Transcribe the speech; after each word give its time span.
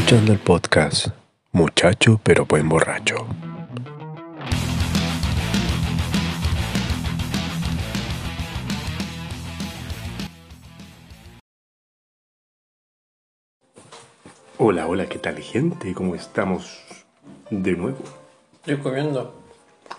Escuchando 0.00 0.32
el 0.32 0.38
podcast 0.38 1.08
Muchacho 1.52 2.18
pero 2.24 2.46
buen 2.46 2.66
borracho. 2.70 3.16
Hola, 14.56 14.88
hola, 14.88 15.06
¿qué 15.06 15.18
tal 15.18 15.38
gente? 15.38 15.92
¿Cómo 15.92 16.14
estamos 16.14 16.80
de 17.50 17.72
nuevo? 17.72 17.98
Estoy 18.54 18.78
comiendo. 18.78 19.34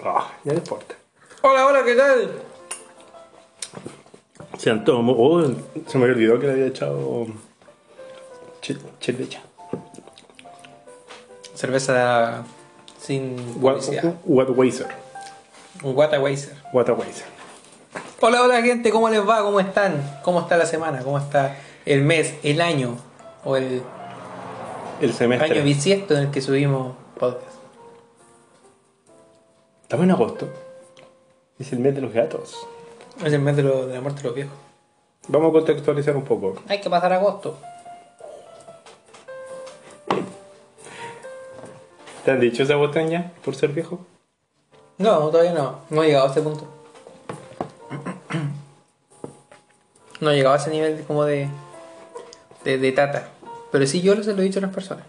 Ah, 0.03 0.31
ya 0.43 0.53
no 0.53 0.57
importa. 0.57 0.95
Hola, 1.43 1.67
hola, 1.67 1.85
¿qué 1.85 1.95
tal? 1.95 2.31
Sean 4.57 4.83
todos... 4.83 5.05
Oh, 5.15 5.45
se 5.85 5.97
me 5.99 6.05
olvidó 6.05 6.39
que 6.39 6.47
le 6.47 6.53
había 6.53 6.67
echado... 6.67 7.27
Chelecha. 8.99 9.43
Cerveza 11.55 12.43
sin 12.99 13.35
publicidad. 13.59 14.15
Weiser. 14.25 14.87
Un 15.83 15.95
Weiser. 15.95 16.55
Weiser. 16.73 17.25
Hola, 18.21 18.41
hola, 18.43 18.61
gente, 18.61 18.91
¿cómo 18.91 19.09
les 19.09 19.27
va? 19.27 19.41
¿Cómo 19.43 19.59
están? 19.59 20.19
¿Cómo 20.23 20.41
está 20.41 20.57
la 20.57 20.65
semana? 20.65 20.99
¿Cómo 21.03 21.17
está 21.17 21.57
el 21.85 22.03
mes, 22.03 22.35
el 22.43 22.61
año 22.61 22.95
o 23.43 23.57
el 23.57 23.81
El 25.01 25.13
semestre. 25.13 25.51
año 25.55 25.63
bisiesto 25.63 26.15
en 26.15 26.25
el 26.25 26.31
que 26.31 26.41
subimos 26.41 26.95
podcast? 27.19 27.45
Estamos 29.83 30.03
en 30.05 30.11
agosto. 30.11 30.47
Es 31.59 31.73
el 31.73 31.79
mes 31.79 31.95
de 31.95 32.01
los 32.01 32.13
gatos. 32.13 32.55
Es 33.25 33.33
el 33.33 33.41
mes 33.41 33.55
de, 33.55 33.63
lo- 33.63 33.87
de 33.87 33.95
la 33.95 34.01
muerte 34.01 34.21
de 34.21 34.27
los 34.27 34.35
viejos. 34.35 34.53
Vamos 35.27 35.49
a 35.49 35.53
contextualizar 35.53 36.15
un 36.15 36.23
poco. 36.23 36.55
Hay 36.67 36.79
que 36.79 36.89
pasar 36.89 37.13
agosto. 37.13 37.57
¿Te 42.25 42.31
han 42.31 42.39
dicho 42.39 42.63
esa 42.63 42.75
botán 42.75 43.09
ya 43.09 43.31
por 43.43 43.55
ser 43.55 43.71
viejo? 43.71 43.99
No, 44.97 45.29
todavía 45.29 45.53
no. 45.53 45.79
No 45.89 46.03
he 46.03 46.07
llegado 46.07 46.27
a 46.27 46.31
ese 46.31 46.41
punto. 46.41 46.67
No 50.19 50.29
he 50.29 50.35
llegado 50.35 50.53
a 50.55 50.57
ese 50.57 50.69
nivel 50.69 50.97
de- 50.97 51.03
como 51.03 51.23
de, 51.25 51.49
de, 52.63 52.77
de 52.77 52.91
tata. 52.91 53.29
Pero 53.71 53.87
sí 53.87 54.01
yo 54.01 54.21
se 54.23 54.33
lo 54.33 54.41
he 54.41 54.45
dicho 54.45 54.59
a 54.59 54.61
las 54.61 54.73
personas. 54.73 55.05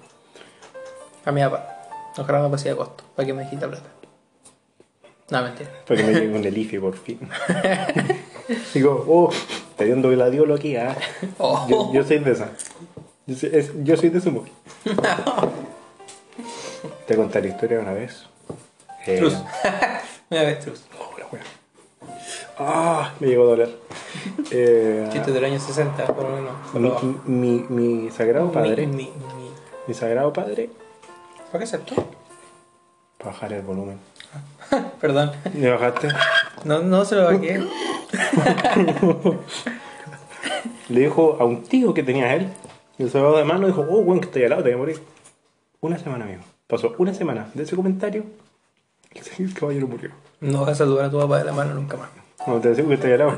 A 1.25 1.33
mi 1.33 1.43
papá. 1.43 1.69
Ojalá 2.17 2.41
me 2.41 2.49
pasé 2.49 2.71
de 2.71 2.77
costo. 2.77 3.05
Para 3.15 3.27
que 3.27 3.35
me 3.35 3.49
quita 3.49 3.69
plata. 3.69 3.89
No, 5.31 5.43
mentira. 5.43 5.71
Para 5.87 6.01
que 6.01 6.07
me 6.07 6.13
llegue 6.15 6.35
un 6.37 6.45
elife 6.45 6.81
por 6.81 6.97
fin. 6.97 7.19
Digo, 8.75 9.05
oh, 9.09 9.31
te 9.77 9.85
dio 9.85 9.95
un 9.95 10.03
gladiolo 10.03 10.55
aquí, 10.55 10.77
¿ah? 10.77 10.97
Oh. 11.39 11.67
Yo, 11.69 11.93
yo 11.93 12.05
soy 12.05 12.19
de 12.19 12.33
esa. 12.33 12.51
Yo 13.27 13.37
soy, 13.37 13.51
es- 13.53 13.73
yo 13.85 13.97
soy 13.97 14.09
de 14.09 14.21
su 14.21 14.31
movie. 14.31 14.53
Te 17.07 17.17
contaré 17.17 17.49
la 17.49 17.55
historia 17.55 17.81
una 17.81 17.93
vez. 17.93 18.25
Eh, 19.07 19.17
Trus. 19.19 19.35
Una 20.31 20.43
vez 20.45 20.67
oh, 20.99 21.19
la 21.19 21.27
wea. 21.27 21.43
Ah, 22.59 23.13
me 23.21 23.27
llegó 23.29 23.43
a 23.45 23.47
doler. 23.47 23.71
Eh, 24.55 25.09
Chiste 25.11 25.33
del 25.33 25.45
año 25.47 25.59
60, 25.59 26.07
por 26.09 26.29
lo 26.29 26.37
menos. 26.37 27.03
mi, 27.27 27.65
mi, 27.71 27.93
mi 28.03 28.11
sagrado 28.11 28.53
padre. 28.53 28.87
Mi- 28.87 28.95
Mi, 28.97 29.05
mi- 29.05 29.51
mi- 29.89 29.95
sagrado 29.95 30.31
padre. 30.33 30.69
¿Por 31.51 31.59
qué 31.59 31.65
aceptó? 31.65 31.95
Para 33.19 33.31
bajar 33.33 33.53
el 33.55 33.63
volumen. 33.63 33.99
Perdón. 35.01 35.33
¿Me 35.55 35.71
bajaste? 35.71 36.09
No, 36.65 36.81
no 36.81 37.05
se 37.07 37.15
lo 37.17 37.25
bajé. 37.25 37.63
Le 40.91 41.01
dijo 41.01 41.37
a 41.41 41.45
un 41.45 41.63
tío 41.65 41.95
que 41.95 42.03
tenía 42.03 42.35
él. 42.35 42.49
Y 42.99 43.05
el 43.05 43.11
sábado 43.11 43.39
de 43.39 43.45
mano 43.45 43.67
dijo, 43.67 43.81
oh, 43.89 44.03
bueno, 44.03 44.21
que 44.21 44.27
estoy 44.27 44.45
al 44.45 44.51
lado, 44.51 44.63
te 44.63 44.69
voy 44.71 44.75
a 44.75 44.79
morir. 44.79 45.03
Una 45.81 45.99
semana, 45.99 46.27
amigo. 46.27 46.43
Pasó 46.73 46.95
una 46.97 47.13
semana 47.13 47.51
de 47.53 47.65
ese 47.65 47.77
comentario. 47.77 48.25
y 49.15 49.19
El 49.43 49.53
caballero 49.53 49.87
murió. 49.87 50.09
No 50.41 50.63
vas 50.63 50.71
a 50.71 50.75
saludar 50.77 51.05
a 51.05 51.11
tu 51.11 51.19
papá 51.19 51.41
de 51.41 51.45
la 51.45 51.53
mano 51.53 51.75
nunca 51.75 51.99
más. 51.99 52.09
No, 52.47 52.61
te 52.61 52.75
digo 52.75 52.89
que 52.89 52.95
estoy 52.95 53.13
al 53.13 53.19
lado. 53.19 53.37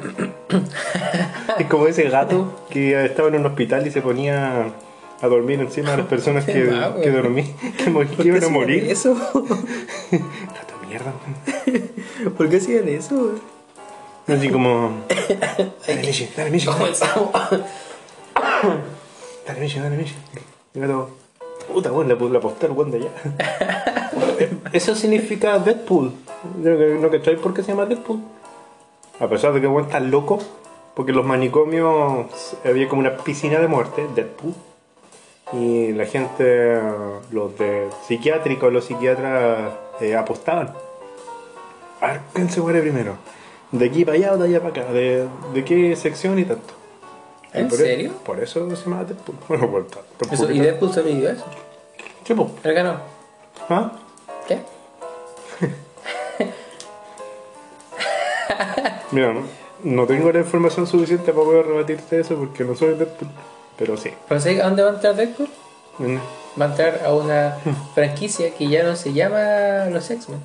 es 1.59 1.67
como 1.67 1.89
ese 1.89 2.05
gato 2.09 2.65
que 2.71 3.05
estaba 3.05 3.27
en 3.31 3.35
un 3.35 3.47
hospital 3.47 3.85
y 3.89 3.91
se 3.91 4.03
ponía 4.03 4.73
a 5.21 5.27
dormir 5.27 5.59
encima 5.59 5.91
de 5.91 5.97
las 5.97 6.07
personas 6.07 6.45
que, 6.45 6.71
Ah, 6.81 6.95
que 7.03 7.11
dormí, 7.11 7.43
que, 7.77 7.85
que 7.87 7.91
¿Por 7.91 8.07
qué 8.07 8.29
iban 8.29 8.45
a 8.45 8.49
morir. 8.51 8.85
eso? 8.89 9.15
Gato 9.17 10.81
de 10.81 10.87
mierda. 10.87 11.13
¿Por 12.37 12.49
qué 12.49 12.59
hacían 12.59 12.87
eso? 12.89 13.33
Así 14.29 14.49
como... 14.49 15.01
Dale, 15.89 16.03
Michi, 16.03 16.31
dale, 16.37 16.53
Michi. 16.53 16.67
Comenzamos. 16.67 17.31
Dale, 19.45 19.61
Michi, 19.61 19.81
dale, 19.81 19.97
Michi. 19.97 20.15
El 20.75 20.83
gato... 20.83 21.24
Puta, 21.73 21.93
weón, 21.93 22.09
le 22.09 22.39
aposté 22.39 22.67
al 22.67 22.73
weón 22.73 22.91
de 22.91 22.99
allá. 22.99 23.11
Eso 24.73 24.95
significa 24.95 25.59
Deadpool. 25.59 26.13
No 26.63 27.11
que 27.11 27.17
estoy 27.17 27.37
por 27.37 27.55
qué 27.55 27.63
se 27.63 27.73
llama 27.73 27.87
Deadpool. 27.87 28.21
A 29.21 29.29
pesar 29.29 29.53
de 29.53 29.61
que 29.61 29.67
weón 29.67 29.85
está 29.85 30.01
loco. 30.01 30.39
Porque 30.95 31.11
en 31.11 31.17
los 31.17 31.27
manicomios 31.27 32.57
había 32.65 32.89
como 32.89 33.01
una 33.01 33.17
piscina 33.17 33.59
de 33.59 33.67
muerte, 33.67 34.07
Deadpool. 34.15 34.55
Y 35.53 35.93
la 35.93 36.07
gente, 36.07 36.81
los 37.31 37.59
de 37.59 37.89
psiquiátricos, 38.07 38.73
los 38.73 38.85
psiquiatras 38.85 39.73
eh, 40.01 40.17
apostaban. 40.17 40.73
A 42.01 42.07
ver, 42.07 42.21
¿quién 42.33 42.51
se 42.51 42.61
muere 42.61 42.81
primero? 42.81 43.17
¿De 43.73 43.87
aquí 43.87 44.05
para 44.05 44.17
allá 44.17 44.33
o 44.35 44.39
de 44.39 44.49
allá 44.49 44.61
para 44.61 44.83
acá? 44.83 44.93
¿De, 44.93 45.27
de 45.53 45.65
qué 45.65 45.97
sección 45.97 46.39
y 46.39 46.45
tanto? 46.45 46.75
¿En 47.55 47.69
por 47.69 47.79
serio? 47.79 48.13
por 48.25 48.41
eso 48.41 48.69
se 48.69 48.85
llama 48.85 49.05
Deadpool. 49.05 49.37
Bueno, 49.49 49.71
por. 49.71 49.87
Eso, 50.31 50.51
y 50.51 50.59
Deadpool 50.59 50.93
se 50.93 51.03
midió 51.03 51.31
eso. 51.31 51.45
¿Qué 52.25 52.35
po? 52.35 52.51
Él 52.63 52.75
ganó. 52.75 52.99
¿Ah? 53.69 53.93
¿Qué? 54.49 54.59
Mira, 59.13 59.33
no, 59.33 59.43
no 59.85 60.07
tengo 60.07 60.33
la 60.33 60.41
información 60.41 60.87
suficiente 60.87 61.33
para 61.33 61.45
poder 61.45 61.67
rebatirte 61.67 62.21
eso 62.21 62.35
porque 62.37 62.65
no 62.65 62.75
soy 62.75 62.95
Deadpool. 62.95 63.29
Pero 63.79 63.97
sí. 63.97 64.11
¿Pero 64.29 64.41
sabes 64.41 64.61
a 64.61 64.65
dónde 64.65 64.83
va 64.83 64.91
a 64.91 64.95
entrar 64.95 65.15
Deadpool? 65.15 65.49
Va 66.61 66.67
a 66.67 66.69
entrar 66.69 67.03
a 67.05 67.15
una 67.15 67.57
franquicia 67.95 68.53
que 68.55 68.69
ya 68.69 68.83
no 68.83 68.97
se 68.97 69.13
llama 69.13 69.87
los 69.91 70.11
X-Men. 70.11 70.41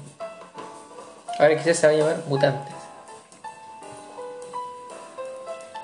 Ahora 1.40 1.58
quizás 1.58 1.78
se 1.78 1.88
va 1.88 1.94
a 1.94 1.96
llamar 1.96 2.24
Mutantes. 2.28 2.79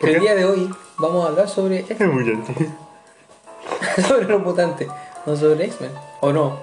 El 0.01 0.19
día 0.19 0.35
de 0.35 0.45
hoy 0.45 0.69
vamos 0.97 1.25
a 1.25 1.29
hablar 1.29 1.47
sobre, 1.49 1.83
bien. 1.99 2.43
sobre 4.07 4.25
los 4.27 4.41
mutantes, 4.41 4.87
no 5.25 5.35
sobre 5.35 5.65
X-Men. 5.65 5.91
¿O 6.21 6.31
no? 6.31 6.59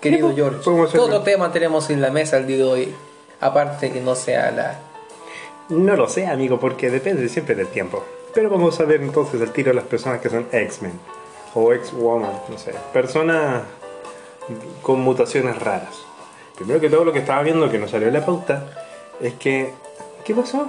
Querido 0.00 0.26
pues, 0.28 0.36
George. 0.36 0.58
podemos 0.64 0.88
hacer- 0.88 1.00
¿Qué 1.00 1.06
otro 1.06 1.22
tema 1.22 1.52
tenemos 1.52 1.90
en 1.90 2.00
la 2.00 2.10
mesa 2.10 2.36
el 2.36 2.46
día 2.46 2.58
de 2.58 2.64
hoy? 2.64 2.94
Aparte 3.40 3.90
que 3.90 4.00
no 4.00 4.14
sea 4.14 4.50
la... 4.50 4.78
No 5.68 5.96
lo 5.96 6.08
sé, 6.08 6.26
amigo, 6.26 6.60
porque 6.60 6.90
depende 6.90 7.28
siempre 7.28 7.54
del 7.54 7.66
tiempo. 7.68 8.04
Pero 8.32 8.50
vamos 8.50 8.78
a 8.80 8.84
ver 8.84 9.02
entonces 9.02 9.40
el 9.40 9.50
tiro 9.52 9.70
de 9.70 9.74
las 9.74 9.84
personas 9.84 10.20
que 10.20 10.28
son 10.30 10.46
X-Men. 10.52 10.92
O 11.54 11.72
X-Woman, 11.72 12.30
no 12.48 12.58
sé. 12.58 12.72
Personas 12.92 13.62
con 14.82 15.00
mutaciones 15.00 15.58
raras. 15.58 15.94
Primero 16.54 16.80
que 16.80 16.88
todo 16.88 17.04
lo 17.04 17.12
que 17.12 17.18
estaba 17.18 17.42
viendo 17.42 17.68
que 17.70 17.78
nos 17.78 17.90
salió 17.90 18.08
en 18.08 18.14
la 18.14 18.24
pauta 18.24 18.64
es 19.20 19.34
que... 19.34 19.74
¿Qué 20.24 20.34
pasó? 20.34 20.68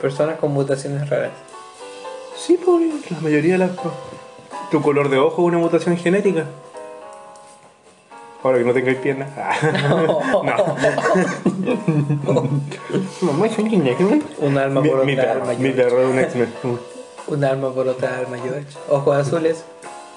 Personas 0.00 0.38
con 0.38 0.52
mutaciones 0.52 1.08
raras. 1.10 1.32
Sí, 2.40 2.58
pues 2.64 3.10
la 3.10 3.20
mayoría 3.20 3.52
de 3.52 3.58
las... 3.58 3.72
Tu 4.70 4.80
color 4.80 5.10
de 5.10 5.18
ojo 5.18 5.42
es 5.42 5.48
una 5.48 5.58
mutación 5.58 5.96
genética. 5.98 6.46
Ahora 8.42 8.58
que 8.58 8.64
no 8.64 8.72
tengáis 8.72 8.96
piernas. 8.98 9.28
Ah. 9.36 9.54
no. 12.24 12.48
Mamá, 13.20 13.48
soy 13.50 13.76
un 13.76 13.86
X-Men. 13.86 14.24
Un 14.38 14.56
alma 14.56 14.82
por 14.82 15.04
mi 15.04 15.12
otra 15.12 15.32
alma, 15.32 15.52
mi 15.58 15.70
perro 15.70 16.00
es 16.00 16.08
un 16.08 16.18
X-Men. 16.18 16.52
Un 17.26 17.44
alma 17.44 17.72
por 17.72 17.86
otra 17.86 18.18
alma, 18.18 18.38
George. 18.38 18.66
Ojos 18.88 19.16
azules. 19.16 19.64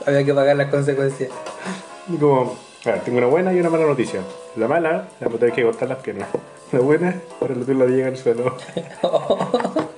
Había 0.08 0.24
que 0.24 0.34
pagar 0.34 0.56
las 0.56 0.72
consecuencias. 0.72 1.30
Y 2.08 2.16
como, 2.18 2.56
a 2.86 2.90
ver, 2.90 3.02
tengo 3.02 3.18
una 3.20 3.28
buena 3.28 3.54
y 3.54 3.60
una 3.60 3.70
mala 3.70 3.86
noticia. 3.86 4.22
La 4.56 4.68
mala, 4.68 5.10
la 5.20 5.28
voy 5.28 5.36
a 5.36 5.40
tener 5.40 5.54
que 5.54 5.64
cortar 5.64 5.90
las 5.90 6.00
piernas. 6.00 6.30
La 6.72 6.80
buena, 6.80 7.22
ahora 7.40 7.54
lo 7.54 7.66
tengo 7.66 7.84
la 7.84 7.92
llega 7.92 8.08
al 8.08 8.18
suelo. 8.18 8.56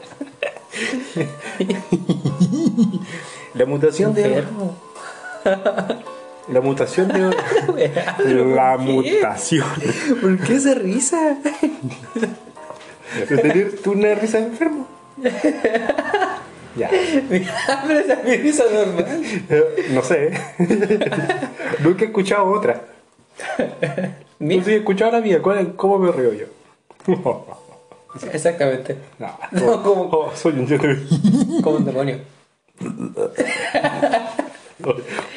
la 3.54 3.66
mutación 3.66 4.14
de. 4.14 4.24
Enfermo. 4.26 4.76
La 6.50 6.62
mutación 6.62 7.08
de. 7.08 7.36
La 8.56 8.78
mutación. 8.78 9.68
¿Por 10.22 10.38
qué 10.40 10.56
esa 10.56 10.74
risa? 10.76 11.38
Tener 13.28 13.76
tú 13.82 13.92
una 13.94 14.14
risa 14.16 14.40
de 14.40 14.46
enfermo. 14.46 14.88
Ya. 16.76 16.90
Mira, 17.30 17.84
pero 17.88 18.00
esa 18.00 18.14
es 18.16 18.24
mi 18.26 18.36
risa 18.38 18.64
normal. 18.72 19.24
No 19.92 20.02
sé. 20.04 20.32
Nunca 21.80 22.04
he 22.04 22.08
escuchado 22.08 22.46
otra. 22.48 22.82
Mi- 24.40 24.58
Tú 24.60 24.66
sí 24.66 24.72
has 24.72 24.78
escuchado 24.80 25.12
la 25.14 25.22
mía. 25.22 25.42
¿Cuál 25.42 25.60
es- 25.60 25.68
¿Cómo 25.78 25.98
me 26.00 26.12
río 26.12 26.34
yo? 26.34 26.46
Exactamente. 28.32 28.98
No, 29.20 29.38
No, 29.52 29.84
como- 29.84 30.04
oh, 30.12 30.32
soy 30.36 30.54
un 30.54 30.68
yo 30.68 30.78
Como 31.64 31.78
un 31.78 31.86
demonio. 31.86 32.20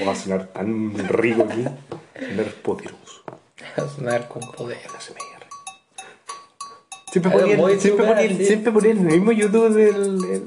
Va 0.07 0.13
a 0.13 0.15
sonar 0.15 0.47
tan 0.49 0.95
rico 1.09 1.47
aquí. 1.49 1.65
Nerf 2.35 2.55
poderoso. 2.57 3.23
Va 3.79 3.85
a 3.85 3.89
sonar 3.89 4.29
con 4.29 4.43
poder. 4.53 4.79
Siempre 7.13 7.33
Algo 7.33 7.43
ponía, 7.45 7.57
muy 7.57 7.81
siempre, 7.81 8.05
super 8.05 8.17
ponía, 8.17 8.35
así. 8.35 8.45
siempre 8.45 8.91
el 8.91 9.01
mismo 9.01 9.33
YouTube 9.33 9.67
el, 9.67 9.79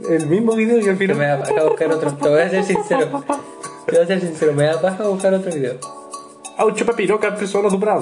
el, 0.06 0.14
el 0.14 0.28
mismo 0.28 0.54
video 0.54 0.78
y 0.80 0.88
al 0.90 0.96
Pero 0.98 1.16
me 1.16 1.24
final. 1.24 1.40
da 1.40 1.46
paja 1.46 1.64
buscar 1.64 1.92
otro. 1.92 2.14
Te 2.16 2.30
voy 2.30 2.42
a 2.42 2.50
ser 2.50 2.64
sincero. 2.64 3.24
Te 3.88 3.92
voy 3.96 4.04
a 4.04 4.08
ser 4.08 4.22
sincero. 4.22 4.54
Me 4.54 4.66
da 4.66 4.80
paja 4.80 5.04
buscar 5.08 5.34
otro 5.34 5.52
video. 5.52 5.78
¡Aucho 6.58 6.86
Pepiroca 6.86 7.30
empezó 7.30 7.66
a 7.66 7.70
superar! 7.72 8.00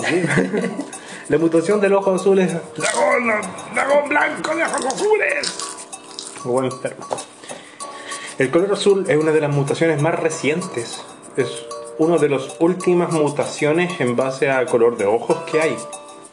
La 1.30 1.38
mutación 1.38 1.80
del 1.80 1.94
ojo 1.94 2.16
azul 2.16 2.40
es. 2.40 2.54
¡Dragón! 2.76 3.28
¡Dragón 3.76 4.10
blanco 4.10 4.56
de 4.56 4.64
ojos 4.64 4.86
azules! 4.88 5.58
Bueno, 6.44 6.70
enfermo. 6.70 7.06
El 8.40 8.50
color 8.50 8.74
azul 8.74 9.06
es 9.08 9.16
una 9.16 9.32
de 9.32 9.42
las 9.42 9.52
mutaciones 9.52 10.02
más 10.02 10.20
recientes. 10.20 11.04
Es 11.38 11.68
una 12.00 12.18
de 12.18 12.30
las 12.30 12.56
últimas 12.60 13.12
mutaciones 13.12 14.02
en 14.02 14.16
base 14.16 14.50
a 14.50 14.66
color 14.66 14.98
de 14.98 15.06
ojos 15.06 15.38
que 15.52 15.62
hay. 15.62 15.78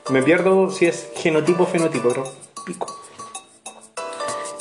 Me 0.09 0.23
pierdo 0.23 0.71
si 0.71 0.87
es 0.87 1.11
genotipo 1.15 1.65
o 1.65 1.67
fenotipo, 1.67 2.09
pero 2.09 2.25
pico. 2.65 2.99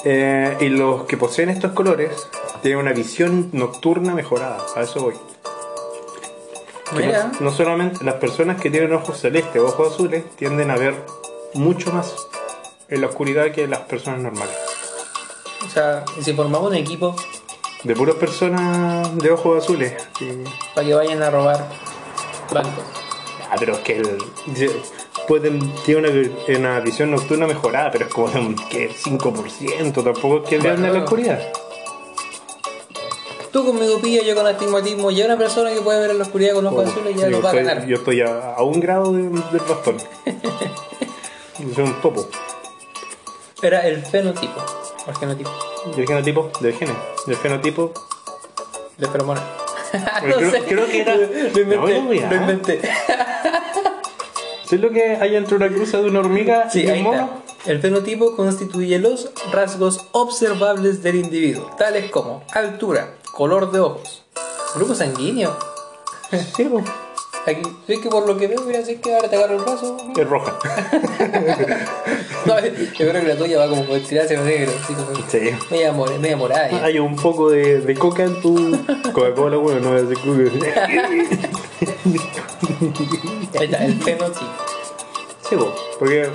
Eh, 0.03 0.57
y 0.59 0.67
los 0.67 1.05
que 1.05 1.15
poseen 1.15 1.47
estos 1.47 1.71
colores 1.71 2.27
tienen 2.61 2.79
una 2.79 2.91
visión 2.91 3.51
nocturna 3.53 4.13
mejorada. 4.13 4.57
A 4.75 4.81
eso 4.81 4.99
voy. 4.99 5.13
Mira. 6.93 7.31
No, 7.39 7.49
no 7.49 7.51
solamente 7.51 8.03
las 8.03 8.15
personas 8.15 8.61
que 8.61 8.69
tienen 8.69 8.93
ojos 8.93 9.19
celestes 9.19 9.61
o 9.61 9.65
ojos 9.67 9.93
azules 9.93 10.23
tienden 10.35 10.69
a 10.71 10.77
ver 10.77 10.93
mucho 11.53 11.91
más 11.91 12.13
en 12.89 13.01
la 13.01 13.07
oscuridad 13.07 13.51
que 13.51 13.67
las 13.67 13.81
personas 13.81 14.19
normales. 14.21 14.55
O 15.65 15.69
sea, 15.69 16.05
si 16.21 16.33
formamos 16.33 16.69
un 16.69 16.75
equipo 16.75 17.15
De 17.83 17.95
puras 17.95 18.15
personas 18.15 19.15
de 19.17 19.31
ojos 19.31 19.63
azules. 19.63 19.93
sí. 20.19 20.43
para 20.75 20.87
que 20.87 20.93
vayan 20.93 21.23
a 21.23 21.29
robar 21.31 21.67
bancos. 22.53 22.83
Ah, 23.49 23.55
pero 23.59 23.73
es 23.73 23.79
que 23.79 23.97
el, 23.97 24.17
pueden, 25.27 25.59
tiene 25.85 26.09
una, 26.47 26.57
una 26.59 26.79
visión 26.81 27.11
nocturna 27.11 27.47
mejorada, 27.47 27.91
pero 27.91 28.05
es 28.05 28.13
como 28.13 28.27
de 28.29 28.39
un 28.39 28.55
¿qué? 28.69 28.89
5%. 28.91 30.03
Tampoco 30.03 30.43
es 30.43 30.49
que 30.49 30.57
vean 30.59 30.83
en 30.85 30.93
la 30.93 30.99
oscuridad. 30.99 31.39
Tú 33.55 33.63
con 33.65 33.79
miopía, 33.79 34.21
yo 34.21 34.35
con 34.35 34.45
astigmatismo, 34.45 35.11
y 35.11 35.23
una 35.23 35.37
persona 35.37 35.71
que 35.71 35.79
puede 35.79 36.01
ver 36.01 36.11
en 36.11 36.17
la 36.17 36.25
oscuridad 36.25 36.55
con 36.55 36.67
ojos 36.67 36.87
azules 36.87 37.15
ya 37.15 37.27
lo 37.29 37.41
va 37.41 37.51
a 37.51 37.53
ganar. 37.53 37.85
yo 37.85 37.95
estoy 37.95 38.19
a, 38.19 38.53
a 38.53 38.61
un 38.63 38.81
grado 38.81 39.13
de- 39.13 39.29
del 39.29 39.61
bastón. 39.65 39.95
Soy 41.73 41.83
un 41.85 42.01
topo. 42.01 42.27
Era 43.61 43.87
el 43.87 44.05
fenotipo. 44.05 44.59
O 45.07 45.09
el 45.09 45.15
genotipo. 45.15 45.51
Del 45.95 46.05
genotipo, 46.05 46.51
del 46.59 46.73
gene. 46.73 46.91
Del 47.27 47.37
fenotipo, 47.37 47.93
De 48.97 49.07
feromona. 49.07 49.41
Pero 50.21 50.35
creo- 50.51 50.65
creo 50.65 50.85
que 50.87 50.99
era- 51.01 51.15
Lo 51.15 51.25
No, 51.25 51.87
inventé. 51.89 52.01
no, 52.25 52.29
lo 52.29 52.35
inventé. 52.35 52.81
¿Sí 54.67 54.75
es 54.75 54.81
lo 54.81 54.89
que 54.89 55.15
hay 55.15 55.33
entre 55.37 55.55
una 55.55 55.69
cruza 55.69 55.99
de 56.01 56.09
una 56.09 56.19
hormiga 56.19 56.69
Sí, 56.69 56.83
y 56.83 56.91
un 56.91 57.03
mono? 57.03 57.29
El 57.65 57.79
fenotipo 57.79 58.35
constituye 58.35 58.99
los 58.99 59.29
rasgos 59.53 60.07
observables 60.11 61.01
del 61.03 61.15
individuo, 61.15 61.71
tales 61.77 62.11
como 62.11 62.43
altura, 62.51 63.15
color 63.35 63.71
de 63.71 63.79
ojos, 63.79 64.23
grupo 64.75 64.95
sanguíneo. 64.95 65.55
Sí, 66.55 66.63
po. 66.65 66.81
Aquí, 67.47 67.61
es 67.87 67.99
que 67.99 68.09
por 68.09 68.25
lo 68.25 68.35
que 68.37 68.47
veo, 68.47 68.59
mira, 68.61 68.81
si 68.83 68.93
es 68.93 69.01
que 69.01 69.13
ahora 69.13 69.29
te 69.29 69.35
agarro 69.35 69.57
el 69.57 69.61
brazo. 69.61 69.97
es 70.17 70.27
roja. 70.27 70.57
No, 72.45 72.59
yo 72.59 72.71
creo 72.95 73.11
que 73.13 73.23
la 73.23 73.35
tuya 73.37 73.57
va 73.57 73.67
como 73.67 73.83
por 73.85 73.99
tirarse 74.01 74.37
negro, 74.37 74.71
así 74.83 74.93
como 74.93 75.07
Sí. 75.27 75.49
media, 75.71 75.91
more- 75.91 76.19
media 76.19 76.37
morada. 76.37 76.85
Hay 76.85 76.99
un 76.99 77.15
poco 77.15 77.49
de, 77.49 77.81
de 77.81 77.95
coca 77.95 78.23
en 78.23 78.39
tu 78.39 78.77
Coca-Cola, 79.11 79.57
bueno, 79.57 79.79
no 79.79 79.97
es 79.97 80.07
de 80.07 80.15
coca. 80.15 80.85
Ahí 83.59 83.65
está, 83.65 83.85
el 83.85 83.99
fenotipo. 84.01 84.45
Sí, 85.49 85.55
po. 85.55 85.73
porque 85.97 86.29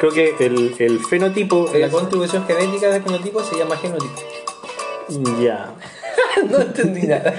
creo 0.00 0.12
que 0.12 0.34
el, 0.40 0.74
el 0.80 0.98
fenotipo 1.04 1.70
La 1.72 1.86
es... 1.86 1.92
contribución 1.92 2.44
genética 2.46 2.88
del 2.88 3.02
fenotipo 3.02 3.42
se 3.44 3.56
llama 3.56 3.76
genotipo. 3.76 4.14
Ya. 5.40 5.74
no 6.50 6.60
entendí 6.60 7.06
nada. 7.06 7.34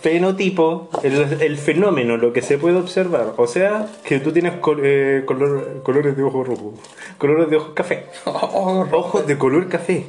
Fenotipo, 0.00 0.88
el, 1.02 1.40
el 1.42 1.56
fenómeno, 1.58 2.16
lo 2.16 2.32
que 2.32 2.42
se 2.42 2.58
puede 2.58 2.76
observar. 2.76 3.34
O 3.36 3.46
sea, 3.46 3.86
que 4.04 4.20
tú 4.20 4.32
tienes 4.32 4.54
col- 4.54 4.80
eh, 4.82 5.22
color- 5.26 5.82
colores 5.82 6.16
de 6.16 6.22
ojos 6.22 6.46
rojos, 6.48 6.74
colores 7.18 7.50
de 7.50 7.56
ojos 7.56 7.72
café. 7.74 8.06
Ojos 8.24 9.26
de 9.26 9.36
color 9.38 9.68
café. 9.68 10.06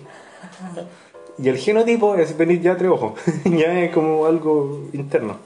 Y 1.37 1.49
el 1.49 1.57
genotipo 1.57 2.15
es 2.15 2.37
venir 2.37 2.61
ya 2.61 2.77
tres 2.77 2.89
ojos. 2.91 3.13
ya 3.45 3.79
es 3.81 3.91
como 3.91 4.25
algo 4.25 4.87
interno. 4.93 5.37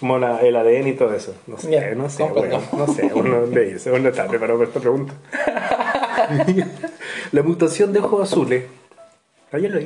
Como 0.00 0.18
la- 0.18 0.40
el 0.40 0.56
ADN 0.56 0.88
y 0.88 0.92
todo 0.94 1.14
eso. 1.14 1.34
No 1.46 1.56
sé, 1.56 1.94
no 1.94 2.10
sé, 2.10 2.24
bueno, 2.24 2.60
no 2.76 2.86
sé. 2.88 3.10
Uno 3.14 3.46
le 3.46 3.72
dice, 3.74 3.90
uno 3.92 4.08
está 4.08 4.26
preparado 4.26 4.58
para 4.58 4.68
esta 4.68 4.80
pregunta. 4.80 5.14
la 7.32 7.42
mutación 7.42 7.92
de 7.92 8.00
ojos 8.00 8.30
azules. 8.32 8.64
Ah, 9.52 9.58
ya 9.58 9.68
lo. 9.68 9.78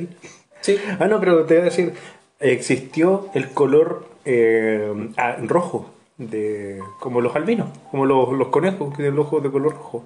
Sí. 0.61 0.77
Ah, 0.99 1.07
no, 1.07 1.21
pero 1.21 1.45
te 1.45 1.55
voy 1.55 1.63
a 1.63 1.65
decir, 1.67 1.95
existió 2.41 3.29
el 3.35 3.51
color 3.51 4.07
eh, 4.25 5.11
rojo, 5.45 5.91
de, 6.19 6.81
como 7.01 7.21
los 7.21 7.35
albinos, 7.37 7.69
como 7.91 8.05
los, 8.07 8.49
conejos 8.49 8.91
que 8.91 8.97
tienen 8.97 9.17
los 9.17 9.27
ojos 9.27 9.43
de 9.43 9.51
color 9.51 9.73
rojo. 9.73 10.05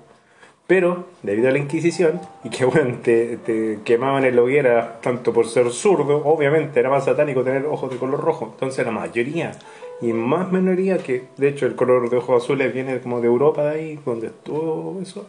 Pero, 0.66 1.06
debido 1.22 1.48
a 1.48 1.52
la 1.52 1.58
Inquisición, 1.58 2.20
y 2.44 2.50
que 2.50 2.64
bueno, 2.66 2.98
te, 3.02 3.38
te 3.38 3.80
quemaban 3.84 4.24
en 4.24 4.36
la 4.36 4.42
hoguera 4.42 5.00
tanto 5.02 5.32
por 5.32 5.48
ser 5.48 5.70
zurdo, 5.70 6.22
obviamente 6.24 6.80
era 6.80 6.90
más 6.90 7.04
satánico 7.04 7.42
tener 7.42 7.66
ojos 7.66 7.90
de 7.90 7.96
color 7.96 8.20
rojo. 8.20 8.50
Entonces 8.52 8.84
la 8.84 8.92
mayoría, 8.92 9.52
y 10.00 10.12
más 10.12 10.50
minoría, 10.52 10.98
que 10.98 11.24
de 11.36 11.48
hecho 11.48 11.66
el 11.66 11.74
color 11.74 12.10
de 12.10 12.16
ojos 12.18 12.42
azules 12.42 12.72
viene 12.72 13.00
como 13.00 13.20
de 13.20 13.26
Europa, 13.26 13.64
de 13.64 13.70
ahí, 13.70 14.00
donde 14.04 14.28
estuvo 14.28 15.00
eso, 15.00 15.26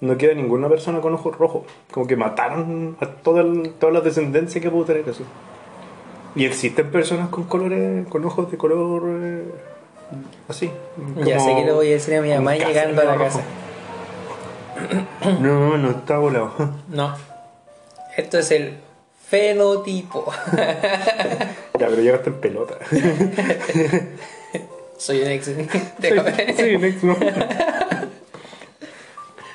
no 0.00 0.16
queda 0.16 0.34
ninguna 0.34 0.68
persona 0.68 1.00
con 1.00 1.14
ojos 1.14 1.36
rojos. 1.36 1.62
Como 1.90 2.06
que 2.06 2.16
mataron 2.16 2.96
a 3.00 3.06
toda, 3.06 3.42
el- 3.42 3.72
toda 3.78 3.92
la 3.92 4.00
descendencia 4.00 4.60
que 4.60 4.70
pudo 4.70 4.84
tener 4.86 5.08
eso. 5.08 5.24
Y 6.34 6.44
existen 6.46 6.90
personas 6.90 7.28
con 7.28 7.44
colores, 7.44 8.06
con 8.08 8.24
ojos 8.24 8.50
de 8.50 8.56
color 8.56 9.02
eh, 9.08 9.44
así. 10.48 10.70
Ya 11.26 11.38
sé 11.40 11.54
que 11.54 11.64
le 11.64 11.72
voy 11.72 11.88
a 11.88 11.92
decir 11.92 12.14
a 12.16 12.22
mi 12.22 12.30
mamá 12.30 12.54
llegando 12.56 13.02
a 13.02 13.04
la 13.04 13.14
rojo. 13.14 13.24
casa. 13.24 13.42
No, 15.40 15.76
no 15.76 15.90
está 15.90 16.18
volado. 16.18 16.52
No. 16.88 17.14
Esto 18.16 18.38
es 18.38 18.50
el 18.52 18.78
fenotipo. 19.28 20.32
ya, 20.56 21.86
pero 21.88 21.96
llegaste 21.96 22.30
en 22.30 22.40
pelota. 22.40 22.74
Soy 24.96 25.22
un 25.22 25.28
ex. 25.28 25.46
Sí, 25.46 25.54
Déjame. 25.98 26.54
sí, 26.54 26.78
next, 26.78 27.02
no. 27.04 27.16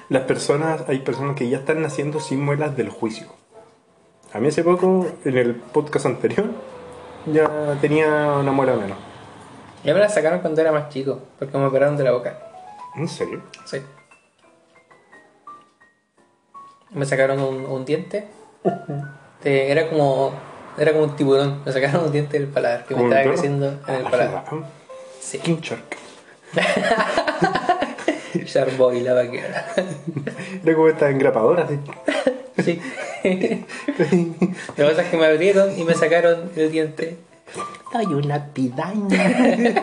Las 0.10 0.24
personas, 0.24 0.84
hay 0.88 1.00
personas 1.00 1.36
que 1.36 1.50
ya 1.50 1.58
están 1.58 1.82
naciendo 1.82 2.20
sin 2.20 2.44
muelas 2.44 2.76
del 2.78 2.90
juicio. 2.90 3.28
A 4.34 4.40
mí 4.40 4.50
hace 4.50 4.64
poco, 4.64 5.08
en 5.24 5.38
el 5.38 5.56
podcast 5.56 6.06
anterior, 6.06 6.46
ya 7.26 7.78
tenía 7.82 8.34
una 8.40 8.52
muela 8.52 8.74
menos. 8.76 8.98
Ya 9.84 9.94
me 9.94 10.00
la 10.00 10.10
sacaron 10.10 10.40
cuando 10.42 10.62
era 10.62 10.72
más 10.72 10.90
chico, 10.90 11.20
porque 11.40 11.58
me 11.58 11.66
operaron 11.66 11.96
de 11.98 12.04
la 12.04 12.12
boca. 12.12 12.38
¿En 12.96 13.08
serio? 13.08 13.42
Sí. 13.66 13.78
Me 16.92 17.06
sacaron 17.06 17.40
un, 17.40 17.66
un 17.66 17.86
diente. 17.86 18.28
De- 19.44 19.72
era 19.72 19.90
como. 19.90 20.34
Era 20.78 20.92
como 20.92 21.06
un 21.06 21.16
tiburón. 21.16 21.62
Me 21.66 21.72
sacaron 21.72 22.06
un 22.06 22.12
diente 22.12 22.38
del 22.40 22.48
paladar 22.50 22.86
que 22.86 22.94
me 22.96 23.02
¿Como 23.02 23.06
un 23.12 23.14
estaba 23.14 23.34
creciendo 23.34 23.68
en 23.70 23.80
Ah, 23.88 23.96
el 23.98 24.04
la 24.04 24.10
paladar. 24.12 24.44
Sí. 25.20 25.40
King 25.40 25.58
Shark. 25.62 25.98
Sharkboy 28.46 29.02
la 29.02 29.14
vaquera. 29.14 29.74
Era 30.64 30.76
como 30.76 30.88
esta 30.88 31.10
engrapadora. 31.10 31.64
así. 31.64 31.80
Sí. 32.64 32.80
Lo 34.68 34.76
que 34.76 34.84
pasa 34.84 35.02
es 35.02 35.10
que 35.10 35.18
me 35.18 35.26
abrieron 35.26 35.78
y 35.78 35.84
me 35.84 35.94
sacaron 35.94 36.52
el 36.56 36.72
diente. 36.72 37.18
Soy 37.92 38.06
una 38.06 38.48
piraña. 38.54 39.74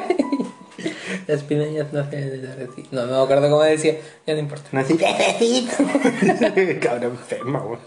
Las 1.27 1.43
pirañas 1.43 1.93
no 1.93 2.09
se 2.11 2.17
derretir. 2.17 2.87
No, 2.91 3.07
no 3.07 3.19
me 3.19 3.25
acuerdo 3.25 3.51
cómo 3.51 3.63
decía. 3.63 3.97
Ya 4.27 4.35
no 4.35 4.41
importa. 4.41 4.69
Nací 4.73 4.95
necesito. 4.95 5.85
Cabra 6.81 7.07
enferma, 7.07 7.63
weón. 7.63 7.79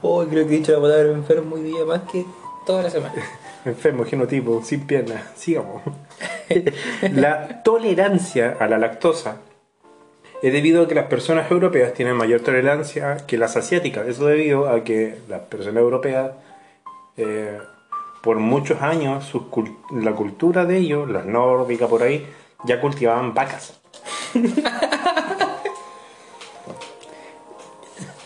Oh, 0.00 0.24
creo 0.24 0.46
que 0.46 0.54
he 0.54 0.58
dicho 0.58 0.72
la 0.72 0.80
palabra 0.80 1.10
enfermo 1.10 1.56
hoy 1.56 1.62
día 1.62 1.84
más 1.84 2.02
que 2.10 2.24
toda 2.66 2.84
la 2.84 2.90
semana. 2.90 3.14
Enfermo, 3.64 4.04
genotipo, 4.04 4.62
sin 4.62 4.86
piernas. 4.86 5.22
Sigamos. 5.36 5.82
La 7.12 7.62
tolerancia 7.62 8.56
a 8.58 8.68
la 8.68 8.78
lactosa 8.78 9.38
es 10.42 10.52
debido 10.52 10.82
a 10.82 10.88
que 10.88 10.94
las 10.96 11.06
personas 11.06 11.50
europeas 11.50 11.94
tienen 11.94 12.16
mayor 12.16 12.40
tolerancia 12.40 13.18
que 13.26 13.38
las 13.38 13.56
asiáticas. 13.56 14.08
Eso 14.08 14.26
debido 14.26 14.68
a 14.68 14.82
que 14.82 15.18
las 15.28 15.42
personas 15.42 15.82
europeas, 15.82 16.32
eh, 17.16 17.58
por 18.22 18.38
muchos 18.38 18.82
años, 18.82 19.24
sus 19.24 19.44
la 19.92 20.12
cultura 20.12 20.64
de 20.64 20.78
ellos, 20.78 21.08
las 21.08 21.26
nórdicas 21.26 21.88
por 21.88 22.02
ahí, 22.02 22.26
ya 22.64 22.80
cultivaban 22.80 23.34
vacas. 23.34 23.80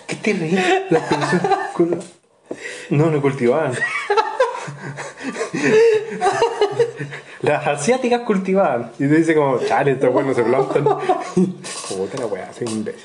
¿Qué 0.07 0.17
te 0.17 0.33
reís? 0.33 0.61
Las 0.91 1.03
personas 1.03 1.43
No, 2.91 3.11
no 3.11 3.21
cultivaban. 3.21 3.73
Las 7.43 7.67
asiáticas 7.67 8.23
cultivaban. 8.23 8.91
Y 8.99 9.07
te 9.07 9.15
dice 9.17 9.35
como, 9.35 9.59
chale, 9.59 9.93
estos 9.93 10.13
buenos 10.13 10.35
se 10.37 10.43
plantan. 10.43 10.85
Puta 11.35 12.19
la 12.19 12.27
weá, 12.27 12.53
soy 12.53 12.67
un 12.67 12.73
imbécil. 12.75 13.03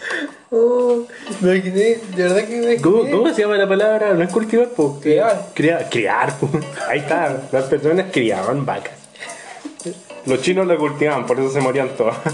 Oh, 0.49 1.03
me 1.41 1.55
imaginé, 1.55 1.79
de 2.15 2.23
verdad 2.23 2.43
que 2.47 2.57
me 2.61 2.81
¿Cómo, 2.81 2.97
imaginé. 2.99 3.17
cómo 3.17 3.33
se 3.33 3.41
llama 3.41 3.57
la 3.57 3.67
palabra? 3.67 4.13
No 4.13 4.23
es 4.23 4.31
cultivar, 4.31 4.69
pues. 4.69 4.89
Criar. 5.01 5.49
Criar, 5.53 5.89
criar, 5.89 6.33
po. 6.37 6.49
Ahí 6.89 6.99
está. 6.99 7.43
Las 7.51 7.65
personas 7.65 8.07
criaban 8.11 8.65
vacas. 8.65 8.93
Los 10.25 10.41
chinos 10.41 10.67
la 10.67 10.77
cultivaban, 10.77 11.25
por 11.25 11.39
eso 11.39 11.51
se 11.51 11.61
morían 11.61 11.89
todas. 11.97 12.17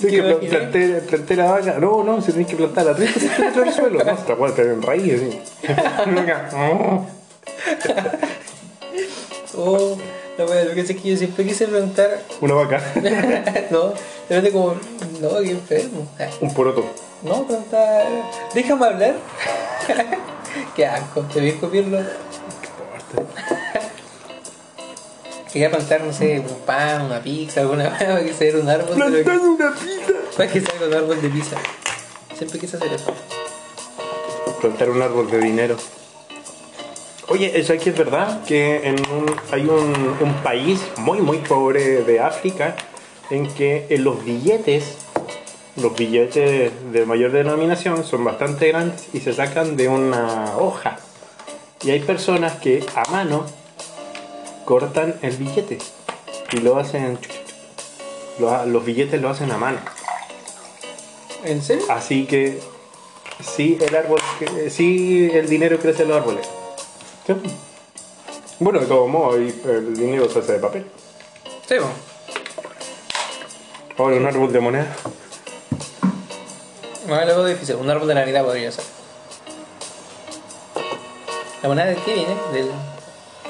Sí, 0.00 0.06
¿Te 0.06 0.12
que 0.12 0.22
planté, 0.48 0.88
planté 1.06 1.36
la 1.36 1.50
vaca. 1.50 1.76
No, 1.78 2.02
no, 2.02 2.22
se 2.22 2.32
tiene 2.32 2.46
que 2.48 2.56
plantar 2.56 2.88
a 2.88 2.94
30 2.96 3.20
centímetros 3.20 3.64
del 3.66 3.74
suelo. 3.74 4.02
No, 4.02 4.10
esta 4.10 4.32
weá 4.32 4.54
tiene 4.54 4.76
raíces. 4.80 5.20
sí. 5.20 5.38
Oh. 9.56 9.96
La 10.38 10.46
wea, 10.46 10.64
lo 10.64 10.74
que 10.74 10.86
sé 10.86 10.94
es 10.94 11.02
que 11.02 11.10
yo 11.10 11.16
siempre 11.16 11.44
quise 11.44 11.66
preguntar. 11.66 12.22
Una 12.40 12.54
vaca. 12.54 12.80
no, 13.70 13.88
de 13.88 14.36
repente 14.36 14.52
como, 14.52 14.74
no, 15.20 15.40
qué 15.42 15.50
enfermo. 15.50 16.08
Un 16.40 16.54
poroto. 16.54 16.84
No, 17.22 17.46
preguntar. 17.46 18.06
Déjame 18.54 18.86
hablar. 18.86 19.16
qué 20.76 20.86
asco, 20.86 21.20
te 21.22 21.40
voy 21.40 21.50
a 21.50 21.60
copiarlo. 21.60 21.98
Quería 25.52 25.70
plantar, 25.70 26.04
no 26.04 26.12
sé, 26.12 26.38
un 26.38 26.60
pan, 26.64 27.02
una 27.02 27.20
pizza, 27.20 27.60
alguna 27.60 27.90
para 27.90 28.22
que 28.22 28.56
un 28.56 28.68
árbol. 28.68 28.88
que- 29.12 29.22
Plantando 29.22 29.50
una 29.50 29.74
pizza. 29.74 30.12
Para 30.36 30.52
que 30.52 30.60
salga 30.60 30.86
un 30.86 30.94
árbol 30.94 31.20
de 31.20 31.28
pizza. 31.28 31.56
Siempre 32.38 32.60
quise 32.60 32.76
hacer 32.76 32.92
eso. 32.92 33.12
Plantar 34.60 34.90
un 34.90 35.02
árbol 35.02 35.30
de 35.30 35.38
dinero. 35.38 35.76
Oye, 37.30 37.52
¿eso 37.58 37.72
aquí 37.72 37.90
es 37.90 37.96
verdad? 37.96 38.42
Que 38.44 38.88
en 38.88 38.96
un- 39.12 39.34
hay 39.52 39.62
un, 39.62 40.16
un 40.20 40.34
país 40.42 40.80
muy, 40.96 41.20
muy 41.20 41.38
pobre 41.38 42.02
de 42.02 42.18
África 42.20 42.74
en 43.30 43.46
que 43.54 43.86
en 43.88 44.02
los 44.02 44.24
billetes, 44.24 44.96
los 45.76 45.96
billetes 45.96 46.72
de 46.92 47.06
mayor 47.06 47.30
denominación 47.30 48.04
son 48.04 48.24
bastante 48.24 48.66
grandes 48.68 49.06
y 49.12 49.20
se 49.20 49.32
sacan 49.32 49.76
de 49.76 49.88
una 49.88 50.56
hoja. 50.58 50.98
Y 51.84 51.90
hay 51.92 52.00
personas 52.00 52.54
que 52.54 52.84
a 52.96 53.08
mano 53.10 53.46
cortan 54.64 55.14
el 55.22 55.36
billete 55.36 55.78
y 56.52 56.56
lo 56.58 56.78
hacen... 56.78 57.18
Los, 58.40 58.66
los 58.66 58.84
billetes 58.84 59.20
lo 59.20 59.28
hacen 59.28 59.52
a 59.52 59.56
mano. 59.58 59.78
¿En 61.44 61.62
serio? 61.62 61.84
Así 61.90 62.24
que 62.26 62.58
sí 63.40 63.78
el 63.80 63.94
árbol, 63.94 64.20
sí 64.68 65.30
el 65.32 65.48
dinero 65.48 65.78
crece 65.78 66.02
en 66.02 66.08
los 66.08 66.16
árboles. 66.18 66.48
Sí. 67.42 67.56
Bueno, 68.58 68.80
de 68.80 68.86
todos 68.86 69.08
modos, 69.08 69.38
y 69.40 69.68
el 69.68 69.94
dinero 69.96 70.28
se 70.28 70.40
hace 70.40 70.52
de 70.54 70.58
papel. 70.58 70.86
Sí, 71.66 71.74
bueno. 71.74 71.90
Ahora 73.96 74.16
un 74.16 74.26
árbol 74.26 74.52
de 74.52 74.60
moneda. 74.60 74.96
No, 77.06 77.16
lo 77.16 77.26
veo 77.26 77.44
difícil. 77.46 77.76
Un 77.76 77.88
árbol 77.90 78.08
de 78.08 78.14
Navidad 78.14 78.44
podría 78.44 78.70
ser. 78.72 78.84
¿La 81.62 81.68
moneda 81.68 81.86
de 81.86 81.96
qué 81.96 82.14
viene? 82.14 82.34
Del- 82.52 82.70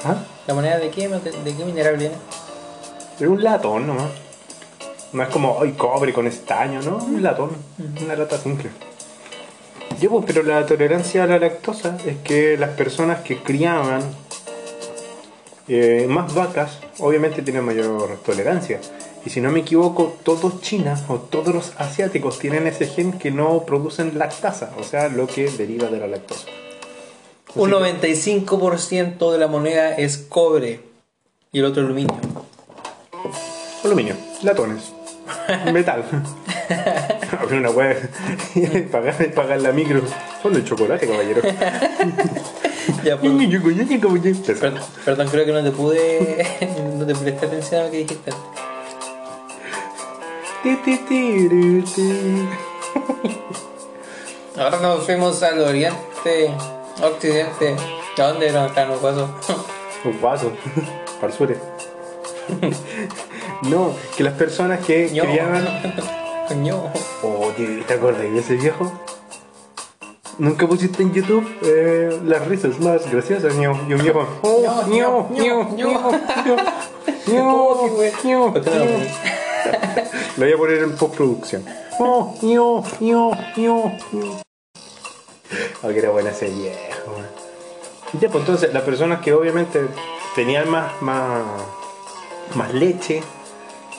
¿Ah? 0.03 0.15
¿La 0.47 0.53
moneda 0.53 0.77
de 0.79 0.89
qué, 0.89 1.07
de, 1.07 1.19
de 1.31 1.55
qué 1.55 1.65
mineral 1.65 1.97
viene? 1.97 2.15
Es 3.19 3.27
un 3.27 3.43
latón 3.43 3.87
nomás. 3.87 4.09
No 5.13 5.23
es 5.23 5.29
como, 5.29 5.59
ay, 5.61 5.73
cobre 5.73 6.11
con 6.13 6.25
estaño, 6.27 6.81
¿no? 6.81 6.97
Un 6.97 7.21
latón. 7.21 7.51
Una 8.03 8.15
lata 8.15 8.37
simple. 8.37 8.69
Ya, 10.01 10.09
pues, 10.09 10.25
pero 10.25 10.41
la 10.41 10.65
tolerancia 10.65 11.25
a 11.25 11.27
la 11.27 11.37
lactosa 11.37 11.95
es 12.07 12.17
que 12.23 12.57
las 12.57 12.71
personas 12.71 13.19
que 13.19 13.37
criaban 13.37 14.01
eh, 15.67 16.07
más 16.09 16.33
vacas, 16.33 16.79
obviamente 16.97 17.43
tienen 17.43 17.63
mayor 17.63 18.17
tolerancia. 18.25 18.81
Y 19.23 19.29
si 19.29 19.41
no 19.41 19.51
me 19.51 19.59
equivoco, 19.59 20.17
todos 20.23 20.59
China 20.61 20.99
o 21.07 21.19
todos 21.19 21.53
los 21.53 21.73
asiáticos 21.77 22.39
tienen 22.39 22.65
ese 22.65 22.87
gen 22.87 23.13
que 23.13 23.29
no 23.29 23.63
producen 23.63 24.17
lactasa, 24.17 24.73
o 24.79 24.83
sea, 24.83 25.07
lo 25.07 25.27
que 25.27 25.47
deriva 25.51 25.87
de 25.89 25.99
la 25.99 26.07
lactosa. 26.07 26.47
Un 27.53 27.69
95% 27.69 29.31
de 29.31 29.37
la 29.37 29.47
moneda 29.47 29.95
es 29.95 30.17
cobre 30.17 30.79
y 31.51 31.59
el 31.59 31.65
otro 31.65 31.83
aluminio. 31.83 32.17
Aluminio, 33.83 34.15
latones, 34.41 34.91
metal. 35.71 36.03
Una 37.51 37.69
web, 37.69 38.09
pagar, 38.91 39.33
pagar 39.33 39.61
la 39.61 39.71
micro. 39.71 40.01
Son 40.41 40.53
de 40.53 40.63
chocolate, 40.63 41.07
caballero. 41.07 41.41
Ya, 43.03 43.17
pues, 43.17 43.31
perdón, 44.59 44.79
perdón, 45.05 45.27
creo 45.29 45.45
que 45.45 45.51
no 45.51 45.63
te 45.63 45.71
pude. 45.71 46.45
no 46.97 47.05
te 47.05 47.15
presté 47.15 47.45
atención 47.45 47.81
a 47.81 47.85
lo 47.85 47.91
que 47.91 47.97
dijiste. 47.97 48.31
Ahora 54.57 54.79
nos 54.79 55.05
fuimos 55.05 55.41
al 55.41 55.61
oriente, 55.61 56.51
occidente. 57.01 57.75
¿A 58.17 58.23
dónde 58.23 58.49
eran 58.49 58.69
acá 58.69 58.85
los 58.85 58.99
pasos? 58.99 59.29
Un 60.03 60.21
vaso, 60.21 60.51
para 61.19 61.31
el 61.31 61.37
sur. 61.37 61.55
No, 63.63 63.95
que 64.15 64.23
las 64.23 64.33
personas 64.33 64.85
que 64.85 65.07
criaban. 65.07 65.67
Ño. 66.55 66.91
Oh, 67.23 67.51
tío, 67.55 67.85
¿te 67.85 67.93
acuerdas 67.93 68.21
de 68.21 68.39
ese 68.39 68.55
viejo? 68.55 68.91
¿Nunca 70.37 70.67
pusiste 70.67 71.03
en 71.03 71.13
YouTube 71.13 71.47
eh, 71.61 72.19
las 72.25 72.47
risas 72.47 72.79
más 72.79 73.09
graciosas? 73.11 73.55
Ño, 73.55 73.79
y 73.87 73.93
un 73.93 74.01
viejo. 74.01 74.27
Oh, 74.41 74.83
ño, 74.87 75.29
ño, 75.29 75.69
ño, 75.75 75.75
ño, 75.75 76.11
ño, 77.27 78.11
ño, 78.23 78.53
¿Por 78.53 78.63
qué 78.63 78.69
no 78.69 80.45
lo 80.45 80.45
voy 80.45 80.53
a 80.53 80.57
poner 80.57 80.83
en 80.83 80.95
postproducción. 80.95 81.65
Oh, 81.99 82.35
ño, 82.41 82.83
ño, 82.99 83.31
ño, 83.57 83.97
ño. 84.11 84.41
Oh, 85.83 85.87
que 85.89 85.99
era 85.99 86.09
buena 86.09 86.31
ese 86.31 86.49
viejo. 86.49 87.15
Ya, 88.19 88.29
pues 88.29 88.41
entonces, 88.41 88.73
las 88.73 88.83
personas 88.83 89.21
que 89.21 89.33
obviamente 89.33 89.81
tenían 90.35 90.69
más, 90.69 91.01
más, 91.01 91.43
más 92.55 92.73
leche, 92.73 93.21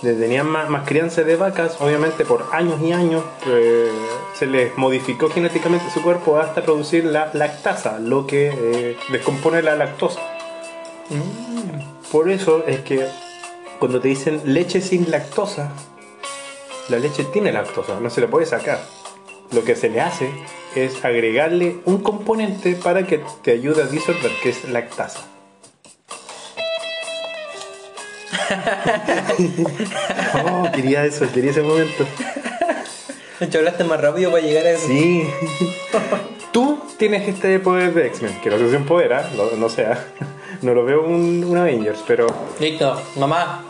tenían 0.03 0.47
más, 0.49 0.69
más 0.69 0.87
crianza 0.87 1.23
de 1.23 1.37
vacas, 1.37 1.77
obviamente 1.81 2.25
por 2.25 2.47
años 2.53 2.81
y 2.81 2.93
años 2.93 3.23
eh, 3.47 3.89
se 4.35 4.47
les 4.47 4.77
modificó 4.77 5.31
genéticamente 5.31 5.89
su 5.91 6.03
cuerpo 6.03 6.39
hasta 6.39 6.63
producir 6.63 7.05
la 7.05 7.31
lactasa, 7.33 8.01
lo 8.01 8.27
que 8.27 8.49
eh, 8.53 8.97
descompone 9.11 9.63
la 9.63 9.77
lactosa. 9.77 10.21
Por 12.11 12.31
eso 12.31 12.65
es 12.67 12.81
que 12.81 13.07
cuando 13.79 14.01
te 14.01 14.09
dicen 14.09 14.41
leche 14.45 14.81
sin 14.81 15.11
lactosa, 15.11 15.73
la 16.89 16.99
leche 16.99 17.25
tiene 17.25 17.53
lactosa, 17.53 18.01
no 18.01 18.11
se 18.11 18.21
la 18.21 18.27
puede 18.27 18.47
sacar. 18.47 18.81
Lo 19.53 19.65
que 19.65 19.77
se 19.77 19.89
le 19.89 20.01
hace 20.01 20.31
es 20.75 21.05
agregarle 21.05 21.79
un 21.85 21.99
componente 21.99 22.75
para 22.75 23.07
que 23.07 23.23
te 23.43 23.53
ayude 23.53 23.83
a 23.83 23.87
disolver, 23.87 24.33
que 24.43 24.49
es 24.51 24.69
lactasa. 24.69 25.32
Oh, 30.47 30.69
quería 30.75 31.05
eso, 31.05 31.27
quería 31.33 31.51
ese 31.51 31.63
momento. 31.63 32.05
De 33.41 33.47
hecho, 33.47 33.59
hablaste 33.59 33.85
más 33.85 34.01
rápido 34.01 34.31
para 34.31 34.43
llegar 34.43 34.67
a 34.67 34.71
eso. 34.71 34.87
Sí. 34.87 35.29
Tú 36.53 36.81
tienes 36.99 37.27
este 37.29 37.59
poder 37.59 37.93
de 37.95 38.07
X-Men, 38.09 38.41
que 38.41 38.51
no 38.51 38.59
sé 38.59 38.69
si 38.69 38.75
es 38.75 38.81
un 38.81 38.87
poder, 38.87 39.15
¿ah? 39.15 39.31
no, 39.37 39.51
no 39.57 39.69
sé, 39.69 39.87
¿ah? 39.87 39.99
no 40.63 40.75
lo 40.75 40.85
veo 40.85 41.03
un, 41.03 41.45
un 41.45 41.57
Avengers, 41.57 42.05
pero 42.07 42.27
Listo, 42.61 43.01
mamá. 43.17 43.65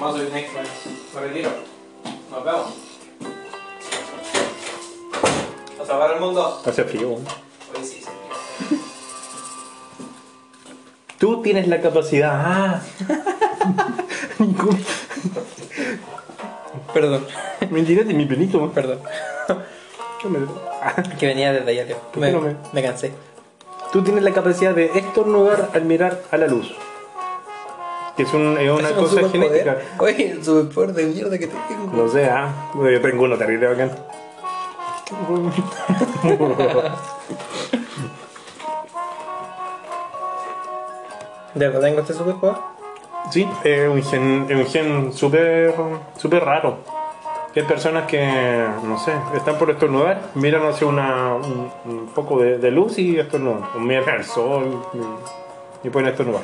Vamos 0.00 0.14
a 0.14 0.18
subir 0.18 0.32
next 0.32 0.54
one. 0.54 0.68
Me 1.14 1.20
retiro. 1.28 1.50
Nos 2.30 2.44
vemos. 2.44 2.66
A 5.82 5.86
salvar 5.86 6.12
el 6.14 6.20
mundo. 6.20 6.62
hace 6.64 6.84
frío. 6.84 7.08
¿no? 7.08 7.45
Tú 11.18 11.40
tienes 11.42 11.66
la 11.68 11.80
capacidad. 11.80 12.32
Ah. 12.34 12.80
Perdón, 16.92 17.24
Mentira 17.70 18.02
de 18.04 18.12
mi 18.14 18.26
pelito. 18.26 18.70
perdón. 18.72 18.98
Que 21.18 21.26
venía 21.26 21.52
desde 21.52 21.70
allá, 21.70 21.84
Leo. 21.84 21.98
¿Por 22.12 22.20
Me, 22.20 22.26
qué 22.28 22.32
no 22.32 22.40
me- 22.40 22.56
me 22.72 22.82
cansé. 22.82 23.12
Tú 23.92 24.02
tienes 24.02 24.22
la 24.24 24.32
capacidad 24.32 24.74
de 24.74 24.86
estornudar 24.98 25.70
al 25.74 25.84
mirar 25.84 26.20
a 26.30 26.36
la 26.36 26.46
luz. 26.48 26.74
Que 28.16 28.22
es, 28.24 28.32
un- 28.32 28.56
es 28.58 28.70
una 28.70 28.88
Es 28.88 28.96
un 28.96 29.04
cosa 29.04 29.28
genética. 29.28 29.76
Oye, 29.98 30.30
el 30.32 30.44
superpoder 30.44 30.94
de 30.94 31.06
mierda 31.06 31.38
que 31.38 31.46
te 31.48 31.56
tengo. 31.68 31.92
No 31.92 32.08
sé, 32.08 32.24
ah. 32.30 32.70
Yo 32.74 33.00
tengo 33.00 33.24
uno 33.24 33.36
terrible 33.36 33.66
bacán. 33.68 33.90
¿De 41.56 41.66
verdad 41.66 41.80
tengo 41.80 42.00
este 42.00 42.12
superpoder? 42.14 42.56
Sí, 43.30 43.48
es 43.64 43.88
un 43.88 44.02
gen, 44.04 44.46
es 44.48 44.56
un 44.56 44.66
gen 44.66 45.12
súper 45.12 45.74
súper 46.16 46.44
raro. 46.44 46.76
Hay 47.56 47.62
personas 47.62 48.06
que, 48.06 48.22
no 48.84 48.98
sé, 48.98 49.12
están 49.34 49.56
por 49.56 49.70
estornudar, 49.70 50.20
miran 50.34 50.66
hacia 50.66 50.86
una, 50.86 51.34
un, 51.34 51.72
un 51.86 52.06
poco 52.14 52.38
de, 52.38 52.58
de 52.58 52.70
luz 52.70 52.98
y 52.98 53.18
estornudan. 53.18 53.62
O 53.74 53.78
miran 53.78 54.06
al 54.10 54.24
sol 54.24 54.82
y, 55.82 55.86
y 55.86 55.90
pueden 55.90 56.10
estornudar. 56.10 56.42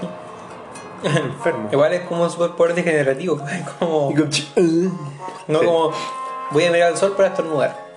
Enfermo. 1.05 1.69
Igual 1.73 1.93
es 1.93 2.01
como 2.09 2.23
un 2.25 2.31
superpoder 2.31 2.75
degenerativo. 2.75 3.39
Es 3.53 3.69
como. 3.79 4.11
No 5.49 5.59
Sí. 5.61 5.67
como. 5.67 5.91
Voy 6.51 6.65
a 6.65 6.71
mirar 6.71 6.89
al 6.93 6.97
sol 6.97 7.13
para 7.15 7.29
estornudar. 7.29 7.92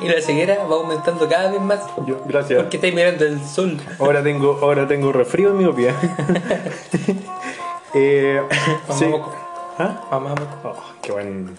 Y 0.00 0.08
la 0.08 0.20
ceguera 0.20 0.64
va 0.64 0.76
aumentando 0.76 1.28
cada 1.28 1.50
vez 1.50 1.60
más. 1.60 1.80
Yo, 2.06 2.20
gracias. 2.26 2.60
Porque 2.60 2.76
estáis 2.76 2.94
mirando 2.94 3.24
el 3.24 3.40
sol. 3.44 3.78
Ahora 3.98 4.22
tengo, 4.22 4.58
ahora 4.60 4.88
tengo 4.88 5.12
resfrío 5.12 5.50
en 5.50 5.58
mi 5.58 5.72
pie. 5.72 5.90
eh, 7.94 8.42
sí. 8.90 9.04
Mamá 9.04 9.16
moco. 9.18 9.32
¿Ah? 9.78 10.00
Mamá, 10.10 10.30
moco. 10.30 10.46
Oh, 10.64 10.74
qué 11.00 11.12
buen. 11.12 11.56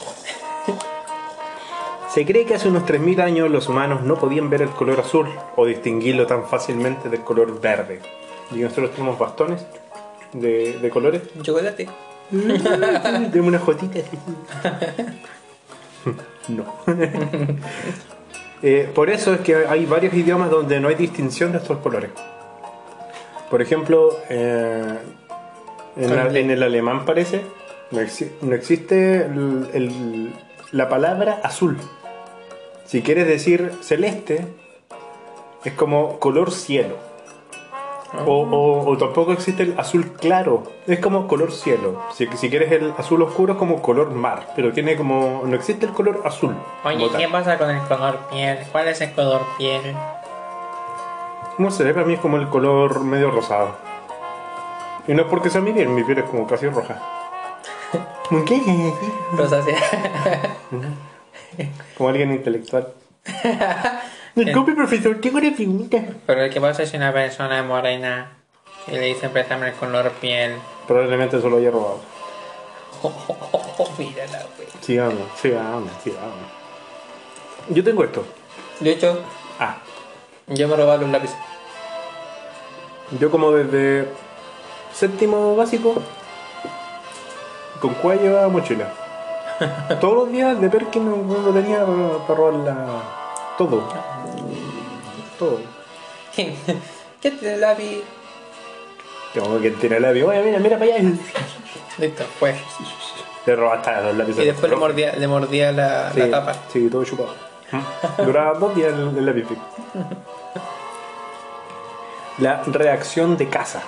Se 2.14 2.26
cree 2.26 2.46
que 2.46 2.56
hace 2.56 2.68
unos 2.68 2.84
3.000 2.84 3.22
años 3.22 3.50
los 3.50 3.68
humanos 3.68 4.02
no 4.04 4.16
podían 4.16 4.50
ver 4.50 4.62
el 4.62 4.70
color 4.70 5.00
azul 5.00 5.28
o 5.56 5.66
distinguirlo 5.66 6.26
tan 6.26 6.46
fácilmente 6.46 7.10
del 7.10 7.22
color 7.22 7.60
verde. 7.60 8.02
Y 8.52 8.60
nosotros 8.60 8.92
tenemos 8.92 9.18
bastones 9.18 9.66
de, 10.34 10.80
de 10.80 10.90
colores. 10.90 11.22
chocolate. 11.42 11.90
Tenemos 12.32 13.48
una 13.48 13.60
jotita. 13.60 14.00
No. 16.48 16.66
Eh, 18.68 18.90
por 18.96 19.12
eso 19.12 19.32
es 19.32 19.42
que 19.42 19.56
hay 19.68 19.86
varios 19.86 20.16
idiomas 20.16 20.50
donde 20.50 20.80
no 20.80 20.88
hay 20.88 20.96
distinción 20.96 21.52
de 21.52 21.60
estos 21.60 21.78
colores. 21.80 22.10
Por 23.52 23.62
ejemplo, 23.62 24.10
eh, 24.28 24.98
en, 25.98 26.16
la- 26.16 26.40
en 26.40 26.50
el 26.50 26.64
alemán 26.64 27.06
parece, 27.06 27.42
no, 27.92 28.02
exi- 28.02 28.32
no 28.42 28.56
existe 28.56 29.18
el- 29.26 29.68
el- 29.74 30.34
la 30.72 30.90
palabra 30.90 31.42
azul. 31.44 31.78
Si 32.86 33.04
quieres 33.04 33.28
decir 33.28 33.72
celeste, 33.82 34.48
es 35.64 35.74
como 35.74 36.18
color 36.20 36.52
cielo. 36.52 36.96
O, 38.26 38.42
o- 38.44 38.90
o 38.90 38.98
tampoco 38.98 39.32
existe 39.34 39.64
el 39.64 39.80
azul 39.80 40.14
claro, 40.14 40.64
es 40.88 41.00
como 41.00 41.28
color 41.28 41.52
cielo. 41.52 42.02
Si, 42.14 42.28
si 42.36 42.50
quieres 42.50 42.72
el 42.72 42.94
azul 42.98 43.22
oscuro 43.22 43.54
es 43.54 43.60
como 43.60 43.82
color 43.82 44.12
mar, 44.12 44.48
pero 44.56 44.72
tiene 44.72 44.96
como. 44.96 45.44
No 45.46 45.56
existe 45.56 45.86
el 45.86 45.92
color 45.94 46.22
azul. 46.26 46.56
Oye. 46.84 47.10
¿qué 47.18 47.28
pasa 47.28 47.58
con 47.58 47.70
el 47.70 47.82
color 47.88 48.20
piel? 48.32 48.60
¿Cuál 48.72 48.88
es 48.90 49.02
el 49.02 49.12
color 49.14 49.42
piel? 49.58 49.96
No 51.58 51.72
sé, 51.72 51.94
para 51.94 52.06
mí 52.06 52.14
es 52.16 52.20
como 52.20 52.38
el 52.38 52.48
color 52.50 53.02
medio 53.04 53.32
rosado. 53.32 53.70
Y 55.08 55.14
no 55.14 55.22
es 55.24 55.28
porque 55.30 55.50
sea 55.50 55.62
mi 55.62 55.72
piel, 55.72 55.90
mi 55.90 56.04
piel 56.04 56.18
es 56.20 56.26
como 56.26 56.48
casi 56.48 56.68
roja. 56.68 57.00
¿Qué? 58.46 58.62
Rosácea. 59.38 59.78
Como 61.98 62.10
alguien 62.10 62.32
intelectual. 62.32 62.88
Disculpe, 64.36 64.74
profesor, 64.74 65.16
tengo 65.22 65.38
una 65.38 65.52
pregunta. 65.56 65.98
Pero 66.26 66.50
¿qué 66.54 66.60
pasa 66.60 66.86
si 66.86 66.98
una 66.98 67.14
persona 67.14 67.60
es 67.60 67.66
morena 67.66 68.32
y 68.88 68.92
le 68.92 69.02
dicen 69.02 69.32
préstame 69.32 69.70
el 69.70 69.74
color 69.76 70.12
piel? 70.20 70.56
Probablemente 70.88 71.40
se 71.42 71.50
lo 71.50 71.58
haya 71.58 71.72
robado. 71.72 72.00
mírala, 73.98 74.44
güey. 74.58 74.68
Sigamos, 74.82 75.22
sigamos, 75.42 75.90
sigamos. 76.04 76.34
Yo 77.70 77.84
tengo 77.84 78.04
esto. 78.04 78.26
De 78.80 78.92
hecho, 78.92 79.20
Ah, 79.58 79.78
yo 80.48 80.68
me 80.68 80.76
robaba 80.76 80.98
los 80.98 81.10
lápices. 81.10 81.38
yo 83.20 83.32
como 83.32 83.52
desde 83.52 84.10
séptimo 84.94 85.56
básico, 85.56 85.96
con 87.80 87.94
cuello 87.96 88.42
a 88.42 88.50
mochila. 88.50 88.92
Todos 90.02 90.16
los 90.16 90.32
días 90.32 90.60
de 90.60 90.70
Perkin 90.70 91.06
no, 91.10 91.16
no 91.42 91.50
tenía 91.52 91.86
para 91.86 92.38
robar 92.38 92.54
la... 92.56 93.02
todo. 93.58 93.84
Todo. 95.40 95.60
¿Qué 96.36 97.32
tiene 97.32 97.54
el 97.56 97.62
lápiz? 97.62 98.04
Tengo 99.34 99.60
que 99.60 99.68
el 99.68 100.02
labio. 100.02 100.30
Oye, 100.30 100.42
mira, 100.44 100.60
mira 100.60 100.78
para 100.80 100.96
allá. 100.96 101.10
Listo, 101.98 102.24
pues. 102.40 102.56
Le 103.46 103.56
robaste 103.56 103.92
los 104.02 104.16
lápices. 104.16 104.44
Y 104.44 104.48
después 104.48 104.72
le 104.72 104.78
mordía, 104.78 105.14
le 105.14 105.28
mordía 105.28 105.72
la, 105.72 106.12
Sí, 106.14 106.20
la 106.20 106.32
tapa. 106.32 106.56
Sí, 106.72 106.90
todo 106.90 107.04
chupado. 107.04 107.34
Duraba 108.18 108.58
dos 108.58 108.76
días 108.76 108.94
el, 108.94 109.18
el 109.18 109.26
lápiz. 109.26 109.46
La 112.38 112.64
reacción 112.64 113.38
de 113.38 113.50
caza. 113.50 113.82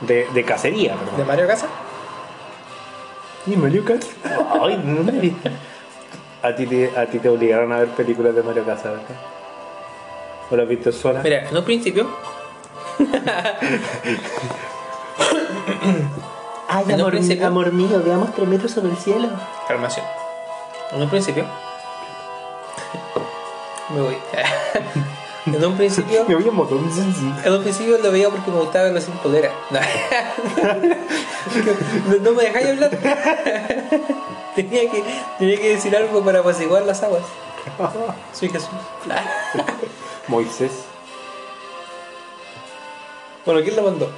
De, 0.00 0.28
de 0.32 0.44
cacería, 0.44 0.92
¿De 0.92 0.98
perdón. 0.98 1.26
Mario 1.26 1.46
Casa? 1.46 1.66
¿Y 3.46 3.56
Mario 3.56 3.84
Kart? 3.84 4.02
Ay, 4.62 4.80
no 4.84 5.02
me 5.02 5.12
vi. 5.12 5.36
A 6.42 6.54
ti, 6.54 6.66
te, 6.66 6.92
a 6.96 7.06
ti 7.06 7.18
te 7.18 7.28
obligaron 7.28 7.72
a 7.72 7.78
ver 7.78 7.88
películas 7.88 8.34
de 8.34 8.42
Mario 8.42 8.64
Casa, 8.64 8.90
¿verdad? 8.90 9.04
¿O 10.50 10.56
las 10.56 10.68
viste 10.68 10.92
sola? 10.92 11.20
Mira, 11.22 11.48
en 11.48 11.56
un 11.56 11.64
principio, 11.64 12.06
Ay, 16.68 16.84
en 16.84 16.94
un 16.94 17.00
amor, 17.00 17.10
principio- 17.12 17.46
amor 17.46 17.72
mío, 17.72 18.02
veamos 18.04 18.34
tres 18.34 18.46
metros 18.48 18.70
sobre 18.72 18.90
el 18.90 18.96
cielo. 18.98 19.28
calmación. 19.66 20.04
En 20.92 21.02
un 21.02 21.08
principio, 21.10 21.44
me 23.94 24.00
voy. 24.00 24.16
en 25.54 25.64
un 25.64 25.76
principio, 25.76 26.24
Me 26.28 26.34
voy 26.34 26.48
a 26.48 26.50
motor. 26.50 26.78
en 27.44 27.52
un 27.52 27.62
principio 27.62 27.98
lo 27.98 28.10
veía 28.12 28.28
porque 28.30 28.50
me 28.50 28.58
gustaba 28.58 28.84
verlo 28.84 29.00
sin 29.00 29.14
polera. 29.14 29.50
No, 29.70 29.80
no, 32.08 32.16
no 32.22 32.32
me 32.32 32.42
dejáis 32.44 32.68
hablar. 32.68 32.90
tenía, 34.54 34.90
que, 34.90 35.04
tenía 35.38 35.56
que 35.60 35.68
decir 35.70 35.96
algo 35.96 36.22
para 36.22 36.40
apaciguar 36.40 36.82
las 36.82 37.02
aguas. 37.02 37.22
Soy 38.32 38.48
Jesús. 38.48 38.68
Moisés. 40.28 40.72
Bueno, 43.44 43.62
¿quién 43.62 43.76
lo 43.76 43.82
mandó? 43.82 44.10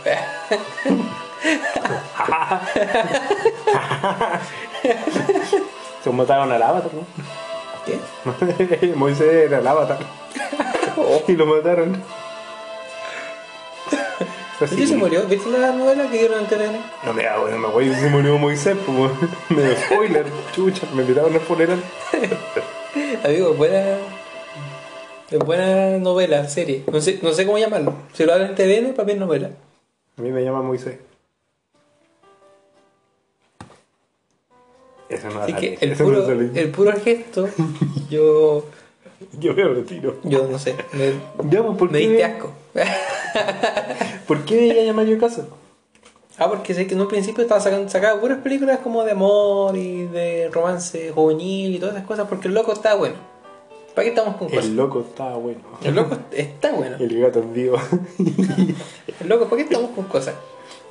Se 6.03 6.11
mataron 6.11 6.51
al 6.51 6.63
avatar, 6.63 6.91
¿no? 6.95 7.05
¿Qué? 7.87 8.93
Moisés 8.97 9.47
era 9.47 9.59
el 9.59 9.67
avatar. 9.67 9.99
y 11.29 11.33
lo 11.33 11.47
mataron. 11.47 12.03
Pues 14.59 14.73
¿Y 14.73 14.87
se 14.87 14.95
murió? 14.95 15.23
¿Viste 15.25 15.49
la 15.49 15.73
novela 15.73 16.07
que 16.11 16.19
dieron 16.19 16.41
en 16.41 16.47
TVN? 16.47 16.85
No 17.07 17.15
me 17.15 17.27
hago, 17.27 17.49
no 17.49 17.57
me 17.57 17.69
voy, 17.69 17.95
se 17.95 18.11
murió 18.11 18.37
Moisés, 18.37 18.77
pues 18.85 19.11
medio 19.49 19.75
spoiler, 19.75 20.27
chucha, 20.55 20.87
me 20.93 21.01
invitaron 21.01 21.35
a 21.35 21.41
funeral. 21.41 21.83
Amigo, 23.25 23.55
buena. 23.55 23.97
Es 25.31 25.39
buena 25.39 25.97
novela, 25.97 26.47
serie. 26.47 26.85
No 26.93 27.01
sé, 27.01 27.21
no 27.23 27.33
sé 27.33 27.47
cómo 27.47 27.57
llamarlo. 27.57 27.95
Si 28.13 28.23
lo 28.27 28.35
hablan 28.35 28.51
en 28.51 28.55
TVN, 28.55 28.93
para 28.93 29.07
mí 29.07 29.13
es 29.13 29.19
novela. 29.19 29.51
A 30.19 30.21
mí 30.21 30.31
me 30.31 30.45
llama 30.45 30.61
Moisés. 30.61 30.99
Eso 35.09 35.31
no 35.31 35.41
Así 35.41 35.55
que 35.55 35.79
el 35.81 35.97
puro, 35.97 36.29
no 36.29 36.31
el 36.31 36.71
puro 36.71 36.93
gesto, 37.01 37.49
yo. 38.11 38.67
Yo 39.41 39.55
me 39.55 39.65
retiro. 39.65 40.17
Yo 40.25 40.47
no 40.51 40.59
sé. 40.59 40.75
Me, 40.93 41.13
Ya, 41.51 41.63
pues, 41.63 41.77
¿por 41.79 41.91
me 41.91 41.99
qué? 42.01 42.09
diste 42.09 42.25
asco. 42.25 42.53
¿Por 44.27 44.45
qué 44.45 44.57
veía 44.57 44.91
a 44.91 44.95
Mario 44.95 45.19
Casa? 45.19 45.47
Ah, 46.39 46.49
porque 46.49 46.73
sé 46.75 46.87
que 46.87 46.95
en 46.95 47.01
un 47.03 47.09
principio 47.09 47.43
estaba 47.43 47.61
sacando 47.61 47.89
sacaba 47.91 48.19
puras 48.21 48.39
películas 48.39 48.79
como 48.79 49.05
de 49.05 49.13
amor 49.13 49.77
y 49.77 50.05
de 50.07 50.49
romance 50.51 51.11
juvenil 51.13 51.75
y 51.75 51.79
todas 51.79 51.95
esas 51.97 52.07
cosas 52.07 52.27
porque 52.29 52.49
el 52.49 52.55
loco 52.55 52.73
está 52.73 52.95
bueno. 52.95 53.17
¿Para 53.95 54.05
qué 54.05 54.09
estamos 54.11 54.37
con 54.37 54.49
cosas? 54.49 54.65
El 54.65 54.77
loco 54.77 55.01
estaba 55.01 55.37
bueno. 55.37 55.61
El 55.85 55.95
loco 55.97 56.17
está 56.33 56.73
bueno. 56.73 56.97
El 56.99 57.21
gato 57.21 57.41
en 57.41 57.53
vivo. 57.53 57.77
El 59.21 59.29
loco, 59.29 59.45
¿para 59.47 59.57
qué 59.57 59.63
estamos 59.65 59.91
con 59.91 60.05
cosas? 60.05 60.35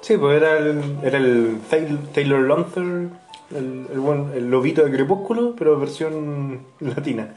Sí, 0.02 0.18
pues 0.18 0.38
era 0.38 0.58
el, 0.58 0.82
era 1.04 1.18
el 1.18 1.58
Taylor, 1.70 2.00
Taylor 2.14 2.42
Lautner, 2.42 3.10
el, 3.56 3.88
el, 3.92 4.00
buen- 4.00 4.32
el 4.36 4.52
lobito 4.52 4.84
de 4.86 4.92
Crepúsculo, 4.92 5.56
pero 5.58 5.80
versión 5.80 6.60
latina. 6.80 7.34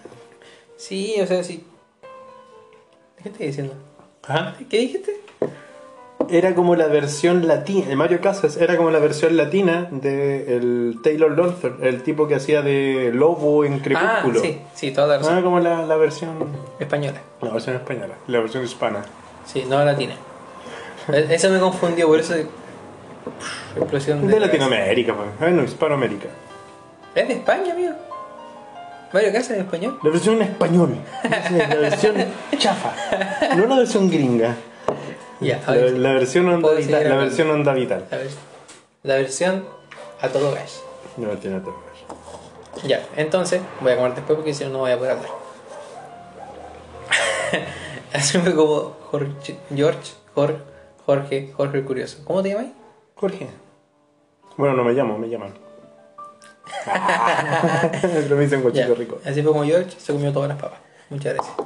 Sí, 0.89 1.15
o 1.23 1.27
sea, 1.27 1.45
sí. 1.45 1.65
¿Qué 3.23 3.29
estoy 3.29 3.47
diciendo? 3.47 3.75
Ajá. 4.27 4.57
¿Qué 4.69 4.79
dijiste? 4.79 5.21
Era 6.29 6.55
como 6.55 6.75
la 6.77 6.87
versión 6.87 7.47
latina, 7.47 7.87
el 7.91 7.97
Mario 7.97 8.21
Casas 8.21 8.57
era 8.57 8.77
como 8.77 8.91
la 8.91 8.99
versión 8.99 9.37
latina 9.37 9.89
de 9.91 10.57
el 10.57 10.99
Taylor 11.03 11.37
Lautner, 11.37 11.75
el 11.87 12.03
tipo 12.03 12.27
que 12.27 12.35
hacía 12.37 12.63
de 12.63 13.11
lobo 13.13 13.65
en 13.65 13.75
Ah, 13.75 13.81
Crepúsculo. 13.83 14.41
sí, 14.41 14.61
sí, 14.75 14.91
toda 14.93 15.07
la 15.09 15.19
razón. 15.19 15.39
Ah, 15.39 15.43
como 15.43 15.61
la, 15.61 15.85
la 15.85 15.97
versión 15.97 16.31
Española. 16.81 17.21
la 17.43 17.51
versión 17.51 17.77
española, 17.77 18.15
la 18.29 18.41
versión 18.41 18.65
hispana. 18.65 19.05
Sí, 19.47 19.65
no 19.69 19.85
latina. 19.85 20.15
E- 21.13 21.27
Eso 21.31 21.49
me 21.51 21.59
confundió, 21.61 22.07
por 22.09 22.19
eso. 22.21 22.35
Explosión 23.77 24.27
De 24.27 24.39
la 24.41 24.47
Latinoamérica, 24.47 25.15
pues. 25.15 25.29
Bueno, 25.39 25.63
Hispanoamérica. 25.65 26.29
Es 27.15 27.29
de 27.29 27.35
España, 27.35 27.73
amigo. 27.73 27.93
Mario 29.13 29.33
Casas 29.33 29.51
en 29.53 29.61
español. 29.61 29.99
La 30.03 30.11
versión 30.11 30.35
en 30.37 30.43
español. 30.43 30.95
La 31.51 31.75
versión 31.77 32.15
chafa. 32.59 32.93
No 33.57 33.67
la 33.67 33.77
versión 33.77 34.11
gringa. 34.11 34.57
A 35.41 35.71
La, 35.71 35.77
ver. 35.77 35.93
la 35.99 36.13
versión 36.13 36.49
onda 36.49 36.73
vital. 36.73 37.09
La 37.09 37.17
versión 37.17 37.51
onda 37.51 37.73
vital. 37.75 38.07
La, 38.11 38.19
vers- 38.19 38.37
la 39.03 39.15
versión 39.17 39.65
a 40.21 40.29
todo 40.29 40.53
gas. 40.55 40.83
No 41.17 41.29
tiene 41.31 41.61
todo 41.61 41.75
que 41.75 42.81
ver. 42.81 42.89
Ya, 42.89 43.03
entonces 43.17 43.61
voy 43.81 43.93
a 43.93 43.97
comer 43.97 44.15
después 44.15 44.37
porque 44.37 44.55
si 44.55 44.65
no, 44.65 44.71
no 44.71 44.79
voy 44.79 44.93
a 44.93 44.99
poder 44.99 45.13
hablar. 45.13 45.31
Así 48.13 48.39
fue 48.39 48.55
como 48.55 48.97
Jorge, 49.11 49.57
George, 49.75 50.13
Jorge, 50.35 50.59
Jorge, 51.07 51.53
Jorge 51.57 51.79
el 51.79 51.85
Curioso. 51.85 52.19
¿Cómo 52.25 52.43
te 52.43 52.51
llamas? 52.51 52.67
Jorge. 53.17 53.49
Bueno, 54.57 54.75
no 54.77 54.85
me 54.85 54.93
llamo, 54.93 55.19
me 55.19 55.29
llaman. 55.29 55.53
Pero 58.03 58.37
me 58.37 58.43
dicen 58.43 58.63
guachito 58.63 58.95
rico. 58.95 59.21
Así 59.25 59.43
fue 59.43 59.53
como 59.53 59.65
George 59.65 59.91
se 59.99 60.13
comió 60.13 60.33
todas 60.33 60.49
las 60.49 60.59
papas. 60.61 60.81
Muchas 61.11 61.35
gracias. 61.35 61.57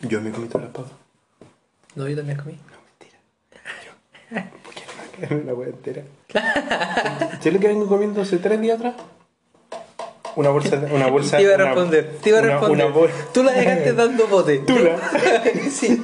Yo 0.00 0.20
me 0.20 0.30
comí 0.30 0.48
todas 0.48 0.64
las 0.66 0.74
papas. 0.74 0.92
No, 1.94 2.08
yo 2.08 2.16
también 2.16 2.38
comí. 2.38 2.58
No, 2.70 2.76
mentira. 2.86 3.18
Yo. 3.84 3.92
¿Por 4.62 4.74
qué 4.74 5.26
no 5.34 5.36
me 5.40 5.44
la 5.44 5.54
hueá 5.54 5.68
entera? 5.70 6.02
¿Sabes 7.38 7.52
lo 7.52 7.60
que 7.60 7.68
vengo 7.68 7.86
comiendo 7.86 8.22
hace 8.22 8.38
tres 8.38 8.60
días 8.60 8.78
atrás? 8.78 8.94
Una 10.34 10.48
bolsa. 10.48 10.80
Una 10.90 11.08
bolsa 11.08 11.36
te 11.36 11.42
iba 11.42 11.52
a 11.52 11.56
una- 11.56 11.64
responder, 11.66 12.16
te 12.22 12.28
iba 12.30 12.38
a 12.38 12.42
una- 12.42 12.52
responder. 12.52 12.86
Una 12.86 12.94
bol- 12.96 13.10
Tú 13.34 13.42
la 13.42 13.52
dejaste 13.52 13.92
dando 13.94 14.26
bote. 14.28 14.58
Tú 14.60 14.78
la. 14.78 14.96
sí, 15.70 16.02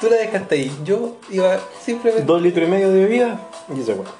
tú 0.00 0.08
la 0.10 0.16
dejaste 0.16 0.54
ahí. 0.56 0.76
Yo 0.84 1.18
iba 1.30 1.58
simplemente. 1.80 2.26
Dos 2.26 2.42
litros 2.42 2.66
y 2.66 2.70
medio 2.70 2.90
de 2.90 3.00
bebida 3.04 3.40
y 3.74 3.80
esa 3.80 3.92
hueá. 3.92 4.10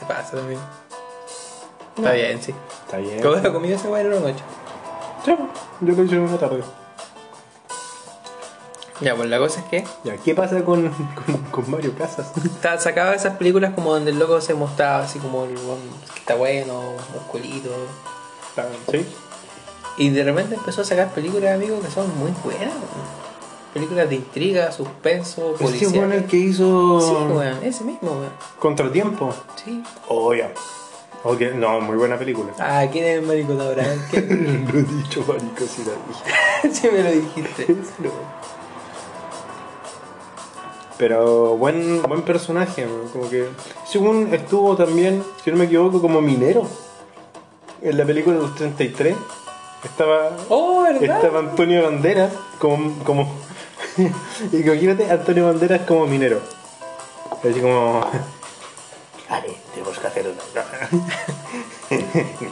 Te 0.00 0.06
pasa 0.06 0.36
también. 0.36 0.58
Está 1.96 2.12
bien, 2.12 2.42
sí. 2.42 2.54
Está 2.84 2.98
bien. 2.98 3.20
¿Cómo 3.22 3.36
la 3.36 3.52
comida 3.52 3.76
ese 3.76 3.88
en 3.88 4.06
una 4.06 4.20
noche? 4.20 4.42
Sí, 5.24 5.34
yo 5.80 5.92
lo 5.94 6.02
hice 6.04 6.14
en 6.16 6.20
una 6.22 6.38
tarde. 6.38 6.62
Ya, 9.00 9.14
pues 9.14 9.28
la 9.28 9.38
cosa 9.38 9.60
es 9.60 9.66
que 9.66 9.84
Ya, 10.04 10.16
¿qué 10.16 10.34
pasa 10.34 10.64
con, 10.64 10.88
con, 10.90 11.36
con 11.50 11.70
Mario 11.70 11.94
Casas? 11.98 12.32
ta- 12.62 12.78
sacaba 12.80 13.14
esas 13.14 13.36
películas 13.36 13.74
como 13.74 13.92
donde 13.92 14.10
el 14.10 14.18
loco 14.18 14.40
se 14.40 14.54
mostraba 14.54 15.00
así 15.04 15.18
como 15.18 15.44
el 15.44 15.54
que 15.54 16.20
está 16.20 16.34
bueno, 16.34 16.80
musculito. 17.12 17.70
¿Sí? 18.90 19.06
Y 19.98 20.08
de 20.10 20.24
repente 20.24 20.54
empezó 20.54 20.80
a 20.80 20.84
sacar 20.84 21.08
películas, 21.10 21.54
amigos, 21.54 21.84
que 21.84 21.90
son 21.90 22.06
muy 22.18 22.32
buenas. 22.42 22.72
Películas 23.74 24.08
de 24.08 24.14
intriga, 24.16 24.72
suspenso, 24.72 25.54
Ese 25.54 25.64
policía. 25.64 25.88
bueno 25.90 26.14
el 26.14 26.24
que 26.26 26.38
hizo 26.38 26.98
Sí, 27.00 27.12
weón, 27.34 27.62
ese 27.62 27.84
mismo, 27.84 28.12
weón. 28.12 28.30
Contratiempo. 28.58 29.34
Sí. 29.62 29.82
Oh, 30.08 30.32
ya. 30.32 30.50
Ok, 31.28 31.40
no, 31.56 31.80
muy 31.80 31.96
buena 31.96 32.16
película. 32.16 32.52
Ah, 32.58 32.84
¿quién 32.90 33.04
es 33.04 33.18
el 33.18 33.22
maricón 33.26 33.60
ahora? 33.60 33.82
Lo 34.12 34.18
he 34.18 34.82
dicho, 34.82 35.24
marico, 35.26 35.64
si 35.66 35.82
la 35.84 35.92
dije. 36.06 36.72
sí 36.80 36.88
me 36.92 37.02
lo 37.02 37.10
dijiste. 37.10 37.66
No. 37.98 38.10
Pero 40.98 41.56
buen, 41.58 42.02
buen 42.02 42.22
personaje, 42.22 42.86
como 43.12 43.28
que 43.28 43.48
según 43.84 44.32
estuvo 44.32 44.76
también, 44.76 45.22
si 45.44 45.50
no 45.50 45.58
me 45.58 45.64
equivoco, 45.66 46.00
como 46.00 46.22
minero 46.22 46.66
en 47.82 47.98
la 47.98 48.04
película 48.06 48.36
de 48.36 48.42
los 48.42 48.54
33. 48.54 49.14
Estaba, 49.84 50.30
Oh, 50.48 50.82
¿verdad? 50.84 51.16
estaba 51.16 51.40
Antonio 51.40 51.82
Banderas 51.84 52.32
como, 52.58 52.98
como 53.04 53.30
y 54.52 54.56
imagínate 54.56 55.10
Antonio 55.10 55.46
Banderas 55.46 55.82
como 55.82 56.06
minero. 56.06 56.40
Así 57.42 57.60
como 57.60 58.00
Vale, 59.28 59.56
tenemos 59.74 59.98
que 59.98 60.06
hacer 60.06 60.26
una. 60.28 60.42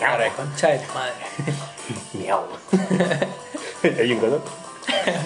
Ahora, 0.10 0.28
concha 0.30 0.68
de 0.70 0.78
tu 0.80 0.92
madre. 0.92 1.14
Miau. 2.14 2.44
Hay 4.00 4.12
un 4.12 4.20
gato. 4.20 4.42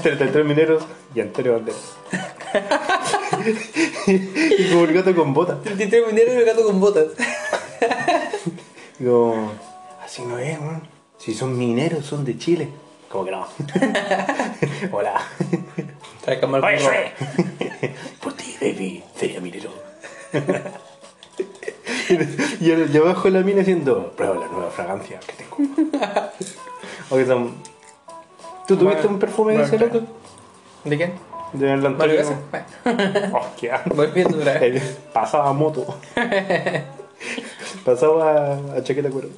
33 0.02 0.44
mineros 0.44 0.84
y 1.14 1.20
Antonio 1.20 1.54
Banderas. 1.54 1.96
y 4.06 4.68
como 4.70 4.84
el 4.84 4.92
gato 4.92 5.14
con 5.14 5.32
botas. 5.32 5.62
33 5.62 6.06
mineros 6.06 6.34
y 6.34 6.38
el 6.38 6.44
gato 6.44 6.64
con 6.64 6.80
botas. 6.80 7.06
Digo, 8.98 9.52
así 10.04 10.22
no 10.22 10.38
es, 10.38 10.60
man. 10.60 10.82
Si 11.18 11.34
son 11.34 11.56
mineros, 11.56 12.04
son 12.04 12.24
de 12.24 12.36
Chile. 12.38 12.68
Como 13.08 13.24
que 13.24 13.30
no. 13.30 13.46
Hola. 14.92 15.20
Trae. 16.24 16.40
Por 18.20 18.32
ti, 18.34 18.56
baby, 18.60 19.02
sería 19.16 19.40
minero. 19.40 19.72
y, 22.60 22.70
el- 22.70 22.90
y 22.94 22.96
abajo 22.98 23.22
de 23.24 23.30
la 23.32 23.40
mina 23.40 23.58
diciendo, 23.60 24.12
prueba 24.16 24.34
la 24.36 24.46
nueva 24.48 24.70
fragancia 24.70 25.20
que 25.20 25.32
tengo. 25.44 25.56
Oye, 27.10 27.26
son- 27.26 27.54
¿Tú 28.66 28.76
tuviste 28.76 29.06
un 29.06 29.18
perfume 29.18 29.56
de 29.56 29.62
ese 29.64 29.78
loco? 29.78 30.00
¿De 30.84 30.96
quién? 30.96 31.14
De 31.54 31.72
Antonio. 31.72 31.96
¿Mario 31.98 32.16
Casas? 32.18 32.36
Bueno, 32.84 33.38
Oh, 33.38 33.46
qué 33.58 33.72
asco. 33.72 33.94
Volviendo 33.94 34.36
otra 34.38 34.58
vez. 34.58 34.98
Pasaba 35.12 35.48
a 35.48 35.52
moto. 35.54 35.86
Pasaba 37.84 38.56
a 38.76 38.82
chaqueta 38.82 39.10
cuero. 39.10 39.28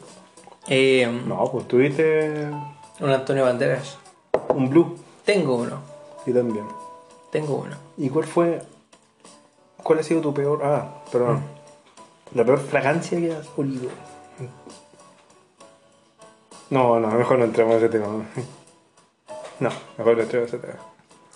Eh, 0.68 1.06
No, 1.26 1.44
pues 1.50 1.68
tuviste 1.68 2.48
un 3.00 3.10
Antonio 3.10 3.44
Banderas. 3.44 3.98
un 4.48 4.68
blue. 4.68 4.96
Tengo 5.24 5.56
uno. 5.56 5.78
Y 6.26 6.32
también. 6.32 6.66
Tengo 7.30 7.54
uno. 7.56 7.76
¿Y 7.96 8.08
cuál 8.08 8.24
fue? 8.26 8.60
¿Cuál 9.82 10.00
ha 10.00 10.02
sido 10.02 10.20
tu 10.20 10.34
peor? 10.34 10.60
Ah, 10.64 10.88
perdón. 11.10 11.42
La 12.34 12.44
peor 12.44 12.60
fragancia 12.60 13.18
que 13.18 13.32
has 13.32 13.46
olido. 13.56 13.90
No, 16.70 17.00
no, 17.00 17.08
mejor 17.08 17.38
no 17.38 17.44
entremos 17.44 17.74
en 17.74 17.78
ese 17.78 17.88
tema. 17.88 18.06
No, 19.60 19.68
mejor 19.98 20.16
no 20.16 20.22
entremos 20.22 20.48
en 20.48 20.58
ese 20.58 20.66
tema. 20.66 20.78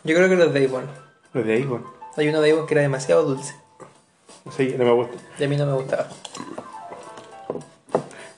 Yo 0.02 0.16
creo 0.16 0.28
que 0.30 0.36
los 0.36 0.54
de 0.54 0.64
Avon. 0.64 0.86
Los 1.34 1.44
de 1.44 1.62
bueno. 1.66 1.92
Hay 2.16 2.28
uno 2.28 2.40
de 2.40 2.52
Avon 2.52 2.66
que 2.66 2.72
era 2.72 2.80
demasiado 2.80 3.22
dulce. 3.22 3.54
Sí, 4.56 4.74
no 4.78 4.84
me 4.84 4.92
gusta. 4.92 5.16
Y 5.38 5.44
a 5.44 5.48
mí 5.48 5.56
no 5.56 5.66
me 5.66 5.74
gustaba. 5.74 6.08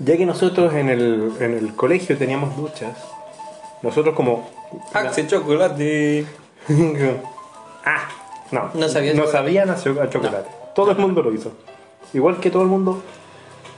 Ya 0.01 0.17
que 0.17 0.27
nosotros 0.27 0.75
en 0.75 0.89
el, 0.89 1.33
en 1.39 1.55
el 1.55 1.75
colegio 1.77 2.19
teníamos 2.19 2.57
duchas, 2.57 2.97
nosotros 3.83 4.15
como... 4.15 4.51
Axe 4.93 5.27
chocolate. 5.27 6.27
ah, 7.85 8.09
no. 8.51 8.71
No 8.75 8.89
sabía 8.89 9.15
No 9.15 9.27
sabían 9.27 9.71
a 9.71 9.77
chocolate. 9.77 10.51
Todo 10.75 10.91
el 10.91 10.99
mundo 10.99 11.23
lo 11.23 11.33
hizo. 11.33 11.53
Igual 12.13 12.41
que 12.41 12.51
todo 12.51 12.63
el 12.63 12.69
mundo 12.69 13.03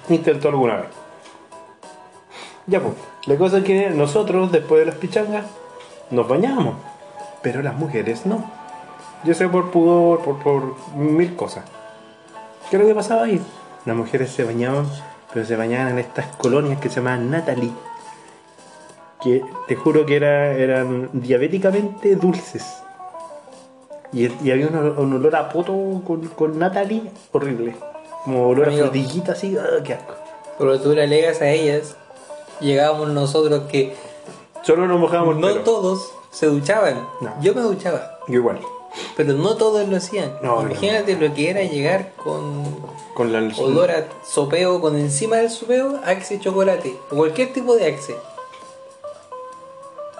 intentó 0.08 0.48
alguna 0.48 0.76
vez. 0.76 0.88
Ya 2.66 2.80
pues, 2.80 2.94
la 3.26 3.36
cosa 3.36 3.58
es 3.58 3.64
que 3.64 3.90
nosotros 3.90 4.52
después 4.52 4.80
de 4.80 4.86
las 4.86 4.96
pichangas 4.96 5.46
nos 6.10 6.28
bañábamos, 6.28 6.74
pero 7.42 7.62
las 7.62 7.74
mujeres 7.74 8.26
no. 8.26 8.44
Yo 9.24 9.34
sé 9.34 9.48
por 9.48 9.70
pudor, 9.70 10.22
por, 10.38 10.76
mil 10.94 11.34
cosas. 11.34 11.64
¿Qué 12.70 12.76
es 12.76 12.82
lo 12.82 12.88
que 12.88 12.94
pasaba 12.94 13.24
ahí? 13.24 13.40
Las 13.84 13.96
mujeres 13.96 14.30
se 14.30 14.44
bañaban, 14.44 14.86
pero 15.32 15.46
se 15.46 15.56
bañaban 15.56 15.92
en 15.92 15.98
estas 15.98 16.26
colonias 16.36 16.78
que 16.80 16.88
se 16.88 16.96
llamaban 16.96 17.30
Natalie. 17.30 17.72
Que 19.22 19.42
te 19.66 19.74
juro 19.74 20.06
que 20.06 20.16
era, 20.16 20.52
eran 20.52 21.08
diabéticamente 21.12 22.14
dulces. 22.16 22.82
Y, 24.12 24.26
había 24.50 24.68
un 24.68 25.12
olor 25.14 25.36
a 25.36 25.48
poto 25.48 26.02
con, 26.06 26.28
con 26.28 26.58
Natalie 26.58 27.10
horrible. 27.32 27.74
Como 28.24 28.48
olor 28.48 28.68
Amigo. 28.68 28.84
a 28.84 28.88
frutillita 28.88 29.32
así, 29.32 29.56
¡ah, 29.56 29.82
qué 29.84 29.94
asco! 29.94 30.14
Pero 30.58 30.80
tú 30.80 30.92
le 30.92 31.02
alegas 31.04 31.40
a 31.40 31.48
ellas. 31.50 31.96
Llegábamos 32.60 33.08
nosotros 33.10 33.62
que 33.70 33.94
Solo 34.62 34.86
nos 34.86 34.98
mojábamos 34.98 35.36
no 35.36 35.54
todos 35.60 36.10
se 36.30 36.46
duchaban. 36.46 37.06
No. 37.20 37.34
Yo 37.40 37.54
me 37.54 37.60
duchaba. 37.62 38.18
Yo 38.26 38.34
igual. 38.40 38.60
Pero 39.16 39.32
no 39.34 39.56
todos 39.56 39.86
lo 39.88 39.96
hacían. 39.96 40.36
No, 40.42 40.60
Imagínate 40.62 41.14
lo 41.16 41.32
que 41.32 41.50
era 41.50 41.62
llegar 41.62 42.12
con 42.16 42.64
Con 43.14 43.32
la 43.32 43.54
olor 43.62 43.90
a 43.92 44.08
sopeo, 44.26 44.80
con 44.80 44.96
encima 44.98 45.36
del 45.36 45.50
sopeo, 45.50 46.00
Axe 46.04 46.40
chocolate. 46.40 46.96
O 47.10 47.16
cualquier 47.16 47.52
tipo 47.52 47.76
de 47.76 47.86
Axe. 47.86 48.16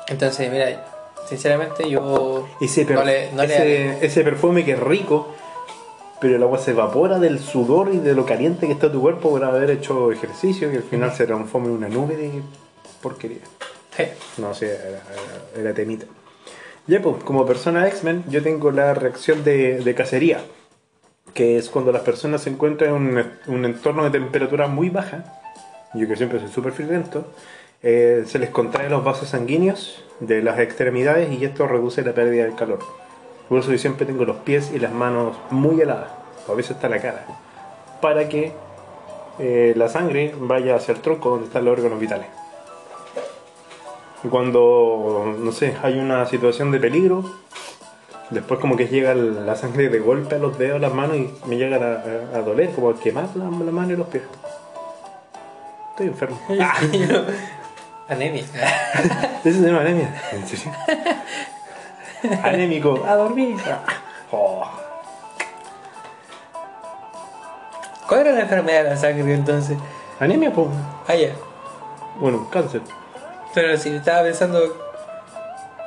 Entonces, 0.07 0.51
mira, 0.51 0.87
sinceramente 1.29 1.89
yo 1.91 2.47
Ese, 2.61 2.85
per- 2.87 2.97
no 2.97 3.05
le, 3.05 3.33
no 3.33 3.45
le 3.45 3.55
ese, 3.97 4.07
ese 4.07 4.23
perfume 4.23 4.65
que 4.65 4.73
es 4.73 4.81
rico, 4.81 5.29
pero 6.21 6.37
el 6.37 6.43
agua 6.43 6.59
se 6.59 6.73
evapora 6.73 7.19
del 7.19 7.39
sudor 7.39 7.91
y 7.93 7.99
de 7.99 8.15
lo 8.15 8.27
caliente 8.27 8.67
que 8.67 8.73
está 8.73 8.91
tu 8.91 9.01
cuerpo 9.01 9.31
por 9.31 9.45
haber 9.45 9.71
hecho 9.71 10.11
ejercicio 10.11 10.73
y 10.73 10.77
al 10.77 10.83
final 10.83 11.13
se 11.13 11.27
transforma 11.27 11.69
en 11.69 11.75
una 11.75 11.89
nube 11.89 12.17
de 12.17 12.43
porquería. 13.03 13.43
Je, 13.97 14.13
No 14.39 14.55
sé, 14.55 14.75
era, 14.75 15.03
era, 15.57 15.75
temita. 15.75 16.07
Ya, 16.87 17.03
pues, 17.03 17.23
como 17.25 17.47
persona 17.47 17.87
X-Men, 17.89 18.25
yo 18.29 18.43
tengo 18.43 18.71
la 18.71 18.95
reacción 18.95 19.45
de, 19.45 19.81
de 19.81 19.95
cacería, 19.95 20.41
que 21.35 21.59
es 21.59 21.69
cuando 21.69 21.93
las 21.93 22.03
personas 22.03 22.43
se 22.43 22.51
encuentran 22.51 22.91
en 22.91 22.97
un, 22.97 23.25
un 23.47 23.65
entorno 23.65 24.05
de 24.05 24.11
temperatura 24.11 24.67
muy 24.69 24.89
baja, 24.89 25.41
yo 25.95 26.09
que 26.09 26.17
siempre 26.17 26.41
soy 26.41 26.49
súper 26.49 26.73
friolento, 26.73 27.27
eh, 27.83 28.25
se 28.27 28.39
les 28.39 28.51
contrae 28.51 28.91
los 28.91 29.05
vasos 29.05 29.29
sanguíneos 29.29 30.05
de 30.21 30.43
las 30.43 30.59
extremidades 30.59 31.31
y 31.31 31.45
esto 31.45 31.69
reduce 31.69 32.03
la 32.03 32.13
pérdida 32.13 32.45
del 32.45 32.55
calor. 32.55 32.81
Por 33.49 33.59
eso 33.61 33.73
yo 33.73 33.79
siempre 33.79 34.05
tengo 34.07 34.25
los 34.25 34.37
pies 34.39 34.71
y 34.75 34.79
las 34.79 34.93
manos 34.93 35.37
muy 35.51 35.81
heladas, 35.81 36.11
o 36.47 36.53
a 36.53 36.55
veces 36.55 36.73
está 36.73 36.89
la 36.89 37.01
cara, 37.01 37.25
para 38.03 38.29
que 38.29 38.53
eh, 39.39 39.73
la 39.77 39.89
sangre 39.89 40.35
vaya 40.39 40.77
hacia 40.77 40.93
el 40.95 41.01
tronco 41.01 41.31
donde 41.31 41.47
están 41.47 41.65
los 41.65 41.73
órganos 41.79 41.99
vitales. 41.99 42.27
Y 44.25 44.29
cuando, 44.29 45.35
no 45.39 45.53
sé, 45.53 45.77
hay 45.83 45.99
una 45.99 46.27
situación 46.27 46.71
de 46.73 46.81
peligro, 46.81 47.25
después 48.31 48.59
como 48.61 48.77
que 48.77 48.89
llega 48.89 49.15
la 49.15 49.55
sangre 49.57 49.89
de 49.89 49.99
golpe 50.01 50.35
a 50.35 50.39
los 50.39 50.59
dedos, 50.59 50.81
las 50.81 50.93
manos 50.93 51.17
y 51.17 51.33
me 51.47 51.57
llegan 51.57 51.83
a, 51.83 51.87
a- 52.35 52.39
a 52.39 52.43
doler, 52.43 52.71
como 52.73 52.91
a 52.91 52.99
quemar 52.99 53.29
la, 53.37 53.45
la 53.45 53.71
mano 53.73 53.93
y 53.93 53.97
los 53.97 54.09
pies. 54.09 54.25
Estoy 55.91 56.09
enfermo. 56.09 56.39
Anemia. 58.09 58.45
Eso 59.45 59.61
se 59.61 59.67
llama 59.67 59.81
anemia. 59.83 60.23
¿En 60.33 60.47
serio? 60.47 60.73
Anémico. 62.43 63.05
A 63.07 63.15
dormir. 63.15 63.57
Oh. 64.31 64.69
¿Cuál 68.09 68.21
era 68.21 68.33
la 68.33 68.41
enfermedad 68.41 68.85
de 68.85 68.91
la 68.91 68.97
sangre 68.97 69.35
entonces? 69.35 69.77
Anemia, 70.19 70.53
pues. 70.53 70.69
Ah, 71.07 71.15
ya. 71.15 71.31
Bueno, 72.19 72.49
cáncer. 72.51 72.81
Pero 73.55 73.77
si 73.77 73.91
estaba 73.91 74.23
pensando. 74.23 74.61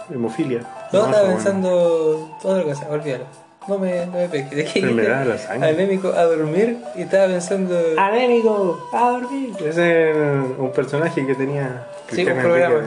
Hemofilia. 0.10 0.60
No, 0.91 1.06
estaba 1.06 1.22
bueno. 1.22 1.36
pensando. 1.36 2.38
Otra 2.44 2.63
cosa, 2.63 2.88
olvídalo. 2.89 3.26
No 3.67 3.78
me, 3.78 4.06
no 4.06 4.13
me 4.13 4.28
pegues. 4.28 4.50
¿De 4.52 4.65
qué 4.65 4.80
Enfermedad 4.80 5.24
de 5.24 5.26
la 5.26 5.38
sangre. 5.38 5.70
Anémico 5.70 6.10
a 6.10 6.24
dormir 6.24 6.78
y 6.96 7.04
estaba 7.04 7.28
pensando. 7.28 7.78
Anémico. 7.98 8.89
A 8.94 9.12
dormir. 9.12 9.56
Ese 9.60 10.12
es 10.12 10.15
un 10.58 10.72
personaje 10.72 11.26
que 11.26 11.36
tenía. 11.36 11.88
Sí, 12.12 12.26
un 12.26 12.39
programa. 12.39 12.82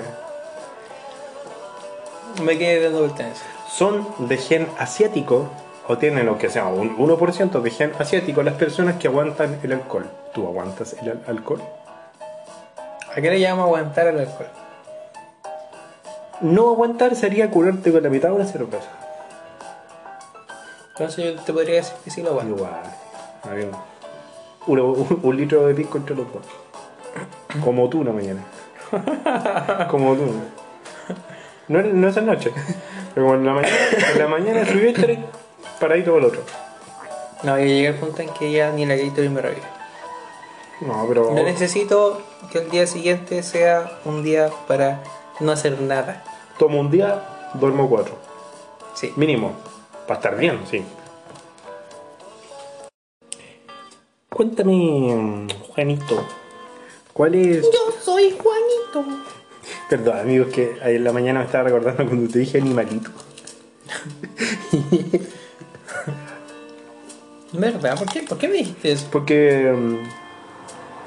Me 2.42 2.58
quedé 2.58 2.82
dando 2.82 3.00
vueltas 3.00 3.20
en 3.20 3.26
eso. 3.32 3.42
Son 3.70 4.28
de 4.28 4.36
gen 4.36 4.68
asiático 4.78 5.48
o 5.88 5.98
tienen 5.98 6.26
lo 6.26 6.38
que 6.38 6.48
sea 6.50 6.66
un 6.66 6.96
1% 6.96 7.60
de 7.60 7.70
gen 7.70 7.92
asiático 7.98 8.42
las 8.42 8.54
personas 8.54 8.96
que 8.96 9.08
aguantan 9.08 9.58
el 9.62 9.72
alcohol. 9.72 10.06
¿Tú 10.32 10.46
aguantas 10.46 10.94
el 11.02 11.10
al- 11.10 11.22
alcohol? 11.26 11.62
¿A 13.10 13.20
qué 13.20 13.30
le 13.30 13.38
llamamos 13.40 13.66
aguantar 13.66 14.08
el 14.08 14.18
alcohol? 14.20 14.48
No 16.40 16.70
aguantar 16.70 17.14
sería 17.14 17.50
curarte 17.50 17.92
con 17.92 18.02
la 18.02 18.08
mitad 18.10 18.28
de 18.30 18.34
una 18.34 18.46
cerveza. 18.46 18.88
Entonces 20.90 21.24
yo 21.36 21.40
te 21.42 21.52
podría 21.52 21.76
decir 21.76 21.94
que 22.04 22.10
sí 22.10 22.22
lo 22.22 22.30
aguanto. 22.30 22.56
Igual. 22.56 22.72
había 23.50 23.66
un, 23.66 23.72
uno- 24.66 24.86
un- 24.92 25.20
un 25.22 25.36
litro 25.36 25.66
de 25.66 25.74
pisco 25.74 25.98
entre 25.98 26.16
los 26.16 26.26
dos. 26.32 26.42
Como 27.62 27.88
tú 27.88 28.00
una 28.00 28.12
mañana. 28.12 28.42
Como 29.90 30.14
tú. 30.14 30.22
No, 31.68 31.82
no 31.82 32.08
esa 32.08 32.20
noche. 32.20 32.52
Pero 33.14 33.26
como 33.26 33.36
en 33.36 33.46
la 33.46 33.52
mañana, 33.54 33.76
en 34.12 34.18
la 34.18 34.28
mañana 34.28 34.66
subí 34.66 34.88
este 34.88 35.24
para 35.80 35.96
ir 35.96 36.04
todo 36.04 36.18
el 36.18 36.24
otro. 36.24 36.42
No, 37.42 37.58
yo 37.58 37.64
llegué 37.64 37.88
al 37.88 37.94
punto 37.94 38.22
en 38.22 38.28
que 38.30 38.52
ya 38.52 38.70
ni 38.70 38.86
la 38.86 38.96
Gatorade 38.96 39.28
me 39.28 39.40
revive. 39.40 39.62
No, 40.80 41.04
pero. 41.08 41.34
Yo 41.36 41.42
necesito 41.42 42.20
que 42.50 42.58
el 42.58 42.70
día 42.70 42.86
siguiente 42.86 43.42
sea 43.42 43.98
un 44.04 44.22
día 44.22 44.50
para 44.66 45.02
no 45.40 45.52
hacer 45.52 45.80
nada. 45.80 46.24
Tomo 46.58 46.80
un 46.80 46.90
día, 46.90 47.22
duermo 47.54 47.88
cuatro. 47.88 48.16
Sí. 48.94 49.12
Mínimo. 49.16 49.52
Para 50.06 50.20
estar 50.20 50.36
bien, 50.36 50.60
sí. 50.70 50.84
Cuéntame, 54.28 55.46
Juanito. 55.68 56.24
¿Cuál 57.12 57.34
es.? 57.36 57.62
Yo 57.62 57.92
soy 58.02 58.30
Juanito. 58.30 59.04
Perdón, 59.88 60.18
amigos, 60.18 60.48
que 60.52 60.76
ayer 60.82 60.96
en 60.96 61.04
la 61.04 61.12
mañana 61.12 61.40
me 61.40 61.46
estaba 61.46 61.64
recordando 61.64 62.06
cuando 62.06 62.30
te 62.30 62.38
dije 62.38 62.58
animalito. 62.58 63.10
¿Verdad? 67.52 67.98
¿Por 67.98 68.10
qué? 68.10 68.22
¿Por 68.22 68.38
qué 68.38 68.48
me 68.48 68.54
dijiste 68.54 68.92
eso? 68.92 69.06
Porque. 69.10 69.72
mm, 69.76 69.98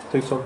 estoy 0.06 0.22
solo. 0.22 0.44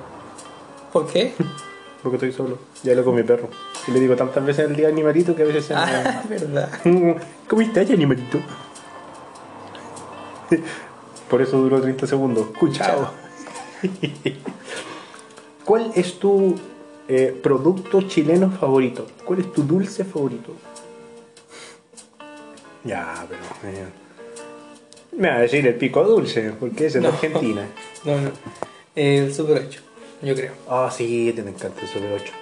¿Por 0.92 1.08
qué? 1.12 1.34
Porque 2.04 2.16
estoy 2.16 2.32
solo. 2.32 2.58
Ya 2.84 2.96
lo 2.96 3.06
con 3.06 3.16
mi 3.16 3.22
perro. 3.22 3.48
Y 3.88 3.92
le 3.92 4.00
digo 4.00 4.16
tantas 4.16 4.44
veces 4.44 4.68
al 4.68 4.76
día 4.76 4.88
animalito 4.88 5.36
que 5.36 5.44
a 5.44 5.46
veces 5.46 5.66
se. 5.66 5.76
Ah, 5.76 6.24
verdad. 6.30 6.70
¿Cómo 7.48 7.62
estás, 7.62 7.90
animalito? 7.92 8.40
Por 11.30 11.42
eso 11.44 11.58
duró 11.58 11.80
30 11.80 12.08
segundos. 12.08 12.48
Escuchado. 12.52 13.12
¿Cuál 15.64 15.92
es 15.96 16.18
tu 16.18 16.56
eh, 17.08 17.40
producto 17.42 18.02
chileno 18.04 18.52
favorito? 18.52 19.08
¿Cuál 19.26 19.40
es 19.40 19.52
tu 19.54 19.64
dulce 19.64 20.04
favorito? 20.06 20.54
Ya, 22.84 23.26
pero. 23.30 23.42
eh, 23.74 23.86
me 25.18 25.30
va 25.30 25.36
a 25.36 25.40
decir 25.42 25.66
el 25.68 25.76
pico 25.76 26.04
dulce, 26.04 26.52
porque 26.60 26.86
es 26.88 26.94
de 26.94 27.02
No. 27.02 27.10
Argentina. 27.10 27.68
No, 28.04 28.20
no. 28.20 28.32
El 28.96 29.32
Super 29.32 29.64
8, 29.68 29.80
yo 30.24 30.34
creo. 30.34 30.54
Ah, 30.68 30.90
sí, 30.92 31.32
te 31.36 31.44
me 31.44 31.52
encanta 31.52 31.82
el 31.82 31.88
Super 31.88 32.12
8. 32.14 32.34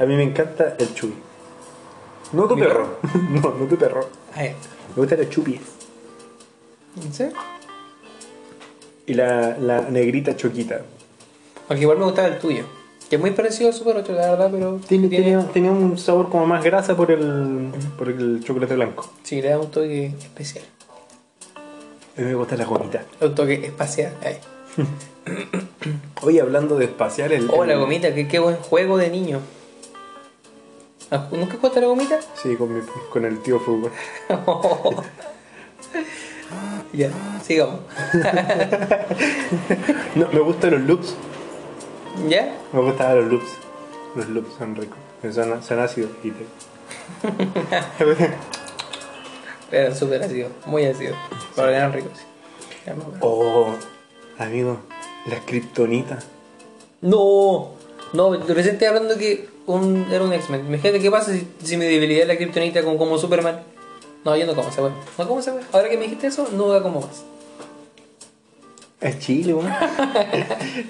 A 0.00 0.04
mí 0.06 0.16
me 0.16 0.24
encanta 0.24 0.74
el 0.76 0.92
chuy. 0.92 1.14
No 2.32 2.48
tu 2.48 2.56
¿Mi 2.56 2.62
perro. 2.62 2.98
no, 3.30 3.54
no 3.54 3.66
tu 3.66 3.76
perro. 3.76 4.08
Me 4.36 4.54
gustan 4.96 5.20
los 5.20 5.30
chupis. 5.30 5.60
¿En 7.00 7.14
serio? 7.14 7.36
Y 9.06 9.14
la, 9.14 9.56
la 9.56 9.82
negrita 9.82 10.34
choquita. 10.36 10.80
Aunque 11.68 11.82
igual 11.82 11.98
me 11.98 12.04
gustaba 12.06 12.26
el 12.26 12.38
tuyo. 12.40 12.64
Que 13.08 13.16
es 13.16 13.20
muy 13.22 13.30
parecido 13.30 13.68
al 13.68 13.74
Super 13.74 13.96
8, 13.98 14.12
la 14.12 14.30
verdad, 14.30 14.50
pero. 14.52 14.80
Tiene, 14.88 15.08
tenía, 15.08 15.40
tenía 15.52 15.70
un 15.70 15.96
sabor 15.96 16.28
como 16.28 16.44
más 16.46 16.64
grasa 16.64 16.96
por 16.96 17.12
el, 17.12 17.70
por 17.96 18.08
el 18.08 18.42
chocolate 18.44 18.74
blanco. 18.74 19.08
Sí, 19.22 19.40
le 19.40 19.50
da 19.50 19.58
un 19.60 19.70
toque 19.70 20.06
especial. 20.18 20.64
A 22.16 22.20
mí 22.20 22.26
me 22.26 22.34
gusta 22.34 22.56
la 22.56 22.64
gomita. 22.64 23.04
Un 23.20 23.34
toque 23.34 23.66
espacial. 23.66 24.12
Ahí. 24.24 24.38
Oye, 26.22 26.40
hablando 26.40 26.76
de 26.76 26.86
espacial, 26.86 27.30
el. 27.30 27.48
Oh, 27.50 27.64
la 27.64 27.76
gomita, 27.76 28.12
qué, 28.14 28.26
qué 28.26 28.40
buen 28.40 28.56
juego 28.56 28.96
de 28.98 29.08
niño. 29.10 29.40
Ah, 31.12 31.28
¿Nunca 31.30 31.54
jugaste 31.56 31.78
a 31.78 31.82
la 31.82 31.88
gomita? 31.88 32.18
Sí, 32.42 32.56
con, 32.56 32.74
mi- 32.74 32.82
con 33.12 33.24
el 33.24 33.38
tío 33.40 33.60
fútbol. 33.60 33.92
ya, 36.92 37.10
sigamos. 37.44 37.78
No, 40.16 40.26
me 40.32 40.40
gustan 40.40 40.70
los 40.72 40.80
loops. 40.80 41.14
¿Ya? 42.28 42.56
Me 42.72 42.80
gustaban 42.80 43.16
los 43.18 43.32
loops. 43.32 43.50
Los 44.14 44.28
loops 44.28 44.54
son 44.58 44.74
ricos. 44.76 44.98
Son, 45.32 45.62
son 45.62 45.78
ácidos 45.80 46.10
y 46.22 46.30
te. 46.30 46.46
Eran 49.76 49.96
súper 49.96 50.22
ácidos, 50.22 50.52
muy 50.64 50.84
ácidos. 50.84 51.16
Pero 51.54 51.68
eran 51.70 51.92
ricos. 51.92 52.12
oh, 53.20 53.74
amigo, 54.38 54.78
las 55.26 55.40
kriptonitas. 55.40 56.26
No, 57.00 57.70
no, 58.12 58.34
recién 58.34 58.74
estoy 58.74 58.88
hablando 58.88 59.18
que 59.18 59.48
un, 59.66 60.06
era 60.10 60.22
un 60.22 60.32
X-Men. 60.32 60.66
Imagínate 60.66 61.00
qué 61.00 61.10
pasa 61.10 61.32
si, 61.32 61.48
si 61.62 61.76
mi 61.76 61.84
debilidad 61.84 62.22
es 62.22 62.28
la 62.28 62.36
kriptonita 62.36 62.82
como, 62.84 62.96
como 62.96 63.18
Superman. 63.18 63.62
No, 64.24 64.36
yo 64.36 64.46
no 64.46 64.54
como 64.54 64.68
esa 64.68 64.82
weá. 64.82 64.92
No 65.18 65.26
como 65.26 65.40
esa 65.40 65.52
weá. 65.52 65.64
Ahora 65.72 65.88
que 65.88 65.96
me 65.96 66.04
dijiste 66.04 66.28
eso, 66.28 66.48
no 66.52 66.72
la 66.72 66.82
como 66.82 67.00
más. 67.00 67.24
Es 69.00 69.18
chile, 69.18 69.54
weón. 69.54 69.72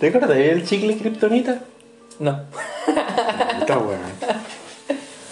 ¿Te 0.01 0.09
acuerdas 0.09 0.31
del 0.31 0.65
chicle 0.65 0.97
kriptonita? 0.97 1.61
No. 2.19 2.41
Está 3.61 3.77
bueno. 3.79 4.03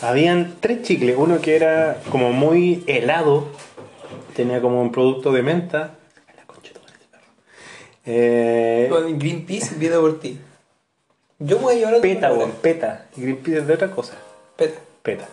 Habían 0.02 0.56
tres 0.60 0.82
chicles. 0.82 1.14
Uno 1.16 1.40
que 1.40 1.56
era 1.56 2.00
como 2.10 2.32
muy 2.32 2.82
helado. 2.86 3.48
Tenía 4.34 4.60
como 4.60 4.82
un 4.82 4.90
producto 4.90 5.32
de 5.32 5.42
menta. 5.42 5.94
La 6.36 6.44
concha 6.46 6.72
de 6.72 6.80
madre, 6.80 6.98
perro. 7.10 7.24
Eh, 8.04 8.88
Con 8.90 9.18
Greenpeace 9.18 9.76
pido 9.76 10.00
por 10.00 10.18
ti. 10.20 10.40
Yo 11.38 11.58
me 11.58 11.62
voy 11.64 11.74
a 11.74 11.78
llevar 11.78 11.94
a 11.94 12.00
peta, 12.00 12.32
weón. 12.32 12.50
Peta. 12.60 13.06
Greenpeace 13.16 13.58
es 13.58 13.66
de 13.66 13.74
otra 13.74 13.90
cosa. 13.92 14.14
Peta. 14.56 14.80
Peta. 15.02 15.28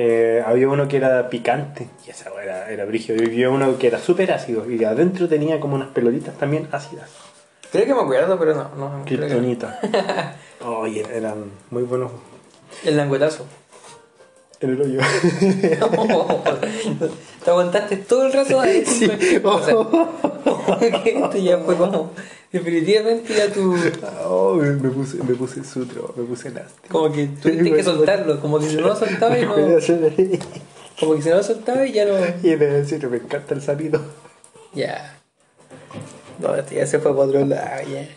Eh, 0.00 0.44
había 0.46 0.68
uno 0.68 0.86
que 0.86 0.96
era 0.96 1.28
picante. 1.28 1.88
Y 2.06 2.10
esa 2.10 2.30
era, 2.40 2.70
era 2.70 2.84
brígido. 2.84 3.20
Y 3.20 3.26
había 3.26 3.50
uno 3.50 3.76
que 3.78 3.88
era 3.88 3.98
súper 3.98 4.30
ácido. 4.30 4.70
Y 4.70 4.84
adentro 4.84 5.28
tenía 5.28 5.58
como 5.58 5.74
unas 5.74 5.88
pelotitas 5.88 6.38
también 6.38 6.68
ácidas. 6.70 7.10
Creo 7.72 7.84
que 7.84 7.94
me 7.94 8.02
acuerdo, 8.02 8.38
pero 8.38 8.54
no. 8.54 8.68
no 8.76 9.04
que. 9.04 9.16
Kryptonita. 9.16 9.80
Oye, 10.64 11.04
eran 11.12 11.50
muy 11.70 11.82
buenos. 11.82 12.12
El 12.84 12.96
languetazo. 12.96 13.44
En 14.60 14.70
el 14.70 14.82
hoyo. 14.82 15.00
Te 17.44 17.50
aguantaste 17.50 17.96
todo 17.96 18.26
el 18.26 18.32
rato 18.32 18.60
ahí. 18.60 18.84
Sí. 18.86 19.10
O 19.42 19.60
sea, 19.60 19.74
que 21.02 21.10
esto 21.10 21.38
ya 21.38 21.58
fue 21.58 21.76
como. 21.76 22.12
Definitivamente 22.52 23.34
ya 23.34 23.52
tu. 23.52 23.74
Oh, 24.24 24.54
me, 24.54 24.88
puse, 24.90 25.22
me 25.22 25.34
puse 25.34 25.62
sutro, 25.64 26.14
me 26.16 26.24
puse 26.24 26.48
elástico. 26.48 26.88
Como 26.88 27.12
que 27.14 27.26
tuviste 27.26 27.72
que 27.72 27.82
soltarlo. 27.84 28.40
Como 28.40 28.58
que 28.58 28.66
si 28.68 28.76
no 28.80 28.88
lo 28.88 28.96
soltaba 28.96 29.38
y 29.38 29.44
no. 29.44 29.54
Como 30.98 31.14
que 31.14 31.22
si 31.22 31.28
no 31.28 31.36
lo 31.36 31.42
soltaba 31.42 31.86
y 31.86 31.92
ya 31.92 32.06
no. 32.06 32.14
Y 32.42 32.56
me 32.56 32.66
decía, 32.66 32.98
me 33.08 33.18
encanta 33.18 33.54
el 33.54 33.60
sonido. 33.62 34.00
Ya. 34.72 35.18
No, 36.38 36.54
este 36.54 36.76
ya 36.76 36.86
se 36.86 36.98
fue 37.00 37.12
para 37.12 37.26
otro 37.26 37.44
lado, 37.44 37.82
ya. 37.88 38.08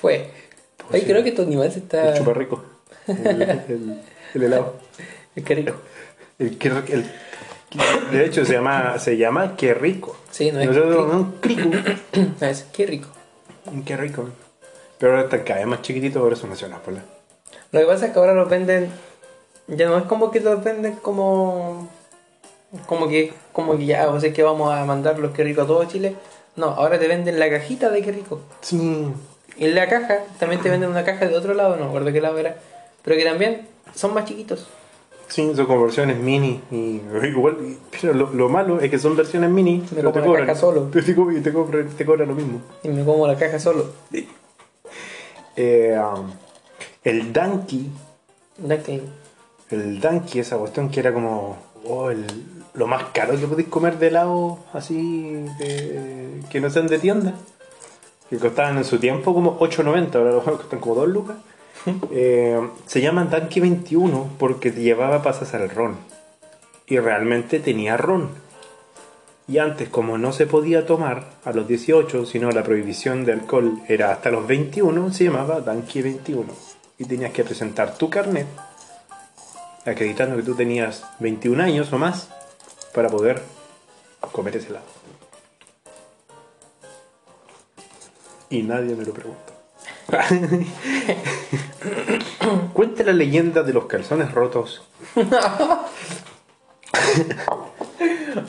Fue. 0.00 0.30
Oye, 0.92 1.04
creo 1.04 1.24
que 1.24 1.32
tu 1.32 1.42
animal 1.42 1.72
se 1.72 1.78
está. 1.78 2.10
El 2.10 2.18
chuparrico. 2.18 2.62
El, 3.06 3.42
el, 3.42 4.00
el 4.34 4.42
helado. 4.42 4.76
Es 5.34 5.44
que 5.44 5.54
rico. 5.54 5.74
El, 6.38 6.58
que- 6.58 6.68
el, 6.68 7.10
de 8.10 8.24
hecho, 8.24 8.44
se 8.44 8.52
llama, 8.54 8.98
se 8.98 9.16
llama 9.16 9.56
Qué 9.56 9.74
rico. 9.74 10.16
Sí, 10.30 10.50
no 10.52 10.60
es 10.60 10.66
Nosotros 10.68 11.08
no, 11.08 11.16
un 11.18 11.32
crico. 11.40 11.70
Es- 12.40 12.64
Qué 12.72 12.86
rico. 12.86 13.08
Qué 13.84 13.96
rico. 13.96 14.28
Pero 14.98 15.12
ahora 15.12 15.24
está 15.24 15.42
cada 15.44 15.60
vez 15.60 15.68
más 15.68 15.82
chiquitito, 15.82 16.20
por 16.20 16.32
eso 16.32 16.46
en 16.46 16.70
Nápoles. 16.70 17.02
Lo 17.72 17.80
que 17.80 17.86
pasa 17.86 18.06
es 18.06 18.12
que 18.12 18.18
ahora 18.18 18.34
los 18.34 18.48
venden. 18.48 18.90
Ya 19.66 19.86
no 19.88 19.96
es 19.98 20.04
como 20.04 20.30
que 20.30 20.40
los 20.40 20.62
venden 20.62 20.94
como. 20.96 21.88
Como 22.86 23.08
que, 23.08 23.32
como 23.52 23.76
que 23.78 23.86
ya, 23.86 24.08
o 24.08 24.18
sea 24.20 24.32
que 24.32 24.42
vamos 24.42 24.72
a 24.74 24.84
mandar 24.84 25.18
los 25.18 25.32
que 25.32 25.44
rico 25.44 25.62
a 25.62 25.66
todo 25.66 25.84
Chile. 25.84 26.16
No, 26.56 26.66
ahora 26.66 26.98
te 26.98 27.08
venden 27.08 27.38
la 27.38 27.48
cajita 27.50 27.90
de 27.90 28.02
qué 28.02 28.12
rico. 28.12 28.40
Sí. 28.60 29.12
Y 29.56 29.68
la 29.68 29.88
caja, 29.88 30.18
también 30.38 30.60
te 30.60 30.70
venden 30.70 30.90
una 30.90 31.04
caja 31.04 31.26
de 31.26 31.36
otro 31.36 31.54
lado, 31.54 31.76
no 31.76 31.82
me 31.84 31.88
acuerdo 31.88 32.12
qué 32.12 32.20
lado 32.20 32.38
era, 32.38 32.56
pero 33.02 33.16
que 33.16 33.24
también 33.24 33.68
son 33.94 34.12
más 34.14 34.24
chiquitos. 34.24 34.66
Sí, 35.28 35.52
son 35.54 35.66
como 35.66 35.82
versiones 35.82 36.18
mini. 36.18 36.60
Y 36.70 37.00
igual, 37.26 37.56
pero 38.00 38.12
lo, 38.14 38.30
lo 38.32 38.48
malo 38.48 38.80
es 38.80 38.90
que 38.90 38.98
son 38.98 39.16
versiones 39.16 39.50
mini. 39.50 39.78
Me 39.78 39.86
pero 39.96 40.10
como 40.10 40.12
te 40.12 40.20
la 40.20 40.26
cobran. 40.26 40.46
caja 40.46 40.60
solo. 40.60 40.82
Te, 40.92 41.02
te, 41.02 41.14
co- 41.14 41.32
y 41.32 41.40
te, 41.40 41.52
cobran, 41.52 41.88
te 41.88 42.04
cobran 42.06 42.28
lo 42.28 42.34
mismo. 42.34 42.60
Y 42.82 42.88
me 42.88 43.04
como 43.04 43.26
la 43.26 43.36
caja 43.36 43.58
solo. 43.58 43.86
Eh, 45.56 45.96
um, 45.96 46.30
el 47.04 47.32
Danky, 47.32 47.88
el 49.70 50.00
Danky, 50.00 50.40
esa 50.40 50.56
cuestión 50.56 50.90
que 50.90 50.98
era 51.00 51.12
como 51.14 51.56
oh, 51.84 52.10
el- 52.10 52.26
lo 52.74 52.88
más 52.88 53.04
caro 53.12 53.38
que 53.38 53.46
podéis 53.46 53.68
comer 53.68 53.98
de 54.00 54.08
helado 54.08 54.58
así 54.72 55.44
de- 55.60 56.40
que 56.50 56.60
no 56.60 56.70
sean 56.70 56.88
de 56.88 56.98
tienda. 56.98 57.34
Que 58.28 58.38
costaban 58.38 58.78
en 58.78 58.84
su 58.84 58.98
tiempo 58.98 59.32
como 59.32 59.58
8.90, 59.60 60.14
ahora 60.16 60.32
los 60.32 60.42
cuestan 60.42 60.80
como 60.80 60.96
2 60.96 61.08
lucas. 61.08 61.36
Eh, 62.10 62.60
se 62.86 63.00
llaman 63.00 63.30
Danky 63.30 63.60
21 63.60 64.30
porque 64.38 64.70
llevaba 64.70 65.22
pasas 65.22 65.54
al 65.54 65.68
ron. 65.70 65.96
Y 66.86 66.98
realmente 66.98 67.60
tenía 67.60 67.96
ron. 67.96 68.30
Y 69.46 69.58
antes, 69.58 69.90
como 69.90 70.16
no 70.16 70.32
se 70.32 70.46
podía 70.46 70.86
tomar 70.86 71.24
a 71.44 71.52
los 71.52 71.68
18, 71.68 72.24
sino 72.24 72.50
la 72.50 72.62
prohibición 72.62 73.24
de 73.26 73.32
alcohol 73.32 73.82
era 73.88 74.10
hasta 74.10 74.30
los 74.30 74.46
21, 74.46 75.12
se 75.12 75.24
llamaba 75.24 75.60
Danky 75.60 76.00
21. 76.00 76.50
Y 76.98 77.04
tenías 77.04 77.32
que 77.32 77.44
presentar 77.44 77.98
tu 77.98 78.08
carnet, 78.08 78.46
acreditando 79.84 80.36
que 80.36 80.42
tú 80.42 80.54
tenías 80.54 81.04
21 81.18 81.62
años 81.62 81.92
o 81.92 81.98
más, 81.98 82.30
para 82.94 83.10
poder 83.10 83.42
comer 84.32 84.56
ese 84.56 84.68
helado. 84.68 84.86
Y 88.48 88.62
nadie 88.62 88.94
me 88.94 89.04
lo 89.04 89.12
pregunta. 89.12 89.43
Cuenta 92.72 93.04
la 93.04 93.12
leyenda 93.12 93.62
de 93.62 93.72
los 93.72 93.86
calzones 93.86 94.32
rotos. 94.32 94.82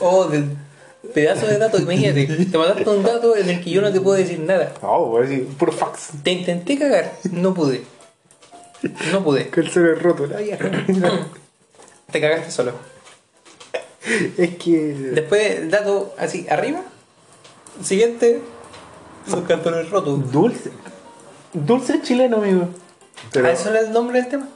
Oh, 0.00 0.26
del 0.26 0.56
pedazo 1.14 1.46
de 1.46 1.58
dato, 1.58 1.78
imagínate. 1.78 2.26
Te 2.26 2.58
mandaste 2.58 2.88
un 2.88 3.02
dato 3.02 3.36
en 3.36 3.48
el 3.48 3.62
que 3.62 3.70
yo 3.70 3.80
no 3.80 3.92
te 3.92 4.00
puedo 4.00 4.16
decir 4.16 4.40
nada. 4.40 4.74
Oh, 4.82 5.06
voy 5.06 5.24
a 5.24 5.28
decir, 5.28 5.46
puro 5.56 5.72
fax. 5.72 6.10
Te 6.22 6.32
intenté 6.32 6.78
cagar, 6.78 7.12
no 7.30 7.54
pude. 7.54 7.82
No 9.12 9.24
pude. 9.24 9.48
Calzones 9.48 10.02
rotos. 10.02 10.30
Te 12.10 12.20
cagaste 12.20 12.50
solo. 12.50 12.72
es 14.36 14.56
que. 14.56 14.94
Después, 15.14 15.70
dato 15.70 16.14
así, 16.18 16.46
arriba. 16.48 16.82
Siguiente. 17.82 18.40
Los 19.30 19.44
cantones 19.44 19.90
rotos. 19.90 20.30
Dulce. 20.30 20.70
Dulce 21.64 22.02
chileno, 22.02 22.36
amigo. 22.36 22.68
Pero- 23.32 23.48
¿Ah, 23.48 23.52
eso 23.52 23.70
era 23.70 23.80
el 23.80 23.92
nombre 23.92 24.20
del 24.20 24.28
tema? 24.30 24.48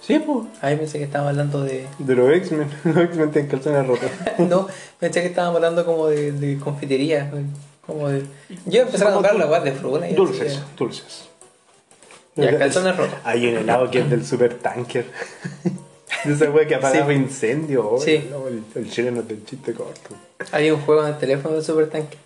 Sí, 0.00 0.18
pues. 0.18 0.46
Ahí 0.62 0.76
pensé 0.76 0.98
que 0.98 1.04
estábamos 1.04 1.30
hablando 1.30 1.62
de. 1.62 1.86
De 1.98 2.14
los 2.16 2.32
X-Men. 2.32 2.68
Los 2.84 2.96
X-Men 3.04 3.30
tienen 3.30 3.50
calzones 3.50 3.86
rotos. 3.86 4.10
No, 4.38 4.66
pensé 4.98 5.20
que 5.20 5.28
estábamos 5.28 5.56
hablando 5.56 5.84
como 5.84 6.08
de, 6.08 6.32
de 6.32 6.58
confitería. 6.58 7.30
Como 7.86 8.08
de. 8.08 8.24
Yo 8.66 8.82
empecé 8.82 9.04
a 9.04 9.10
nombrar 9.10 9.36
la 9.36 9.44
guas 9.46 9.62
de 9.62 9.72
fruna 9.72 10.06
y 10.06 10.10
así, 10.10 10.16
Dulces, 10.16 10.54
ya. 10.56 10.66
dulces. 10.76 11.28
Ya, 12.36 12.58
calzones 12.58 12.96
rotos. 12.96 13.18
Hay 13.24 13.46
un 13.48 13.58
helado 13.58 13.90
que 13.90 14.00
es 14.00 14.08
del 14.10 14.24
super 14.24 14.54
tanker. 14.54 15.04
De 16.24 16.32
esa 16.32 16.50
wea 16.50 16.66
que 16.66 16.74
apagaba 16.76 17.08
Sí. 17.08 17.12
incendio. 17.12 17.88
oh, 17.90 18.00
Sí. 18.00 18.26
no, 18.30 18.48
el, 18.48 18.62
el 18.74 18.90
chileno 18.90 19.22
del 19.22 19.44
chiste 19.44 19.74
corto. 19.74 20.10
Hay 20.52 20.70
un 20.70 20.80
juego 20.80 21.02
en 21.02 21.08
el 21.12 21.18
teléfono 21.18 21.56
de 21.56 21.62
Super 21.62 21.88
Tanque. 21.90 22.16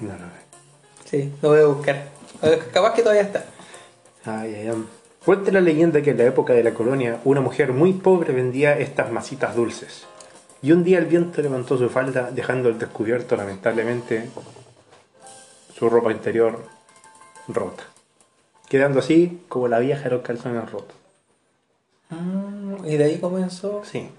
No, 0.00 0.08
no. 0.12 0.26
Sí, 1.10 1.32
lo 1.40 1.48
voy 1.50 1.60
a 1.60 1.64
buscar. 1.64 2.04
Ver, 2.42 2.58
Capaz 2.72 2.94
que 2.94 3.02
todavía 3.02 3.22
está. 3.22 3.44
Ay, 4.24 4.54
ay, 4.54 4.68
ay. 4.68 4.84
Cuenta 5.24 5.52
la 5.52 5.60
leyenda 5.60 6.02
que 6.02 6.10
en 6.10 6.18
la 6.18 6.24
época 6.24 6.52
de 6.52 6.64
la 6.64 6.74
colonia 6.74 7.20
una 7.24 7.40
mujer 7.40 7.72
muy 7.72 7.92
pobre 7.92 8.32
vendía 8.32 8.76
estas 8.78 9.12
masitas 9.12 9.54
dulces. 9.54 10.04
Y 10.62 10.72
un 10.72 10.82
día 10.82 10.98
el 10.98 11.06
viento 11.06 11.40
levantó 11.42 11.78
su 11.78 11.88
falda 11.88 12.30
dejando 12.32 12.68
al 12.68 12.78
descubierto 12.78 13.36
lamentablemente 13.36 14.28
su 15.76 15.88
ropa 15.88 16.10
interior 16.10 16.64
rota. 17.48 17.84
Quedando 18.68 19.00
así 19.00 19.42
como 19.48 19.68
la 19.68 19.78
vieja 19.78 20.04
de 20.04 20.10
los 20.10 20.22
calzones 20.22 20.70
rotos. 20.70 20.96
Mm, 22.10 22.84
y 22.86 22.96
de 22.96 23.04
ahí 23.04 23.18
comenzó. 23.18 23.82
Sí. 23.84 24.10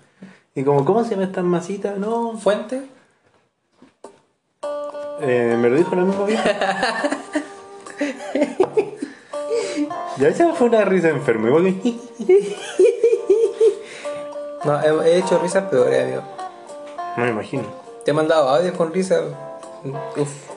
Y 0.56 0.64
como, 0.64 0.86
¿cómo 0.86 1.04
se 1.04 1.12
llama 1.12 1.24
estas 1.24 1.44
masitas? 1.44 1.98
No, 1.98 2.38
Fuente. 2.38 2.84
Eh, 5.22 5.58
me 5.60 5.70
lo 5.70 5.76
dijo 5.76 5.96
la 5.96 6.04
misma 6.04 6.26
vieja. 6.26 7.10
y 10.18 10.24
a 10.24 10.28
veces 10.28 10.48
fue 10.56 10.68
una 10.68 10.86
risa 10.86 11.10
enferma. 11.10 11.50
No, 14.66 14.80
he, 14.82 15.10
he 15.10 15.18
hecho 15.18 15.38
risas 15.40 15.66
peores, 15.66 16.04
amigo. 16.04 16.22
No 17.18 17.24
me 17.26 17.32
imagino. 17.32 17.64
Te 18.06 18.12
he 18.12 18.14
mandado 18.14 18.48
audios 18.48 18.78
con 18.78 18.94
risas. 18.94 19.24
Uf. 20.16 20.54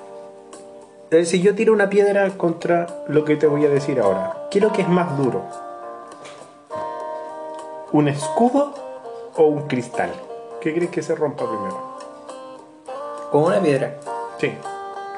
Si 1.25 1.41
yo 1.41 1.55
tiro 1.57 1.73
una 1.73 1.91
piedra 1.91 2.31
contra 2.37 2.87
lo 3.09 3.25
que 3.25 3.37
te 3.37 3.47
voy 3.47 3.65
a 3.65 3.69
decir 3.69 3.99
ahora, 4.01 4.49
¿qué 4.51 4.59
es 4.59 4.65
lo 4.65 4.73
que 4.73 4.83
es 4.83 4.89
más 4.89 5.17
duro? 5.17 5.43
¿Un 7.93 8.09
escudo 8.09 8.75
o 9.37 9.45
un 9.45 9.67
cristal? 9.67 10.13
¿Qué 10.61 10.75
crees 10.75 10.91
que 10.91 11.03
se 11.03 11.15
rompa 11.15 11.45
primero? 11.49 11.97
Con 13.31 13.45
una 13.45 13.61
piedra. 13.61 13.99
Sí. 14.39 14.53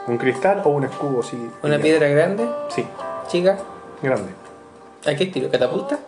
¿Un 0.09 0.17
cristal 0.19 0.63
o 0.65 0.71
un 0.71 0.85
escudo? 0.85 1.23
Sí. 1.23 1.37
Una 1.63 1.79
piedra 1.79 2.09
grande, 2.09 2.49
Sí, 2.71 2.85
chica. 3.29 3.59
grande. 4.03 4.33
¿A 5.07 5.15
qué 5.15 5.25
estilo? 5.25 5.51
¿Catapulta? 5.51 5.99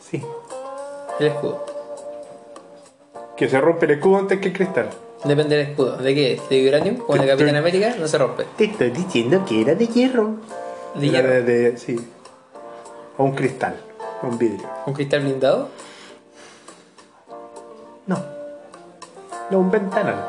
Sí. 0.00 0.22
El 1.20 1.26
escudo. 1.26 1.64
Que 3.36 3.48
se 3.48 3.60
rompe 3.60 3.86
el 3.86 3.92
escudo 3.92 4.18
antes 4.18 4.40
que 4.40 4.48
el 4.48 4.54
cristal. 4.54 4.88
Depende 5.24 5.56
del 5.56 5.68
escudo. 5.70 5.96
¿De 5.96 6.14
qué 6.14 6.32
es? 6.34 6.48
¿De 6.48 6.58
Vibranium? 6.58 6.96
Como 6.96 7.14
el 7.16 7.22
de 7.22 7.28
Capitán 7.28 7.56
América, 7.56 7.94
no 7.98 8.08
se 8.08 8.18
rompe. 8.18 8.44
Te 8.56 8.64
estoy 8.64 8.90
diciendo 8.90 9.44
que 9.46 9.60
era 9.60 9.74
de 9.74 9.86
hierro. 9.86 10.36
¿De 10.94 11.08
Era 11.08 11.20
hierro? 11.22 11.44
de- 11.44 11.76
sí. 11.76 12.08
O 13.18 13.24
un 13.24 13.32
cristal. 13.34 13.76
Un 14.22 14.38
vidrio. 14.38 14.68
¿Un 14.86 14.94
cristal 14.94 15.20
blindado? 15.20 15.68
No. 18.06 18.18
No, 19.50 19.58
un 19.58 19.70
ventanal. 19.70 20.24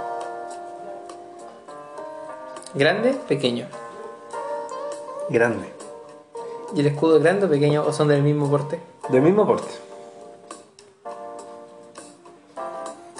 ¿Grande? 2.75 3.15
Pequeño. 3.27 3.67
Grande. 5.29 5.67
¿Y 6.75 6.81
el 6.81 6.87
escudo 6.87 7.17
es 7.17 7.23
grande 7.23 7.45
o 7.47 7.49
pequeño 7.49 7.83
o 7.85 7.91
son 7.91 8.07
del 8.07 8.21
mismo 8.21 8.49
porte? 8.49 8.79
Del 9.09 9.21
mismo 9.21 9.45
porte. 9.45 9.69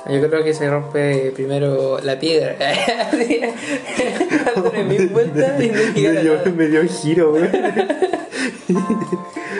Yo 0.07 0.27
creo 0.27 0.43
que 0.43 0.53
se 0.53 0.69
rompe 0.69 1.31
primero 1.31 1.99
la 1.99 2.19
piedra. 2.19 2.55
Dándole 4.55 4.83
mil 4.83 5.09
vueltas 5.09 5.61
y 5.61 5.67
no 5.69 5.81
me, 5.93 6.21
dio, 6.21 6.39
me 6.55 6.67
dio 6.67 6.83
giro, 6.87 7.31
güey. 7.31 7.49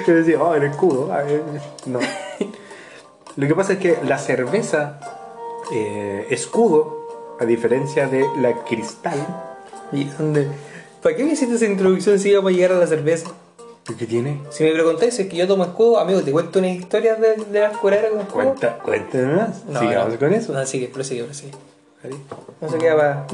Yo 0.07 0.15
decía, 0.15 0.41
oh, 0.41 0.55
el 0.55 0.63
escudo. 0.63 1.11
Ah, 1.11 1.23
No. 1.85 1.99
Lo 3.35 3.47
que 3.47 3.55
pasa 3.55 3.73
es 3.73 3.79
que 3.79 3.97
la 4.03 4.17
cerveza 4.17 4.99
eh, 5.71 6.25
escudo, 6.29 7.37
a 7.39 7.45
diferencia 7.45 8.07
de 8.07 8.25
la 8.37 8.63
cristal, 8.65 9.48
¿Y 9.91 10.05
dónde? 10.05 10.47
¿Para 11.01 11.15
qué 11.15 11.23
me 11.23 11.33
hiciste 11.33 11.55
esa 11.55 11.65
introducción 11.65 12.19
si 12.19 12.29
íbamos 12.29 12.51
a 12.51 12.55
llegar 12.55 12.73
a 12.73 12.79
la 12.79 12.87
cerveza? 12.87 13.31
¿qué 13.97 14.05
tiene? 14.05 14.39
Si 14.51 14.63
me 14.63 14.71
preguntáis 14.71 15.15
si 15.15 15.23
es 15.23 15.29
que 15.29 15.37
yo 15.37 15.47
tomo 15.47 15.63
escudo, 15.63 15.99
amigo, 15.99 16.21
te 16.21 16.31
cuento 16.31 16.59
unas 16.59 16.71
historias 16.71 17.19
de, 17.19 17.43
de 17.45 17.59
las 17.59 17.75
cureras 17.77 18.11
con 18.11 18.19
escudo. 18.19 18.43
Cuenta, 18.43 18.77
cuéntame 18.77 19.33
más. 19.33 19.65
No, 19.65 19.79
Sigamos 19.79 20.13
no. 20.13 20.19
con 20.19 20.33
eso. 20.33 20.53
No, 20.53 20.65
sigue, 20.65 20.87
prosigue, 20.87 21.23
prosigue. 21.23 21.51
Eso 22.61 22.77
queda 22.77 22.95
para, 22.95 23.27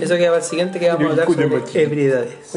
eso 0.00 0.16
queda 0.16 0.30
para 0.30 0.36
el 0.38 0.42
siguiente 0.42 0.80
que 0.80 0.88
vamos 0.88 1.06
a 1.06 1.10
hablar 1.10 1.26
sobre 1.26 1.82
ebriedades. 1.82 2.34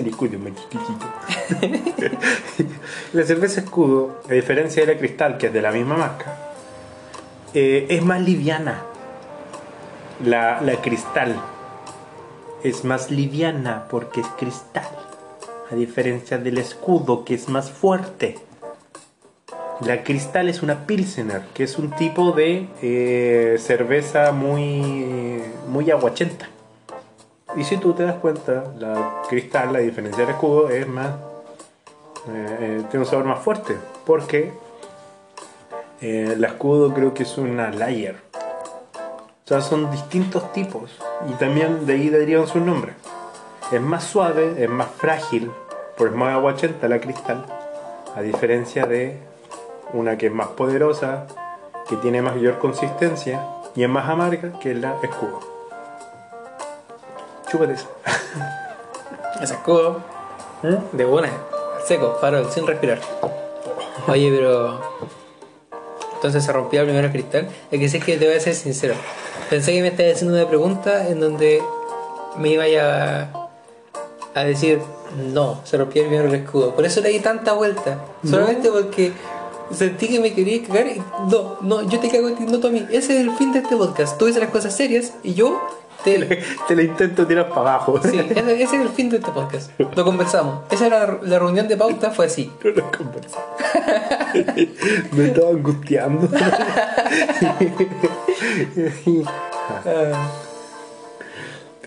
La 3.13 3.23
cerveza 3.23 3.61
escudo, 3.61 4.21
a 4.27 4.33
diferencia 4.33 4.85
de 4.85 4.93
la 4.93 4.99
cristal, 4.99 5.37
que 5.37 5.47
es 5.47 5.53
de 5.53 5.61
la 5.61 5.71
misma 5.71 5.97
marca, 5.97 6.35
eh, 7.53 7.85
es 7.89 8.03
más 8.03 8.21
liviana. 8.21 8.81
La, 10.25 10.61
la 10.61 10.81
cristal 10.81 11.35
es 12.63 12.83
más 12.83 13.11
liviana 13.11 13.85
porque 13.89 14.21
es 14.21 14.27
cristal. 14.37 14.87
A 15.71 15.75
diferencia 15.75 16.37
del 16.37 16.57
escudo, 16.57 17.23
que 17.23 17.35
es 17.35 17.47
más 17.47 17.69
fuerte. 17.71 18.37
La 19.81 20.03
cristal 20.03 20.49
es 20.49 20.61
una 20.61 20.85
pilsener, 20.85 21.43
que 21.53 21.63
es 21.63 21.77
un 21.77 21.91
tipo 21.91 22.31
de 22.33 22.67
eh, 22.81 23.55
cerveza 23.59 24.31
muy, 24.31 25.41
muy 25.69 25.89
aguachenta. 25.89 26.49
Y 27.55 27.63
si 27.63 27.77
tú 27.77 27.93
te 27.93 28.03
das 28.03 28.15
cuenta, 28.15 28.65
la 28.77 29.23
cristal, 29.29 29.75
a 29.75 29.79
diferencia 29.79 30.25
del 30.25 30.35
escudo, 30.35 30.69
es 30.69 30.87
más. 30.87 31.11
eh, 32.27 32.57
eh, 32.59 32.83
tiene 32.89 33.05
un 33.05 33.09
sabor 33.09 33.25
más 33.25 33.39
fuerte. 33.39 33.75
Porque 34.05 34.51
eh, 36.01 36.33
el 36.33 36.43
escudo 36.43 36.93
creo 36.93 37.13
que 37.13 37.23
es 37.23 37.37
una 37.37 37.71
layer. 37.71 38.28
O 39.49 39.51
sea, 39.51 39.61
son 39.61 39.89
distintos 39.89 40.53
tipos. 40.53 40.91
Y 41.27 41.33
también 41.33 41.87
de 41.87 41.93
ahí 41.93 42.11
darían 42.11 42.45
su 42.45 42.59
nombre. 42.59 42.93
es 43.71 43.81
más 43.81 44.03
suave, 44.03 44.63
es 44.63 44.69
más 44.69 44.89
frágil, 44.89 45.51
pues 45.97 46.11
es 46.11 46.15
más 46.15 46.35
aguachenta 46.35 46.87
la 46.87 47.01
cristal, 47.01 47.47
a 48.15 48.21
diferencia 48.21 48.85
de 48.85 49.17
una 49.91 50.19
que 50.19 50.27
es 50.27 50.31
más 50.31 50.49
poderosa, 50.49 51.25
que 51.87 51.95
tiene 51.95 52.21
mayor 52.21 52.59
consistencia 52.59 53.43
y 53.75 53.81
es 53.81 53.89
más 53.89 54.07
amarga 54.07 54.51
que 54.59 54.75
la 54.75 54.97
escudo. 55.01 55.39
Chúpate 57.49 57.73
eso. 57.73 57.89
Ese 59.41 59.55
escudo 59.55 60.03
de 60.91 61.05
una, 61.05 61.31
seco, 61.87 62.19
farol, 62.21 62.51
sin 62.51 62.67
respirar. 62.67 62.99
Oye, 64.07 64.29
pero. 64.29 64.79
Entonces 66.13 66.43
se 66.43 66.51
rompió 66.53 66.81
el 66.81 66.87
primer 66.87 67.11
cristal. 67.11 67.49
Es 67.71 67.79
que 67.79 67.89
sé 67.89 67.99
que 67.99 68.15
te 68.17 68.27
voy 68.27 68.35
a 68.35 68.39
ser 68.39 68.53
sincero. 68.53 68.93
Pensé 69.49 69.73
que 69.73 69.81
me 69.81 69.87
estabas 69.87 70.15
haciendo 70.15 70.35
una 70.35 70.47
pregunta 70.47 71.07
en 71.07 71.19
donde 71.19 71.61
me 72.37 72.49
iba 72.49 72.63
a, 72.63 73.49
a 74.35 74.43
decir 74.43 74.79
no, 75.33 75.61
se 75.63 75.77
rompió 75.77 76.03
el 76.03 76.09
primer 76.09 76.33
escudo. 76.35 76.75
Por 76.75 76.85
eso 76.85 77.01
le 77.01 77.09
di 77.09 77.19
tanta 77.19 77.53
vuelta. 77.53 77.99
Solamente 78.23 78.69
porque 78.69 79.11
sentí 79.71 80.07
que 80.07 80.19
me 80.19 80.33
quería 80.33 80.61
cagar 80.65 80.87
y 80.87 81.01
no, 81.29 81.57
no, 81.61 81.87
yo 81.89 81.99
te 81.99 82.09
cago 82.09 82.27
a 82.27 82.35
ti, 82.35 82.43
no 82.43 82.59
tú 82.59 82.67
a 82.67 82.71
mí. 82.71 82.85
Ese 82.91 83.15
es 83.15 83.21
el 83.21 83.31
fin 83.31 83.51
de 83.51 83.59
este 83.59 83.75
podcast. 83.75 84.17
Tú 84.17 84.25
dices 84.25 84.41
las 84.41 84.51
cosas 84.51 84.75
serias 84.75 85.13
y 85.23 85.33
yo 85.33 85.59
te, 86.03 86.43
Te 86.67 86.75
la 86.75 86.83
intento 86.83 87.25
tirar 87.27 87.49
para 87.49 87.61
abajo. 87.61 88.01
Sí, 88.01 88.19
ese, 88.19 88.61
ese 88.61 88.75
es 88.75 88.81
el 88.81 88.89
fin 88.89 89.09
de 89.09 89.17
este 89.17 89.31
podcast. 89.31 89.71
Lo 89.79 90.03
conversamos. 90.03 90.63
Esa 90.71 90.87
era 90.87 91.07
la, 91.07 91.19
la 91.21 91.39
reunión 91.39 91.67
de 91.67 91.77
pauta, 91.77 92.11
fue 92.11 92.25
así. 92.25 92.51
No 92.63 92.71
lo 92.75 92.91
conversé. 92.91 93.37
Me 95.11 95.25
estaba 95.27 95.49
angustiando. 95.49 96.29
Ah. 99.85 100.31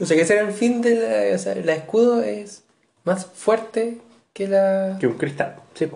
O 0.00 0.06
sea, 0.06 0.16
que 0.16 0.22
ese 0.22 0.34
era 0.34 0.42
el 0.42 0.52
fin 0.52 0.80
de 0.82 0.94
la. 1.30 1.34
O 1.34 1.38
sea, 1.38 1.54
la 1.54 1.74
escudo 1.74 2.22
es 2.22 2.64
más 3.04 3.26
fuerte 3.26 3.98
que 4.32 4.48
la. 4.48 4.96
que 5.00 5.06
un 5.06 5.14
cristal, 5.14 5.56
sí. 5.74 5.88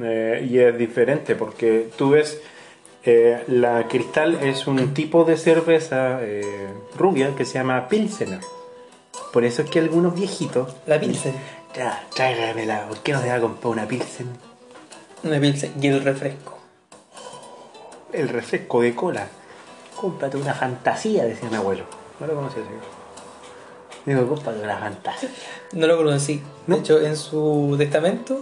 Eh, 0.00 0.46
y 0.48 0.58
es 0.58 0.78
diferente 0.78 1.34
porque 1.34 1.88
tú 1.96 2.10
ves, 2.10 2.40
eh, 3.04 3.44
la 3.46 3.88
cristal 3.88 4.34
es 4.42 4.66
un 4.66 4.94
tipo 4.94 5.24
de 5.24 5.36
cerveza 5.36 6.18
eh, 6.22 6.68
rubia 6.96 7.34
que 7.36 7.44
se 7.44 7.54
llama 7.54 7.88
Pilsener. 7.88 8.40
Por 9.32 9.44
eso 9.44 9.62
es 9.62 9.70
que 9.70 9.78
algunos 9.78 10.14
viejitos. 10.14 10.74
La 10.86 10.98
Pilsen. 10.98 11.34
Ya, 11.76 12.06
tráigamela, 12.14 12.88
¿por 12.88 12.98
qué 12.98 13.12
no 13.12 13.20
te 13.20 13.28
va 13.28 13.34
a 13.34 13.40
comprar 13.40 13.72
una 13.72 13.86
Pilsen? 13.86 14.28
Una 15.22 15.38
Pilsen. 15.38 15.72
Y 15.80 15.86
el 15.88 16.02
refresco. 16.02 16.58
El 18.12 18.28
refresco 18.28 18.80
de 18.80 18.94
cola. 18.94 19.28
Cómprate 19.96 20.36
una 20.36 20.54
fantasía, 20.54 21.24
decía 21.24 21.50
mi 21.50 21.56
abuelo. 21.56 21.84
No 22.20 22.26
lo 22.26 22.34
conocía 22.34 22.62
ese. 22.62 22.70
Digo, 24.06 24.26
cómprate 24.26 24.60
una 24.60 24.78
fantasía. 24.78 25.28
No 25.72 25.86
lo 25.86 25.96
conocí. 25.96 26.40
¿No? 26.66 26.76
De 26.76 26.80
hecho, 26.80 27.00
en 27.00 27.16
su 27.16 27.74
testamento 27.76 28.40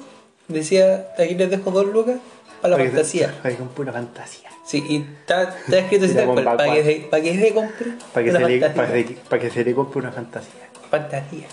decía: 0.48 1.08
aquí 1.18 1.34
les 1.34 1.50
dejo 1.50 1.70
dos 1.72 1.86
lucas 1.86 2.18
para 2.60 2.76
la 2.76 2.84
fantasía. 2.84 3.34
Para 3.42 3.50
que 3.54 3.56
compre 3.58 3.82
una 3.82 3.92
fantasía. 3.92 4.48
Sí, 4.64 4.84
y 4.88 4.96
está, 5.20 5.42
está 5.58 5.78
escrito 5.78 6.04
así 6.06 6.14
tal 6.14 6.26
cual, 6.26 6.44
para 6.44 6.74
que, 6.74 6.82
se- 6.84 7.06
para 7.08 7.22
que 7.22 7.38
se 7.38 7.54
compre 7.54 7.92
Para 8.12 8.24
que, 8.24 8.30
una 8.30 8.38
se 8.40 8.48
le, 8.48 8.60
fantasía. 8.60 8.74
para, 8.86 9.04
que- 9.04 9.14
para 9.28 9.42
que 9.42 9.50
se 9.50 9.64
le 9.64 9.74
compre 9.74 9.98
una 10.00 10.12
fantasía. 10.12 10.70
Fantasía. 10.90 11.46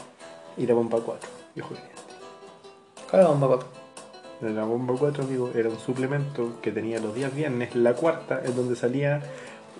Y 0.57 0.65
la 0.65 0.73
bomba 0.73 0.99
4. 1.03 1.29
Yo 1.55 1.63
jugué. 1.65 1.79
¿Cuál 3.09 3.21
es 3.21 3.27
la 3.27 3.33
bomba, 3.33 3.49
papá? 3.59 3.65
La 4.41 4.63
bomba 4.63 4.95
4, 4.97 5.23
amigo, 5.23 5.51
era 5.55 5.69
un 5.69 5.79
suplemento 5.79 6.59
que 6.61 6.71
tenía 6.71 6.99
los 6.99 7.13
días 7.15 7.33
viernes, 7.33 7.75
la 7.75 7.93
cuarta, 7.93 8.41
en 8.43 8.55
donde 8.55 8.75
salía 8.75 9.21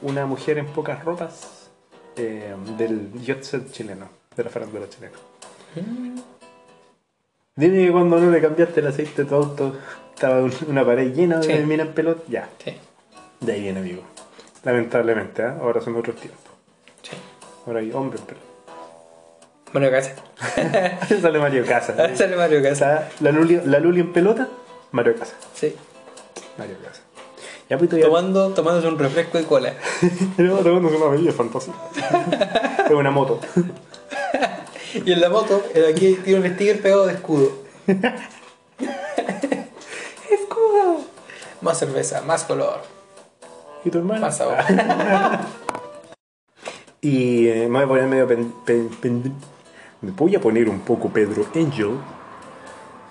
una 0.02 0.26
mujer 0.26 0.58
en 0.58 0.68
pocas 0.68 1.04
ropas 1.04 1.70
eh, 2.16 2.54
del 2.78 3.12
jet 3.24 3.44
set 3.44 3.72
chileno, 3.72 4.08
de 4.38 4.44
la 4.44 4.50
farándula 4.50 4.88
chilena. 4.88 5.18
Dime 7.56 7.86
que 7.86 7.92
cuando 7.92 8.20
no 8.20 8.32
le 8.32 8.42
cambiaste 8.42 8.80
el 8.80 8.88
aceite 8.88 9.24
a 9.24 9.26
tu 9.26 9.36
auto, 9.36 9.76
estaba 10.14 10.41
un- 10.41 10.53
una 10.68 10.86
pared 10.86 11.14
llena 11.14 11.39
de 11.39 11.57
Sí. 11.57 11.64
mina 11.66 11.84
en 11.84 11.93
pelota. 11.93 12.22
Ya, 12.28 12.49
Sí, 12.64 12.74
de 13.39 13.51
ahí 13.53 13.61
viene, 13.61 13.80
amigo. 13.80 14.01
Lamentablemente, 14.64 15.43
¿ah? 15.43 15.57
ahora 15.61 15.82
son 15.82 15.95
otros 15.95 16.16
tiempos. 16.16 16.41
sí. 17.01 17.11
Ahora 17.66 17.80
hay 17.80 17.91
hombres 17.91 18.22
en 18.22 18.28
pelota. 18.28 18.45
Mario 19.74 19.91
Casa. 19.91 20.16
Sale 21.22 21.39
Mario 21.39 21.66
Casa. 21.66 22.16
Sale 22.16 22.36
Mario 22.36 22.61
Casa. 22.61 23.09
La 23.22 23.32
Luli, 23.32 23.59
la 23.66 23.80
Luli 23.80 24.01
en 24.01 24.14
pelota, 24.14 24.47
Mario 24.91 25.16
Casa. 25.18 25.34
Sí. 25.55 25.76
Mario 26.57 26.76
Casa. 26.84 27.01
Ya 27.70 27.78
pues. 27.78 27.89
Tomando, 27.89 28.49
tomándose 28.49 28.88
un 28.88 28.99
refresco 28.99 29.38
de 29.39 29.45
cola. 29.45 29.74
No, 30.38 30.57
tomándose 30.57 30.95
una 30.97 31.07
bebida 31.07 31.32
fantasía. 31.32 31.74
es 32.86 32.91
una 32.91 33.09
moto. 33.09 33.39
Y 34.93 35.11
en 35.11 35.22
la 35.22 35.30
moto, 35.30 35.64
el 35.74 35.86
aquí 35.86 36.16
tiene 36.24 36.41
un 36.47 36.53
sticker 36.53 36.80
pegado 36.82 37.07
de 37.07 37.14
escudo. 37.14 37.51
Más 41.62 41.78
cerveza, 41.80 42.22
más 42.22 42.44
color, 42.44 42.82
¿Y 43.86 43.90
tu 43.90 43.98
hermano? 44.00 44.22
más 44.22 44.38
sabor. 44.38 44.58
Y 47.02 47.48
eh, 47.50 47.68
me 47.68 47.80
voy 47.80 47.84
a 47.84 47.88
poner 47.88 48.08
medio 48.08 48.28
pen- 48.28 48.54
pen- 48.66 48.90
pen- 49.02 49.36
Me 50.02 50.12
voy 50.12 50.36
a 50.36 50.40
poner 50.42 50.70
un 50.70 50.80
poco 50.82 51.10
Pedro 51.10 51.46
Angel. 51.54 51.98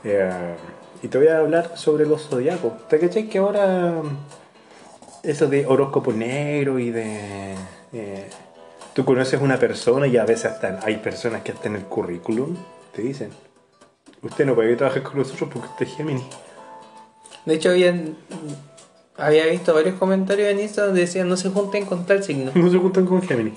Eh, 0.04 0.54
y 1.02 1.08
te 1.08 1.18
voy 1.18 1.28
a 1.28 1.38
hablar 1.38 1.76
sobre 1.76 2.06
los 2.06 2.26
zodiacos. 2.28 2.88
¿Te 2.88 2.98
cachai 2.98 3.28
que 3.28 3.38
ahora 3.38 4.00
mm, 4.02 4.16
eso 5.24 5.46
de 5.46 5.66
horóscopo 5.66 6.12
negro 6.12 6.78
y 6.78 6.90
de. 6.90 7.54
eh, 7.92 8.30
tú 8.94 9.04
conoces 9.04 9.40
una 9.42 9.58
persona 9.58 10.06
y 10.06 10.16
a 10.16 10.24
veces 10.24 10.46
hasta 10.52 10.80
hay 10.82 10.96
personas 10.96 11.42
que 11.42 11.52
hasta 11.52 11.68
en 11.68 11.76
el 11.76 11.84
currículum 11.84 12.56
te 12.94 13.02
dicen: 13.02 13.30
Usted 14.22 14.46
no 14.46 14.54
puede 14.54 14.74
trabajar 14.76 15.02
con 15.02 15.18
nosotros 15.18 15.50
porque 15.52 15.68
usted 15.68 15.86
es 15.86 15.96
Gemini. 15.96 16.24
De 17.44 17.54
hecho, 17.54 17.70
habían, 17.70 18.16
había 19.16 19.46
visto 19.46 19.74
varios 19.74 19.98
comentarios 19.98 20.48
en 20.48 20.60
Insta 20.60 20.86
donde 20.86 21.00
decían 21.02 21.28
no 21.28 21.36
se 21.36 21.50
junten 21.50 21.86
con 21.86 22.06
tal 22.06 22.22
signo. 22.22 22.52
No 22.54 22.70
se 22.70 22.78
juntan 22.78 23.06
con 23.06 23.22
Gemini. 23.22 23.52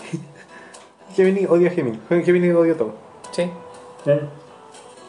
Gemini 1.15 1.45
odia 1.45 1.69
a 1.69 1.73
Gemini. 1.73 1.99
Gemini 2.09 2.49
odia 2.49 2.75
todo. 2.75 2.95
Sí. 3.31 3.49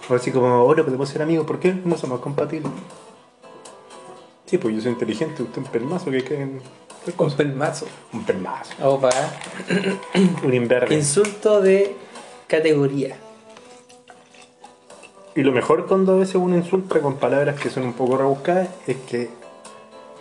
O 0.09 0.15
así 0.15 0.31
como, 0.31 0.47
ahora 0.47 0.85
podemos 0.85 1.09
ser 1.09 1.23
amigos, 1.23 1.47
¿por 1.47 1.59
qué 1.59 1.73
no 1.73 1.97
somos 1.97 2.21
compatibles? 2.21 2.71
Sí, 4.47 4.59
pues 4.59 4.77
yo 4.77 4.81
soy 4.81 4.93
inteligente, 4.93 5.43
usted 5.43 5.61
es 5.61 5.67
un 5.67 5.73
pelmazo 5.73 6.11
que 6.11 6.23
creen. 6.23 6.61
Con 7.17 7.33
pelmazo. 7.33 7.87
Un 8.13 8.25
pelmazo. 8.25 8.73
Opa. 8.83 9.11
Un 10.45 10.55
imberbe. 10.55 10.95
Insulto 10.95 11.61
de 11.61 11.95
categoría. 12.47 13.17
Y 15.37 15.43
lo 15.43 15.53
mejor 15.53 15.87
cuando 15.87 16.15
a 16.15 16.17
veces 16.17 16.37
uno 16.37 16.57
insulta 16.57 16.99
con 17.01 17.17
palabras 17.17 17.61
que 17.61 17.69
son 17.71 17.85
un 17.85 17.93
poco 17.93 18.17
rebuscadas 18.17 18.69
es 18.87 18.97
que 19.09 19.29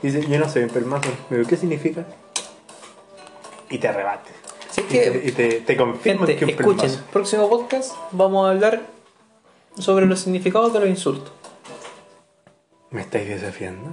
dice, 0.01 0.25
yo 0.27 0.37
no 0.39 0.49
soy 0.49 0.63
un 0.63 0.69
pelmazo, 0.69 1.09
pero 1.29 1.45
¿qué 1.47 1.55
significa? 1.55 2.05
Y 3.69 3.77
te 3.77 3.91
rebate. 3.91 4.31
Así 4.69 4.81
Y 4.81 4.83
te, 4.83 4.89
que, 4.89 5.21
y 5.27 5.31
te, 5.31 5.61
te 5.61 5.77
confirman 5.77 6.27
gente, 6.27 6.35
que 6.37 6.43
un 6.45 6.49
escuchen. 6.51 6.89
pelmazo. 6.89 7.03
Próximo 7.11 7.49
podcast 7.49 7.93
vamos 8.11 8.45
a 8.45 8.51
hablar 8.51 8.81
sobre 9.79 10.05
los 10.05 10.19
significados 10.19 10.73
de 10.73 10.81
los 10.81 10.89
insultos. 10.89 11.31
¿Me 12.91 13.01
estáis 13.01 13.27
desafiando? 13.27 13.91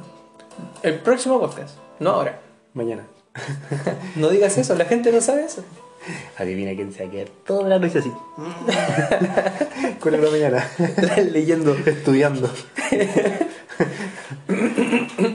El 0.82 0.98
próximo 1.00 1.38
podcast, 1.40 1.76
no 2.00 2.10
ahora. 2.10 2.40
Mañana. 2.74 3.06
No 4.16 4.28
digas 4.28 4.58
eso, 4.58 4.74
la 4.74 4.84
gente 4.84 5.10
no 5.12 5.20
sabe 5.20 5.44
eso. 5.44 5.64
Adivina 6.38 6.74
quién 6.74 6.92
se 6.92 7.04
va 7.04 7.08
a 7.08 7.12
quedar 7.12 7.28
toda 7.46 7.68
la 7.68 7.78
noche 7.78 8.00
así. 8.00 8.12
Con 10.00 10.12
la 10.12 10.18
mañana. 10.30 10.68
Leyendo. 11.30 11.76
Estudiando. 11.86 12.50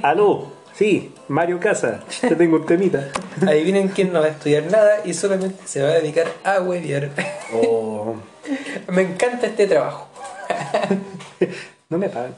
Aló, 0.03 0.47
sí, 0.74 1.13
Mario 1.28 1.59
Casa, 1.59 2.01
te 2.22 2.36
tengo 2.36 2.57
un 2.57 2.65
temita. 2.65 3.09
Adivinen 3.45 3.89
quién 3.89 4.13
no 4.13 4.20
va 4.20 4.28
a 4.28 4.30
estudiar 4.30 4.63
nada 4.72 5.01
y 5.05 5.13
solamente 5.13 5.61
se 5.65 5.82
va 5.82 5.89
a 5.89 5.93
dedicar 5.93 6.28
a 6.43 6.61
hueviar. 6.61 7.09
Oh, 7.53 8.15
Me 8.89 9.01
encanta 9.03 9.47
este 9.47 9.68
trabajo. 9.68 10.07
no 11.89 11.97
me 11.97 12.09
pagan. 12.09 12.36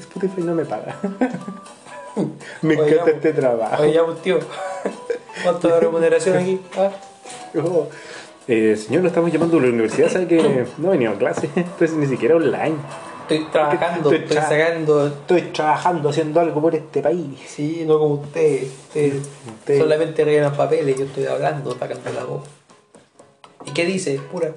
Spotify 0.00 0.42
no 0.42 0.54
me 0.54 0.64
paga. 0.64 0.96
Me 2.62 2.74
encanta 2.74 3.10
este 3.10 3.32
trabajo. 3.32 3.82
Oye, 3.82 4.00
tío. 4.22 4.38
¿Cuánto 5.42 5.68
de 5.68 5.80
remuneración 5.80 6.36
aquí? 6.36 6.60
Ah, 6.76 6.90
Oh, 7.56 7.86
eh, 8.48 8.76
señor, 8.76 9.02
lo 9.02 9.08
estamos 9.08 9.30
llamando 9.32 9.58
a 9.58 9.60
la 9.60 9.68
universidad, 9.68 10.10
¿sabe 10.10 10.26
que 10.26 10.66
no 10.78 10.88
he 10.88 10.90
venido 10.92 11.12
a 11.12 11.14
clase? 11.18 11.48
Entonces 11.54 11.92
ni 11.96 12.06
siquiera 12.06 12.36
online. 12.36 12.76
estoy 13.22 13.46
trabajando, 13.52 14.10
Estoy 14.12 14.24
estoy 14.24 14.36
tra- 14.36 14.48
sacando. 14.48 15.06
Estoy 15.06 15.42
trabajando, 15.52 16.08
haciendo 16.08 16.40
algo 16.40 16.60
por 16.60 16.74
este 16.74 17.00
país. 17.02 17.38
Sí, 17.46 17.84
no 17.86 17.98
como 17.98 18.14
usted. 18.16 18.64
Usted 18.64 19.12
Usted- 19.60 19.78
solamente 19.78 20.24
rellenan 20.24 20.54
papeles, 20.56 20.98
yo 20.98 21.04
estoy 21.04 21.26
hablando, 21.26 21.70
sacando 21.78 22.10
la 22.12 22.24
voz. 22.24 22.42
¿Y 23.64 23.70
qué 23.70 23.86
dice? 23.86 24.18
Pura. 24.30 24.50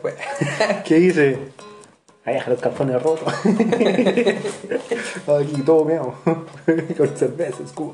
¿Qué 0.83 0.95
dice? 0.95 1.37
Ahí 2.25 2.33
deja 2.33 2.49
los 2.49 2.59
cartones 2.59 3.01
rotos. 3.03 3.31
Aquí 5.27 5.61
todo 5.63 5.85
meado. 5.85 6.15
Con 6.97 7.15
cerveza, 7.15 7.63
escudo. 7.63 7.93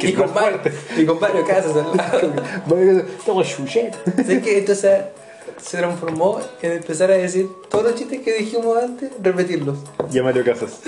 Que 0.00 0.08
y, 0.08 0.12
con 0.14 0.28
fuerte. 0.28 0.72
y 0.96 1.06
con 1.06 1.20
Mario 1.20 1.46
Casas 1.46 1.76
al 1.76 1.96
lado. 1.96 2.32
Todo 3.24 3.44
chuchet. 3.44 3.96
Así 4.18 4.40
que 4.40 4.58
entonces 4.58 5.04
se 5.62 5.78
transformó 5.78 6.40
en 6.60 6.72
empezar 6.72 7.12
a 7.12 7.14
decir 7.14 7.48
todos 7.70 7.84
los 7.84 7.94
chistes 7.94 8.20
que 8.22 8.32
dijimos 8.34 8.82
antes, 8.82 9.12
repetirlos. 9.22 9.78
Y 10.12 10.18
a 10.18 10.24
Mario 10.24 10.44
Casas. 10.44 10.80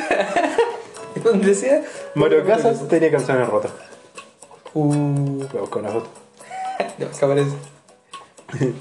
Donde 1.23 1.55
sea. 1.55 1.85
Mario 2.17 2.45
Casas 2.45 2.89
tenía 2.89 3.13
canciones 3.13 3.49
rotas. 3.49 3.71
Uh, 4.75 4.93
Voy 4.93 5.49
a 5.57 5.61
buscar 5.61 5.83
una 5.83 5.93
foto. 5.93 6.09
ya, 6.99 7.09
¿qué 7.09 7.25
aparece? 7.25 7.57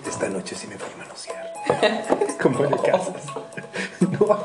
Esta 0.09 0.29
noche 0.29 0.55
sí 0.55 0.65
me 0.65 0.75
voy 0.75 0.85
a 0.85 0.97
manosear. 0.97 1.02
Con 2.41 2.53
Mario 2.53 2.77
Casas. 2.77 3.23
No. 4.01 4.43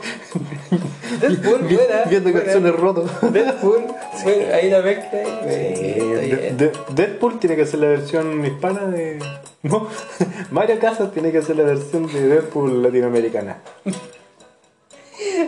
Deadpool, 1.21 1.63
Vi- 1.63 1.75
buena. 1.77 2.05
Viendo 2.09 2.31
buena. 2.31 2.45
canciones 2.45 2.75
rotas. 2.77 3.33
Deadpool, 3.33 3.85
bueno, 4.25 4.55
ahí 4.55 4.71
la 4.71 4.81
mezcla. 4.83 5.23
y- 5.23 5.27
está 5.27 5.45
De- 5.45 6.37
bien. 6.41 6.57
de- 6.57 6.73
Deadpool 6.91 7.39
tiene 7.39 7.57
que 7.57 7.67
ser 7.67 7.81
la 7.81 7.89
versión 7.89 8.45
hispana 8.45 8.87
de. 8.87 9.19
No, 9.63 9.89
Mario 10.51 10.79
Casas 10.79 11.13
tiene 11.13 11.33
que 11.33 11.43
ser 11.43 11.57
la 11.57 11.65
versión 11.65 12.07
de 12.13 12.29
Deadpool 12.29 12.83
latinoamericana. 12.83 13.59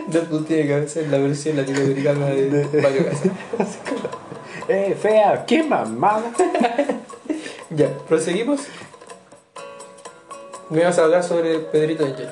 Deadpool 0.07 0.45
tiene 0.45 0.67
que 0.67 0.87
ser 0.89 1.07
la 1.09 1.17
versión 1.19 1.55
latinoamericana 1.57 2.25
de 2.27 2.67
Mario 2.81 3.05
Casas. 3.57 3.77
¡Eh, 4.67 4.95
fea! 5.01 5.45
¡Qué 5.45 5.63
mamada! 5.63 6.31
Ya, 7.69 7.87
proseguimos. 8.07 8.61
Me 10.71 10.85
vas 10.85 10.97
a 10.99 11.03
hablar 11.03 11.21
sobre 11.21 11.59
Pedrito 11.59 12.05
Angel. 12.05 12.29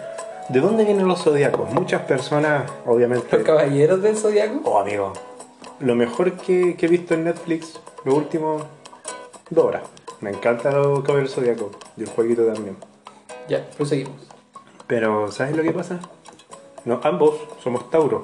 ¿De 0.48 0.62
dónde 0.62 0.86
vienen 0.86 1.10
los 1.10 1.22
zodiacos? 1.22 1.74
Muchas 1.74 2.04
personas, 2.04 2.72
obviamente. 2.86 3.36
Los 3.36 3.46
caballeros 3.46 4.02
del 4.02 4.16
zodiaco. 4.16 4.62
Oh, 4.64 4.80
amigo. 4.80 5.12
Lo 5.82 5.94
mejor 5.94 6.38
que, 6.38 6.78
que 6.78 6.86
he 6.86 6.90
visto 6.90 7.16
en 7.16 7.26
Netflix, 7.26 7.82
los 8.06 8.16
últimos 8.16 8.64
dos 9.50 9.66
horas. 9.66 9.84
Me 10.22 10.30
encanta 10.30 10.72
los 10.72 11.04
caballeros 11.04 11.36
zodiacos 11.36 11.76
y 11.98 12.04
el 12.04 12.08
jueguito 12.08 12.46
también. 12.46 12.78
Ya, 13.50 13.70
proseguimos. 13.72 14.16
Pero, 14.88 15.30
¿sabes 15.34 15.58
lo 15.58 15.62
que 15.62 15.74
pasa? 15.74 16.00
No, 16.86 17.02
ambos 17.04 17.36
somos 17.62 17.90
Tauro. 17.90 18.24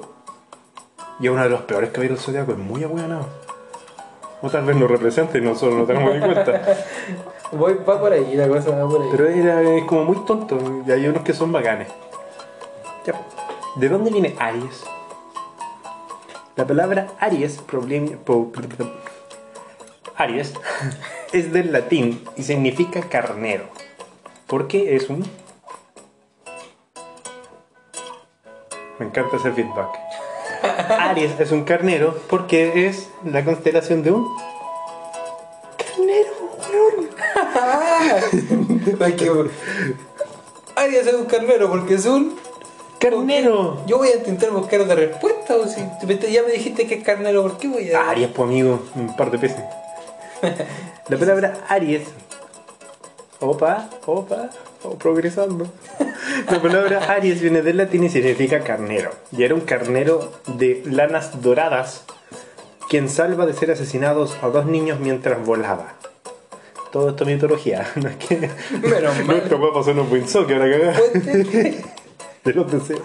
Y 1.20 1.26
es 1.26 1.30
uno 1.30 1.42
de 1.42 1.50
los 1.50 1.60
peores 1.60 1.90
caballeros 1.90 2.22
zodiacos, 2.24 2.54
es 2.54 2.64
muy 2.64 2.82
abuelado. 2.82 3.26
O 4.42 4.50
tal 4.50 4.64
vez 4.64 4.76
nos 4.76 4.90
represente 4.90 5.38
y 5.38 5.40
nosotros 5.40 5.74
no 5.78 5.84
tenemos 5.86 6.14
en 6.14 6.20
cuenta. 6.20 6.62
Voy, 7.52 7.74
va 7.88 7.98
por 8.00 8.12
ahí, 8.12 8.34
la 8.34 8.48
cosa 8.48 8.70
va 8.70 8.88
por 8.88 9.02
ahí. 9.02 9.08
Pero 9.10 9.28
era, 9.28 9.62
es 9.62 9.84
como 9.84 10.04
muy 10.04 10.16
tonto 10.26 10.58
y 10.86 10.90
hay 10.92 11.06
unos 11.06 11.22
que 11.22 11.32
son 11.32 11.52
bacanes. 11.52 11.88
Ya. 13.06 13.14
¿De 13.76 13.88
dónde 13.88 14.10
viene 14.10 14.34
Aries? 14.38 14.84
La 16.56 16.66
palabra 16.66 17.06
Aries 17.20 17.58
po- 18.24 18.52
Aries 20.16 20.54
es 21.32 21.52
del 21.52 21.72
latín 21.72 22.22
y 22.36 22.42
significa 22.42 23.00
carnero. 23.02 23.64
Porque 24.46 24.96
es 24.96 25.08
un. 25.08 25.24
Me 28.98 29.06
encanta 29.06 29.36
ese 29.36 29.52
feedback. 29.52 30.05
Aries 30.76 31.38
es 31.40 31.52
un 31.52 31.64
carnero 31.64 32.18
porque 32.28 32.86
es 32.86 33.08
la 33.24 33.44
constelación 33.44 34.02
de 34.02 34.12
un. 34.12 34.26
Carnero, 35.78 36.30
weón. 36.70 37.10
Aries 40.76 41.06
es 41.06 41.14
un 41.14 41.24
carnero 41.26 41.70
porque 41.70 41.94
es 41.94 42.06
un. 42.06 42.36
Carnero. 42.98 43.82
Yo 43.86 43.98
voy 43.98 44.08
a 44.08 44.16
intentar 44.16 44.50
buscar 44.50 44.80
otra 44.80 44.94
respuesta. 44.94 45.56
O 45.56 45.66
si 45.66 45.80
ya 46.32 46.42
me 46.42 46.52
dijiste 46.52 46.86
que 46.86 46.96
es 46.96 47.04
carnero, 47.04 47.42
¿por 47.42 47.58
qué 47.58 47.68
voy 47.68 47.90
a.? 47.92 48.10
Aries, 48.10 48.28
pues 48.28 48.48
amigo, 48.48 48.82
un 48.94 49.16
par 49.16 49.30
de 49.30 49.38
peces. 49.38 49.62
La 51.08 51.16
palabra 51.16 51.58
Aries. 51.68 52.08
Opa, 53.40 53.88
opa, 54.06 54.50
oh, 54.82 54.94
progresando. 54.96 55.66
La 56.50 56.60
palabra 56.60 57.04
Aries 57.12 57.40
viene 57.40 57.62
del 57.62 57.78
latín 57.78 58.04
y 58.04 58.10
significa 58.10 58.60
carnero. 58.60 59.10
Y 59.32 59.42
era 59.42 59.54
un 59.54 59.62
carnero 59.62 60.32
de 60.46 60.82
lanas 60.84 61.40
doradas 61.40 62.04
quien 62.88 63.08
salva 63.08 63.46
de 63.46 63.52
ser 63.52 63.70
asesinados 63.70 64.36
a 64.42 64.48
dos 64.48 64.66
niños 64.66 65.00
mientras 65.00 65.44
volaba. 65.44 65.94
Todo 66.92 67.10
esto 67.10 67.24
es 67.24 67.30
mitología, 67.30 67.90
no 67.96 68.08
es 68.08 68.16
que. 68.16 68.50
Menos 68.80 69.16
mal. 69.24 69.26
Nuestro 69.26 69.60
papá 69.60 69.82
son 69.82 69.98
un 69.98 70.10
buen 70.10 70.24
que 70.24 70.54
ahora 70.54 70.70
cagada. 70.70 70.92
Fuente. 70.94 71.84
De 72.44 72.52
donde 72.52 72.80
sea. 72.80 72.96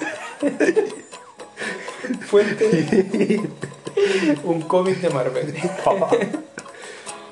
Fuente. 2.27 3.41
un 4.43 4.61
cómic 4.61 4.97
de 4.97 5.09
Marvel. 5.09 5.55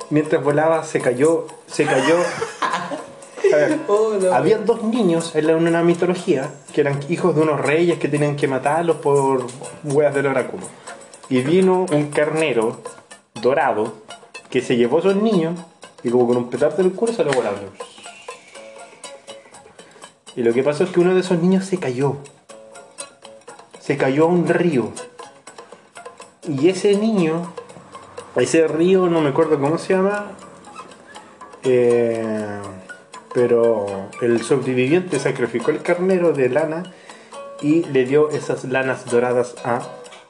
Mientras 0.09 0.43
volaba 0.43 0.83
se 0.83 1.01
cayó, 1.01 1.45
se 1.67 1.85
cayó. 1.85 2.17
Ver, 3.51 3.79
Oh, 3.87 4.13
había 4.33 4.57
dos 4.59 4.83
niños 4.83 5.35
en 5.35 5.47
la- 5.47 5.53
en 5.53 5.67
una 5.67 5.83
mitología 5.83 6.49
que 6.73 6.81
eran 6.81 6.99
hijos 7.09 7.35
de 7.35 7.41
unos 7.41 7.59
reyes 7.59 7.97
que 7.99 8.07
tenían 8.07 8.35
que 8.35 8.47
matarlos 8.47 8.97
por 8.97 9.45
hueas 9.83 10.13
del 10.13 10.27
oráculo. 10.27 10.63
Y 11.29 11.41
vino 11.41 11.85
un 11.91 12.09
carnero 12.09 12.81
dorado 13.41 13.93
que 14.49 14.61
se 14.61 14.75
llevó 14.77 14.97
a 14.97 14.99
esos 15.01 15.15
niños 15.15 15.59
y 16.03 16.09
como 16.09 16.27
con 16.27 16.37
un 16.37 16.49
petardo 16.49 16.77
del 16.77 16.91
culo 16.93 17.13
se 17.13 17.23
lo 17.23 17.31
volaron. 17.31 17.59
Y 20.35 20.43
lo 20.43 20.53
que 20.53 20.63
pasó 20.63 20.83
es 20.83 20.89
que 20.91 20.99
uno 20.99 21.13
de 21.13 21.21
esos 21.21 21.39
niños 21.39 21.65
se 21.65 21.77
cayó. 21.77 22.17
Se 23.79 23.97
cayó 23.97 24.23
a 24.25 24.27
un 24.27 24.47
río. 24.47 24.91
Y 26.47 26.69
ese 26.69 26.95
niño, 26.95 27.51
ese 28.35 28.67
río, 28.67 29.07
no 29.07 29.21
me 29.21 29.29
acuerdo 29.29 29.59
cómo 29.59 29.77
se 29.77 29.93
llama, 29.93 30.27
eh, 31.63 32.59
pero 33.33 34.09
el 34.21 34.41
sobreviviente 34.41 35.19
sacrificó 35.19 35.71
el 35.71 35.81
carnero 35.81 36.33
de 36.33 36.49
lana 36.49 36.83
y 37.61 37.83
le 37.85 38.05
dio 38.05 38.29
esas 38.29 38.63
lanas 38.65 39.05
doradas 39.05 39.55
a 39.63 39.81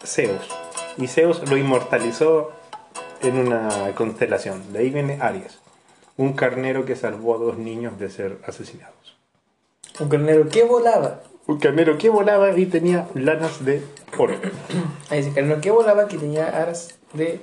Zeus. 0.06 0.50
Y 0.98 1.08
Zeus 1.08 1.48
lo 1.50 1.58
inmortalizó 1.58 2.52
en 3.22 3.38
una 3.38 3.70
constelación. 3.96 4.74
De 4.74 4.80
ahí 4.80 4.90
viene 4.90 5.20
Aries, 5.22 5.60
un 6.18 6.34
carnero 6.34 6.86
que 6.86 6.96
salvó 6.96 7.36
a 7.36 7.38
dos 7.38 7.58
niños 7.58 8.00
de 8.00 8.10
ser 8.10 8.38
asesinados. 8.46 9.18
Un 10.00 10.10
carnero 10.10 10.48
que 10.50 10.64
volaba. 10.64 11.22
Un 11.48 11.60
carnero 11.60 11.98
que 11.98 12.10
volaba 12.10 12.58
y 12.58 12.66
tenía 12.66 13.08
lanas 13.16 13.66
de 13.66 13.84
oro. 14.18 14.36
Ahí 15.10 15.20
dice, 15.20 15.34
carnero 15.34 15.62
que 15.62 15.72
volaba 15.72 16.08
que 16.08 16.18
tenía 16.18 16.48
aras 16.48 17.00
de 17.14 17.42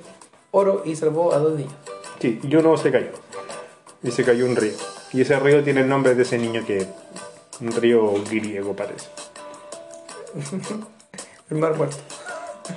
oro 0.51 0.81
y 0.85 0.95
salvó 0.95 1.33
a 1.33 1.39
dos 1.39 1.57
niños. 1.57 1.73
Sí, 2.19 2.39
y 2.41 2.55
uno 2.55 2.77
se 2.77 2.91
cayó. 2.91 3.11
Y 4.03 4.11
se 4.11 4.23
cayó 4.23 4.45
un 4.45 4.55
río. 4.55 4.73
Y 5.13 5.21
ese 5.21 5.39
río 5.39 5.63
tiene 5.63 5.81
el 5.81 5.89
nombre 5.89 6.15
de 6.15 6.23
ese 6.23 6.37
niño 6.37 6.65
que... 6.65 6.87
Un 7.59 7.71
río 7.71 8.13
griego 8.29 8.75
parece. 8.75 9.07
El 11.49 11.57
mar 11.57 11.75
muerto. 11.75 11.97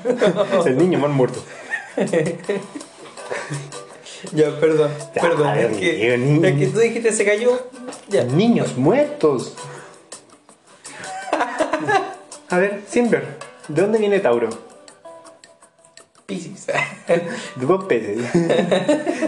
El 0.66 0.78
niño 0.78 0.98
mal 0.98 1.10
muerto. 1.10 1.42
Ya, 4.32 4.60
perdón. 4.60 4.90
Ya, 5.14 5.22
perdón. 5.22 5.58
Es 5.58 5.76
que, 5.78 6.14
es 6.14 6.58
que 6.58 6.66
tú 6.66 6.78
dijiste 6.78 7.10
se 7.10 7.24
cayó. 7.24 7.58
Ya. 8.08 8.24
Niños 8.24 8.76
muertos. 8.76 9.54
A 12.50 12.58
ver, 12.58 12.82
Simber, 12.86 13.38
¿de 13.68 13.80
dónde 13.80 13.98
viene 13.98 14.20
Tauro? 14.20 14.50
Piscis. 16.26 16.66
De 16.66 17.66
dos 17.66 17.84
peces. 17.84 18.18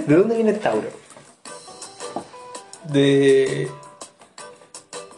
¿De 0.07 0.15
dónde 0.15 0.35
viene 0.35 0.53
Tauro? 0.53 0.89
De. 2.85 3.69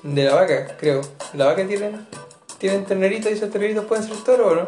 De 0.03 0.25
la 0.25 0.35
vaca, 0.35 0.77
creo. 0.79 1.01
La 1.33 1.47
vaca 1.47 1.67
tienen. 1.67 2.07
Tienen 2.59 2.85
terneritos 2.85 3.31
y 3.31 3.35
esos 3.35 3.51
terneritos 3.51 3.85
pueden 3.87 4.07
ser 4.07 4.17
toro 4.19 4.49
o 4.49 4.55
no? 4.55 4.67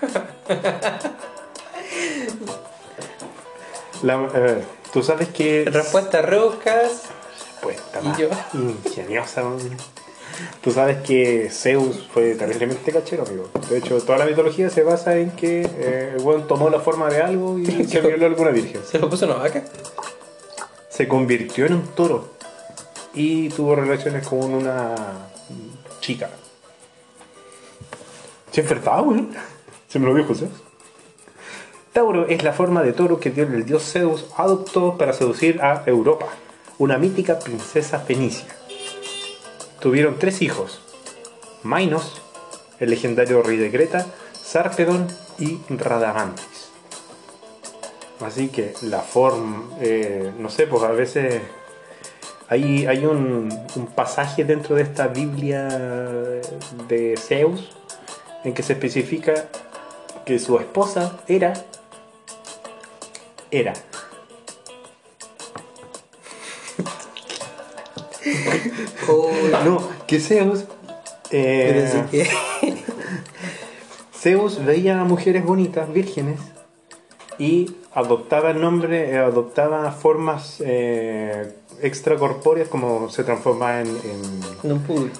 La, 4.02 4.14
a 4.14 4.18
ver, 4.38 4.62
tú 4.92 5.02
sabes 5.02 5.28
que... 5.28 5.64
Respuestas. 5.64 6.24
Pues, 7.60 7.76
está 7.78 8.00
¿Y 8.00 8.04
más 8.04 8.18
yo? 8.18 8.28
ingeniosa. 8.54 9.42
man. 9.42 9.58
Tú 10.62 10.70
sabes 10.70 10.98
que 11.02 11.50
Zeus 11.50 12.06
fue 12.12 12.34
terriblemente 12.36 12.92
cachero, 12.92 13.24
amigo. 13.26 13.48
De 13.68 13.78
hecho, 13.78 14.00
toda 14.02 14.18
la 14.18 14.26
mitología 14.26 14.70
se 14.70 14.84
basa 14.84 15.16
en 15.16 15.32
que 15.32 15.62
eh, 15.62 16.14
el 16.16 16.22
weón 16.22 16.46
tomó 16.46 16.70
la 16.70 16.78
forma 16.78 17.08
de 17.10 17.20
algo 17.22 17.58
y 17.58 17.66
se 17.88 18.00
violó 18.00 18.24
a 18.26 18.28
alguna 18.28 18.50
virgen. 18.50 18.80
¿Se 18.88 18.98
lo 19.00 19.10
puso 19.10 19.26
una 19.26 19.34
vaca? 19.34 19.64
Se 20.98 21.06
convirtió 21.06 21.64
en 21.64 21.74
un 21.74 21.86
toro 21.94 22.28
y 23.14 23.50
tuvo 23.50 23.76
relaciones 23.76 24.26
con 24.26 24.52
una 24.52 24.96
chica. 26.00 26.28
¿Se 28.50 28.62
enfrentaba, 28.62 29.02
weón? 29.02 29.30
Se 29.86 30.00
me 30.00 30.06
lo 30.06 30.14
dijo 30.16 30.34
Zeus. 30.34 30.50
Tauro 31.92 32.26
es 32.26 32.42
la 32.42 32.52
forma 32.52 32.82
de 32.82 32.94
toro 32.94 33.20
que 33.20 33.28
el 33.28 33.64
dios 33.64 33.84
Zeus 33.84 34.26
adoptó 34.36 34.98
para 34.98 35.12
seducir 35.12 35.62
a 35.62 35.84
Europa, 35.86 36.26
una 36.78 36.98
mítica 36.98 37.38
princesa 37.38 38.00
fenicia. 38.00 38.48
Tuvieron 39.78 40.18
tres 40.18 40.42
hijos: 40.42 40.80
Minos, 41.62 42.20
el 42.80 42.90
legendario 42.90 43.44
rey 43.44 43.56
de 43.56 43.70
Creta, 43.70 44.04
Sarpedon 44.32 45.06
y 45.38 45.60
Radamantis. 45.68 46.57
Así 48.20 48.48
que 48.48 48.74
la 48.82 49.00
forma, 49.00 49.64
eh, 49.80 50.32
no 50.38 50.48
sé, 50.50 50.66
pues 50.66 50.82
a 50.82 50.90
veces 50.92 51.40
Hay, 52.50 52.86
hay 52.86 53.04
un, 53.04 53.48
un 53.76 53.86
pasaje 53.88 54.44
dentro 54.44 54.74
de 54.74 54.82
esta 54.82 55.08
Biblia 55.08 55.68
de 56.88 57.14
Zeus 57.18 57.70
en 58.44 58.54
que 58.54 58.62
se 58.62 58.72
especifica 58.72 59.34
que 60.24 60.38
su 60.38 60.56
esposa 60.58 61.18
era. 61.28 61.52
Era. 63.50 63.74
Oh, 69.08 69.30
No, 69.64 69.80
que 70.06 70.20
Zeus. 70.20 70.64
eh, 71.30 71.88
pero 71.90 71.92
sí 71.92 72.10
que. 72.10 72.78
Zeus 74.14 74.64
veía 74.64 75.00
a 75.00 75.04
mujeres 75.04 75.44
bonitas, 75.44 75.90
vírgenes, 75.92 76.40
y 77.38 77.76
adoptaba 77.98 78.50
el 78.50 78.60
nombre, 78.60 79.10
eh, 79.10 79.18
adoptaba 79.18 79.90
formas 79.92 80.56
eh, 80.64 81.52
extracorpóreas 81.82 82.68
como 82.68 83.08
se 83.10 83.24
transformaba 83.24 83.80
en... 83.80 83.88
en- 83.88 84.72
un 84.72 84.80
pool. 84.82 85.10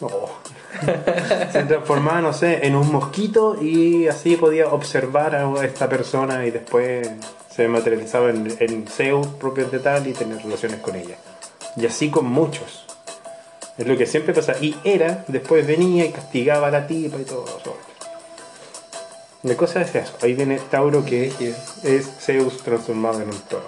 no. 0.00 0.08
se 1.52 1.62
transformaba, 1.64 2.20
no 2.20 2.32
sé, 2.32 2.64
en 2.66 2.76
un 2.76 2.90
mosquito 2.92 3.56
y 3.60 4.06
así 4.06 4.36
podía 4.36 4.68
observar 4.68 5.34
a 5.34 5.64
esta 5.64 5.88
persona 5.88 6.46
y 6.46 6.52
después 6.52 7.10
se 7.54 7.66
materializaba 7.68 8.30
en, 8.30 8.56
en 8.60 8.86
Zeus 8.86 9.26
propio 9.26 9.66
de 9.68 9.80
tal 9.80 10.06
y 10.06 10.12
tener 10.12 10.38
relaciones 10.42 10.78
con 10.80 10.94
ella. 10.96 11.16
Y 11.76 11.86
así 11.86 12.08
con 12.08 12.26
muchos. 12.26 12.86
Es 13.76 13.86
lo 13.86 13.96
que 13.96 14.06
siempre 14.06 14.32
pasa. 14.32 14.54
Y 14.60 14.74
era, 14.84 15.24
después 15.26 15.66
venía 15.66 16.04
y 16.04 16.10
castigaba 16.12 16.68
a 16.68 16.70
la 16.70 16.86
tipa 16.86 17.18
y 17.18 17.24
todo 17.24 17.44
eso. 17.46 17.76
La 19.42 19.56
cosa 19.56 19.80
es 19.82 19.94
eso. 19.94 20.12
Ahí 20.22 20.34
viene 20.34 20.58
Tauro 20.70 21.04
que 21.04 21.32
es 21.82 22.10
Zeus 22.20 22.58
transformado 22.58 23.22
en 23.22 23.28
un 23.30 23.38
toro. 23.40 23.66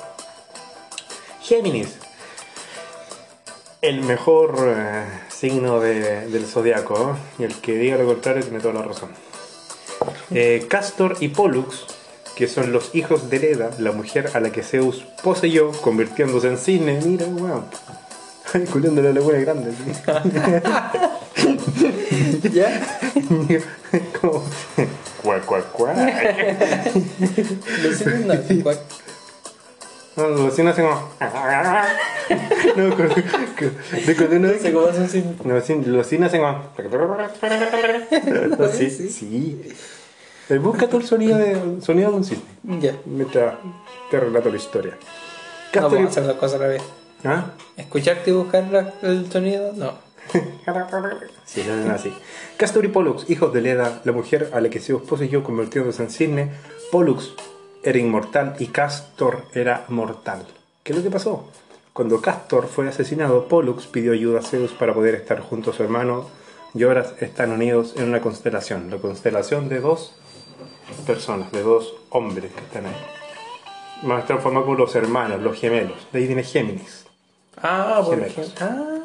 Géminis. 1.43 1.97
El 3.81 4.03
mejor 4.03 4.55
eh, 4.77 5.05
signo 5.29 5.81
de- 5.81 6.27
del 6.29 6.47
zodiaco. 6.47 7.17
¿eh? 7.39 7.43
Y 7.43 7.45
el 7.45 7.55
que 7.61 7.73
diga 7.75 7.97
lo 7.97 8.07
contrario 8.07 8.43
tiene 8.43 8.61
toda 8.61 8.75
la 8.75 8.83
razón. 8.83 9.11
Eh, 10.31 10.67
Castor 10.69 11.17
y 11.21 11.29
Pollux, 11.29 11.87
que 12.37 12.49
son 12.49 12.73
los 12.73 12.95
hijos 12.95 13.29
de 13.31 13.39
Leda, 13.41 13.71
la 13.79 13.93
mujer 13.93 14.31
a 14.35 14.41
la 14.41 14.51
que 14.53 14.63
Zeus 14.63 15.05
poseyó, 15.23 15.73
convirtiéndose 15.73 16.49
en 16.49 16.59
cisne. 16.59 17.01
Mira, 17.05 17.27
weón. 17.27 17.65
Ay, 18.55 18.65
culiando 18.67 19.01
la 19.03 19.13
laguna 19.13 19.39
grande. 19.39 19.73
¿Ya? 22.53 22.81
Como. 24.21 24.43
Cuac, 25.23 25.45
cuac, 25.45 25.71
cuac. 25.73 25.97
Los 27.83 28.07
no 28.27 28.33
hacen 28.33 28.61
cuac. 28.63 28.79
No, 30.17 30.29
los 30.29 30.53
hacen 30.53 30.87
como. 30.87 31.09
No, 32.77 32.97
con- 32.97 33.09
de 34.07 34.17
cuando 34.17 34.37
uno 34.37 34.49
No 34.49 34.59
sé 34.59 34.73
cómo 34.73 34.87
hacen 34.87 35.09
sin. 35.09 35.37
Los 35.45 36.07
cines 36.07 36.29
hacen 36.29 36.41
como. 36.41 36.69
Sí, 38.73 38.91
Sí. 39.11 39.73
Busca 40.59 40.87
tú 40.89 40.99
el 40.99 41.07
sonido 41.07 41.39
de, 41.39 41.81
sonido 41.81 42.11
de 42.11 42.17
un 42.17 42.25
cisne 42.25 42.45
Ya. 42.81 42.97
mientras 43.07 43.55
te 44.11 44.21
relato 44.21 44.51
la 44.51 44.57
historia. 44.57 44.99
No 45.75 45.89
puedo 45.89 46.09
hacer 46.09 46.25
las 46.25 46.37
cosas 46.37 46.61
a 46.61 46.63
la 46.65 46.69
vez. 46.69 46.83
¿Ah? 47.25 47.53
¿Escucharte 47.77 48.31
y 48.31 48.35
buscar 48.35 48.65
la- 48.65 48.93
el 49.03 49.31
sonido? 49.33 49.73
No. 49.75 49.95
Sí, 51.53 51.63
no 51.67 51.75
es 51.75 51.87
así. 51.91 52.11
Castor 52.57 52.83
y 52.87 52.89
Pollux, 52.89 53.29
hijos 53.29 53.53
de 53.53 53.61
Leda, 53.61 54.01
la 54.05 54.13
mujer 54.13 54.51
a 54.55 54.61
la 54.63 54.71
que 54.71 54.81
Zeus 54.81 55.03
poseyó 55.03 55.45
convirtiéndose 55.45 56.03
en 56.03 56.11
cisne, 56.11 56.51
Pollux 56.91 57.35
era 57.83 57.99
inmortal 57.99 58.55
y 58.59 58.69
Castor 58.69 59.45
era 59.53 59.85
mortal. 59.89 60.47
¿Qué 60.83 60.93
es 60.93 60.99
lo 60.99 61.05
que 61.05 61.11
pasó? 61.11 61.51
Cuando 61.93 62.23
Castor 62.23 62.69
fue 62.69 62.89
asesinado, 62.89 63.49
Pollux 63.49 63.87
pidió 63.87 64.13
ayuda 64.13 64.39
a 64.39 64.43
Zeus 64.43 64.73
para 64.73 64.95
poder 64.95 65.15
estar 65.15 65.41
junto 65.41 65.73
a 65.73 65.75
su 65.75 65.83
hermano 65.83 66.27
y 66.75 66.85
ahora 66.85 67.05
están 67.21 67.51
unidos 67.51 67.95
en 67.99 68.09
una 68.09 68.23
constelación, 68.23 68.91
la 68.91 68.97
constelación 68.97 69.69
de 69.69 69.81
dos 69.81 70.15
personas, 71.07 71.53
de 71.53 71.63
dos 71.63 71.95
hombres 72.09 72.51
que 72.51 72.61
están 72.61 72.87
ahí. 72.87 72.97
Más 74.05 74.25
transformados 74.25 74.65
como 74.65 74.79
los 74.79 74.95
hermanos, 74.97 75.43
los 75.43 75.61
gemelos. 75.61 76.09
De 76.13 76.19
ahí 76.19 76.27
viene 76.27 76.45
Géminis. 76.45 77.05
Ah, 77.63 78.03
ejemplo. 78.11 78.45
Ah. 78.59 79.02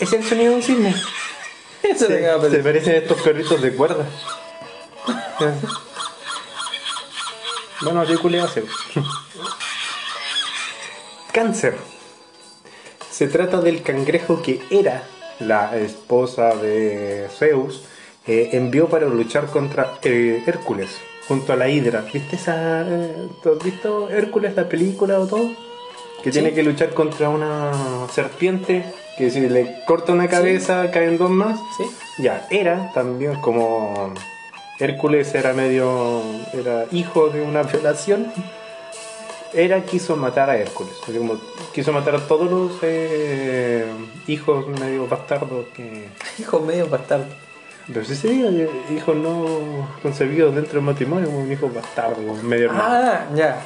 ¿Es 0.00 0.12
el 0.12 0.24
sonido 0.24 0.50
de 0.50 0.56
un 0.56 0.62
cisne? 0.62 0.94
Eso 1.82 2.06
Se, 2.50 2.62
parecen 2.62 2.94
a 2.94 2.98
estos 2.98 3.20
perritos 3.22 3.60
de 3.60 3.72
cuerda. 3.74 4.06
bueno, 7.82 8.04
yo 8.04 8.20
culé 8.20 8.40
hace. 8.40 8.64
Cáncer. 11.32 11.76
Se 13.10 13.26
trata 13.26 13.60
del 13.60 13.82
cangrejo 13.82 14.42
que 14.42 14.62
era 14.70 15.02
la 15.40 15.76
esposa 15.76 16.54
de 16.54 17.28
Zeus. 17.36 17.82
eh, 18.26 18.50
envió 18.52 18.88
para 18.88 19.06
luchar 19.06 19.46
contra 19.46 19.98
eh, 20.02 20.44
Hércules 20.46 20.90
junto 21.26 21.52
a 21.52 21.56
la 21.56 21.68
Hidra. 21.68 22.02
¿Viste 22.12 22.36
esa? 22.36 22.82
eh, 22.82 23.28
¿tú 23.42 23.52
¿Has 23.52 23.64
visto 23.64 24.10
Hércules, 24.10 24.54
la 24.54 24.68
película 24.68 25.18
o 25.18 25.26
todo? 25.26 25.50
Que 26.22 26.30
tiene 26.30 26.52
que 26.52 26.62
luchar 26.62 26.94
contra 26.94 27.28
una 27.28 28.06
serpiente 28.12 28.84
que 29.18 29.30
si 29.30 29.48
le 29.48 29.82
corta 29.84 30.12
una 30.12 30.28
cabeza 30.28 30.90
caen 30.92 31.18
dos 31.18 31.30
más. 31.30 31.58
¿Sí? 31.76 31.84
Ya, 32.22 32.46
era 32.50 32.92
también 32.94 33.34
como 33.40 34.14
Hércules 34.78 35.34
era 35.34 35.52
medio. 35.52 36.22
era 36.52 36.86
hijo 36.92 37.28
de 37.28 37.42
una 37.42 37.64
violación. 37.64 38.32
Era 39.52 39.82
quiso 39.82 40.16
matar 40.16 40.50
a 40.50 40.56
Hércules. 40.56 40.94
como 41.04 41.40
quiso 41.74 41.92
matar 41.92 42.14
a 42.14 42.26
todos 42.28 42.50
los 42.50 42.78
eh, 42.82 43.86
hijos 44.28 44.68
medio 44.68 45.08
bastardos 45.08 45.66
que. 45.74 46.08
Hijo 46.38 46.60
medio 46.60 46.88
bastardo. 46.88 47.26
Pero 47.86 48.04
si 48.04 48.14
se 48.14 48.28
diga 48.28 48.50
hijos 48.94 49.16
no 49.16 49.88
concebidos 50.02 50.54
dentro 50.54 50.74
del 50.74 50.82
matrimonio, 50.82 51.26
como 51.26 51.40
un 51.40 51.50
hijo 51.50 51.70
bastardo, 51.70 52.34
medio 52.42 52.66
hermano. 52.66 52.84
Ah, 52.86 53.26
ya. 53.34 53.58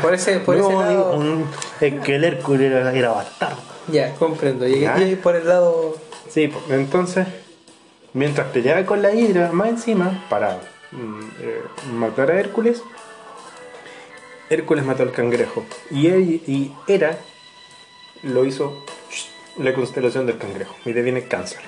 Por 0.00 0.14
ese, 0.14 0.40
por 0.40 0.56
no, 0.56 0.64
ese 0.70 0.78
lado. 0.78 1.14
un- 1.16 1.46
es 1.80 2.00
que 2.02 2.14
el 2.16 2.24
Hércules 2.24 2.72
era, 2.72 2.92
era 2.94 3.10
bastardo. 3.10 3.58
Ya, 3.88 4.14
comprendo. 4.14 4.66
Llegué 4.66 5.16
por 5.16 5.36
el 5.36 5.46
lado. 5.46 5.96
Sí, 6.28 6.48
pues, 6.48 6.64
entonces, 6.70 7.26
mientras 8.14 8.46
peleaba 8.48 8.84
con 8.86 9.02
la 9.02 9.12
Hidra, 9.12 9.52
más 9.52 9.68
encima, 9.68 10.24
para 10.30 10.58
mm, 10.92 11.20
eh, 11.40 11.60
matar 11.92 12.30
a 12.30 12.40
Hércules, 12.40 12.82
Hércules 14.50 14.84
mató 14.84 15.02
al 15.02 15.12
cangrejo. 15.12 15.64
Y, 15.90 16.06
él, 16.06 16.22
y 16.46 16.72
Hera 16.86 17.18
lo 18.22 18.44
hizo 18.46 18.84
la 19.58 19.74
constelación 19.74 20.26
del 20.26 20.38
cangrejo. 20.38 20.74
Y 20.84 20.92
de 20.92 21.00
ahí 21.00 21.04
viene 21.04 21.26
cáncer. 21.28 21.60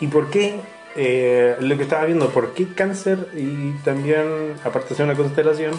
¿Y 0.00 0.08
por 0.08 0.30
qué? 0.30 0.60
Eh, 0.94 1.56
lo 1.60 1.76
que 1.78 1.84
estaba 1.84 2.04
viendo, 2.04 2.28
¿por 2.30 2.52
qué 2.52 2.66
cáncer? 2.74 3.28
Y 3.34 3.70
también, 3.84 4.54
aparte 4.64 4.90
de 4.90 4.94
ser 4.96 5.06
una 5.06 5.14
constelación, 5.14 5.72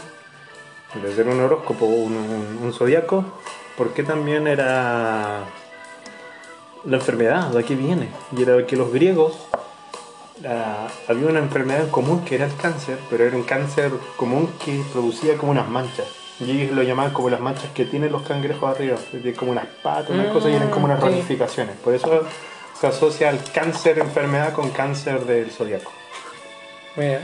de 1.01 1.15
ser 1.15 1.27
un 1.27 1.39
horóscopo, 1.41 1.85
un, 1.85 2.13
un, 2.13 2.59
un 2.61 2.73
zodiaco, 2.73 3.25
¿por 3.77 3.93
qué 3.93 4.03
también 4.03 4.47
era 4.47 5.41
la 6.85 6.97
enfermedad? 6.97 7.49
¿De 7.49 7.59
aquí 7.59 7.75
viene? 7.75 8.09
Y 8.35 8.43
era 8.43 8.65
que 8.65 8.75
los 8.75 8.91
griegos 8.93 9.33
había 11.07 11.27
una 11.27 11.39
enfermedad 11.39 11.83
en 11.83 11.89
común 11.89 12.23
que 12.25 12.35
era 12.35 12.45
el 12.45 12.55
cáncer, 12.55 12.97
pero 13.09 13.23
era 13.25 13.35
un 13.35 13.43
cáncer 13.43 13.91
común 14.17 14.49
que 14.63 14.83
producía 14.91 15.37
como 15.37 15.51
unas 15.51 15.67
manchas. 15.69 16.07
Y 16.39 16.51
ellos 16.51 16.75
lo 16.75 16.83
llamaban 16.83 17.13
como 17.13 17.29
las 17.29 17.39
manchas 17.39 17.69
que 17.73 17.85
tienen 17.85 18.11
los 18.11 18.23
cangrejos 18.23 18.75
arriba, 18.75 18.97
como 19.37 19.51
unas 19.51 19.67
patas, 19.81 20.09
unas 20.09 20.27
Mm, 20.29 20.33
cosas 20.33 20.51
y 20.51 20.55
eran 20.55 20.69
como 20.69 20.85
unas 20.85 20.99
sí. 20.99 21.05
ramificaciones. 21.05 21.75
Por 21.77 21.93
eso 21.93 22.23
se 22.79 22.87
asocia 22.87 23.29
el 23.29 23.39
cáncer 23.53 23.99
enfermedad 23.99 24.51
con 24.51 24.71
cáncer 24.71 25.25
del 25.25 25.49
zodiaco. 25.51 25.91
Mira, 26.97 27.21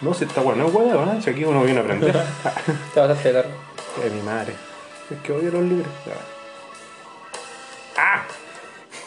No, 0.00 0.12
si 0.14 0.24
está 0.24 0.40
bueno, 0.42 0.66
es 0.68 0.74
huevo, 0.74 1.04
¿no? 1.06 1.20
Si 1.22 1.30
aquí 1.30 1.44
uno 1.44 1.62
viene 1.62 1.80
a 1.80 1.82
aprender. 1.82 2.12
te 2.94 3.00
vas 3.00 3.08
a 3.10 3.12
hacer 3.12 3.34
largo. 3.34 3.50
de 4.02 4.10
mi 4.10 4.20
madre. 4.22 4.52
Es 5.10 5.18
que 5.22 5.32
odio 5.32 5.50
los 5.52 5.62
libros. 5.62 5.88
¡Ah! 7.96 8.22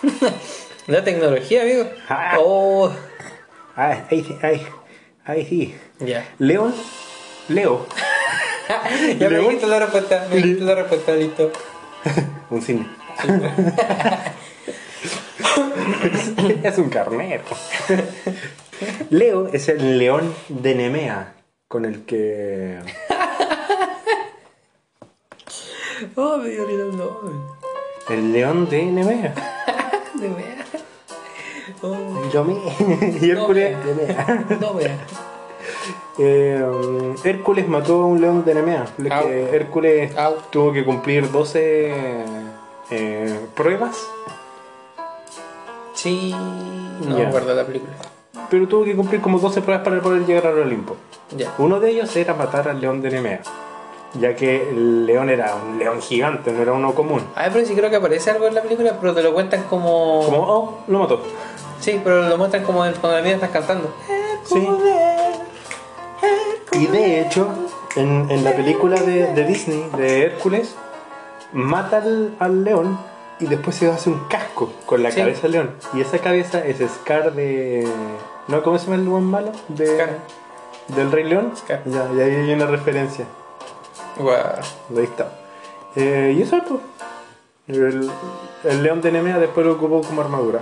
La 0.87 1.03
tecnología, 1.03 1.61
amigo. 1.63 1.85
Ah. 2.07 2.37
Oh. 2.39 2.91
¡Ay, 3.75 4.03
ay, 4.09 4.39
ay! 4.41 4.67
¡Ay, 5.25 5.45
sí! 5.45 5.75
Ya. 5.99 6.27
León, 6.39 6.73
Leo, 7.49 7.85
Ya 8.67 8.81
me 9.19 9.29
León. 9.29 9.45
dijiste 9.45 9.67
la 9.67 9.79
respuesta. 9.79 10.27
Me 10.29 10.35
dijiste 10.37 10.63
la 10.63 10.75
respuesta, 10.75 11.11
listo. 11.13 11.51
un 12.49 12.61
cine. 12.61 12.87
es 16.63 16.77
un 16.77 16.89
carnero. 16.89 17.43
Leo 19.09 19.47
es 19.47 19.69
el 19.69 19.97
león 19.97 20.33
de 20.47 20.75
Nemea, 20.75 21.33
con 21.67 21.85
el 21.85 22.05
que. 22.05 22.79
Oh, 26.15 26.37
me 26.37 26.49
dio 26.49 26.69
el 26.69 26.97
nombre. 26.97 27.33
El 28.09 28.33
león 28.33 28.69
de 28.69 28.83
Nemea. 28.85 29.33
De 30.15 30.27
veras. 30.27 30.67
Oh. 31.81 32.29
Yo 32.33 32.43
me. 32.43 32.53
Y 33.21 33.29
Hércules. 33.29 33.77
No, 33.77 33.93
Nemea. 33.93 34.47
No. 34.59 34.79
Eh, 36.21 37.15
Hércules 37.23 37.67
mató 37.69 38.01
a 38.01 38.05
un 38.05 38.19
león 38.19 38.43
de 38.43 38.53
Nemea. 38.55 38.85
Hércules 39.53 40.15
Au. 40.17 40.35
tuvo 40.49 40.73
que 40.73 40.83
cumplir 40.83 41.31
12 41.31 41.93
eh, 42.91 43.39
pruebas, 43.55 43.97
Sí. 46.01 46.33
No 47.05 47.17
Ya. 47.17 47.23
me 47.23 47.27
acuerdo 47.27 47.49
de 47.49 47.55
la 47.55 47.65
película. 47.65 47.91
pero 48.49 48.67
tuvo 48.67 48.83
que 48.85 48.95
cumplir 48.95 49.21
como 49.21 49.37
12 49.39 49.61
pruebas 49.61 49.83
para 49.83 50.01
poder 50.01 50.25
llegar 50.25 50.47
al 50.47 50.59
Olimpo. 50.59 50.95
Ya. 51.35 51.53
Uno 51.57 51.79
de 51.79 51.91
ellos 51.91 52.15
era 52.15 52.33
matar 52.33 52.67
al 52.69 52.79
león 52.81 53.01
de 53.01 53.11
Nemea, 53.11 53.41
ya 54.19 54.35
que 54.35 54.69
el 54.69 55.05
león 55.05 55.29
era 55.29 55.55
un 55.55 55.77
león 55.77 56.01
gigante, 56.01 56.51
no 56.51 56.61
era 56.61 56.73
uno 56.73 56.93
común. 56.95 57.21
Ah, 57.35 57.47
pero 57.53 57.65
sí 57.65 57.75
creo 57.75 57.89
que 57.89 57.97
aparece 57.97 58.31
algo 58.31 58.47
en 58.47 58.55
la 58.55 58.61
película, 58.61 58.97
pero 58.99 59.13
te 59.13 59.21
lo 59.21 59.33
cuentan 59.33 59.63
como. 59.69 60.21
Como, 60.25 60.37
oh, 60.39 60.79
lo 60.87 60.99
mató. 60.99 61.21
Sí, 61.79 61.99
pero 62.03 62.27
lo 62.27 62.37
muestran 62.37 62.63
como 62.63 62.79
cuando 62.79 63.11
la 63.11 63.21
niña 63.21 63.35
está 63.35 63.47
cantando. 63.49 63.93
Sí. 64.45 64.67
Y 66.73 66.87
de 66.87 67.21
hecho, 67.21 67.47
en, 67.95 68.29
en 68.29 68.43
la 68.43 68.53
película 68.55 68.99
de, 69.01 69.33
de 69.33 69.43
Disney, 69.45 69.89
de 69.97 70.23
Hércules, 70.25 70.75
mata 71.53 71.97
al, 71.97 72.35
al 72.39 72.63
león 72.63 72.97
y 73.39 73.45
después 73.47 73.75
se 73.75 73.89
hace 73.89 74.09
un 74.09 74.19
casco 74.27 74.71
con 74.85 75.01
la 75.03 75.11
Sí. 75.11 75.19
cabeza 75.21 75.41
del 75.43 75.51
león. 75.53 75.71
Y 75.93 76.01
esa 76.01 76.19
cabeza 76.19 76.59
es 76.65 76.77
Scar 77.01 77.33
de. 77.33 77.87
¿No? 78.47 78.63
¿Cómo 78.63 78.77
se 78.79 78.85
llama 78.85 78.97
el 78.97 79.05
león 79.05 79.25
malo? 79.25 79.51
De, 79.67 79.87
Scar. 79.87 80.17
¿Del 80.89 81.11
Rey 81.11 81.23
León? 81.25 81.53
Scar. 81.55 81.81
Ya, 81.85 82.09
y 82.15 82.19
ahí 82.19 82.35
hay 82.35 82.53
una 82.53 82.65
referencia. 82.65 83.25
Guau. 84.17 84.35
Ahí 84.97 85.03
está. 85.03 85.31
Eh, 85.95 86.33
y 86.37 86.41
eso 86.41 86.55
es 86.57 86.63
pues. 86.63 86.81
El, 87.67 88.09
el 88.63 88.83
león 88.83 89.01
de 89.01 89.11
Nemea 89.11 89.37
después 89.37 89.65
lo 89.65 89.73
ocupó 89.73 90.01
como 90.01 90.21
armadura. 90.21 90.61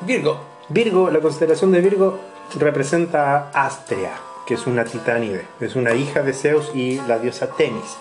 Virgo. 0.00 0.38
Virgo, 0.70 1.10
la 1.10 1.20
constelación 1.20 1.72
de 1.72 1.80
Virgo 1.80 2.18
representa 2.58 3.50
a 3.52 3.66
Astrea, 3.66 4.14
que 4.46 4.54
es 4.54 4.66
una 4.66 4.84
titánide, 4.84 5.46
es 5.60 5.76
una 5.76 5.94
hija 5.94 6.22
de 6.22 6.32
Zeus 6.32 6.70
y 6.74 7.00
la 7.02 7.18
diosa 7.18 7.48
Temis, 7.48 7.96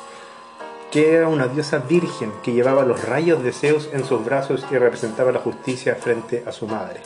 que 0.91 1.13
era 1.13 1.27
una 1.27 1.47
diosa 1.47 1.79
virgen 1.79 2.31
que 2.43 2.53
llevaba 2.53 2.83
los 2.83 3.03
rayos 3.05 3.43
de 3.43 3.51
Zeus 3.51 3.89
en 3.93 4.03
sus 4.05 4.23
brazos 4.25 4.65
y 4.71 4.77
representaba 4.77 5.31
la 5.31 5.39
justicia 5.39 5.95
frente 5.95 6.43
a 6.47 6.51
su 6.51 6.67
madre. 6.67 7.01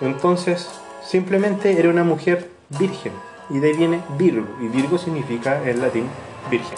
Entonces, 0.00 0.68
simplemente 1.04 1.78
era 1.78 1.88
una 1.88 2.04
mujer 2.04 2.50
virgen, 2.70 3.12
y 3.50 3.58
de 3.58 3.68
ahí 3.70 3.76
viene 3.76 4.00
Virgo, 4.18 4.46
y 4.60 4.68
Virgo 4.68 4.98
significa 4.98 5.62
en 5.68 5.80
latín 5.80 6.08
virgen. 6.50 6.76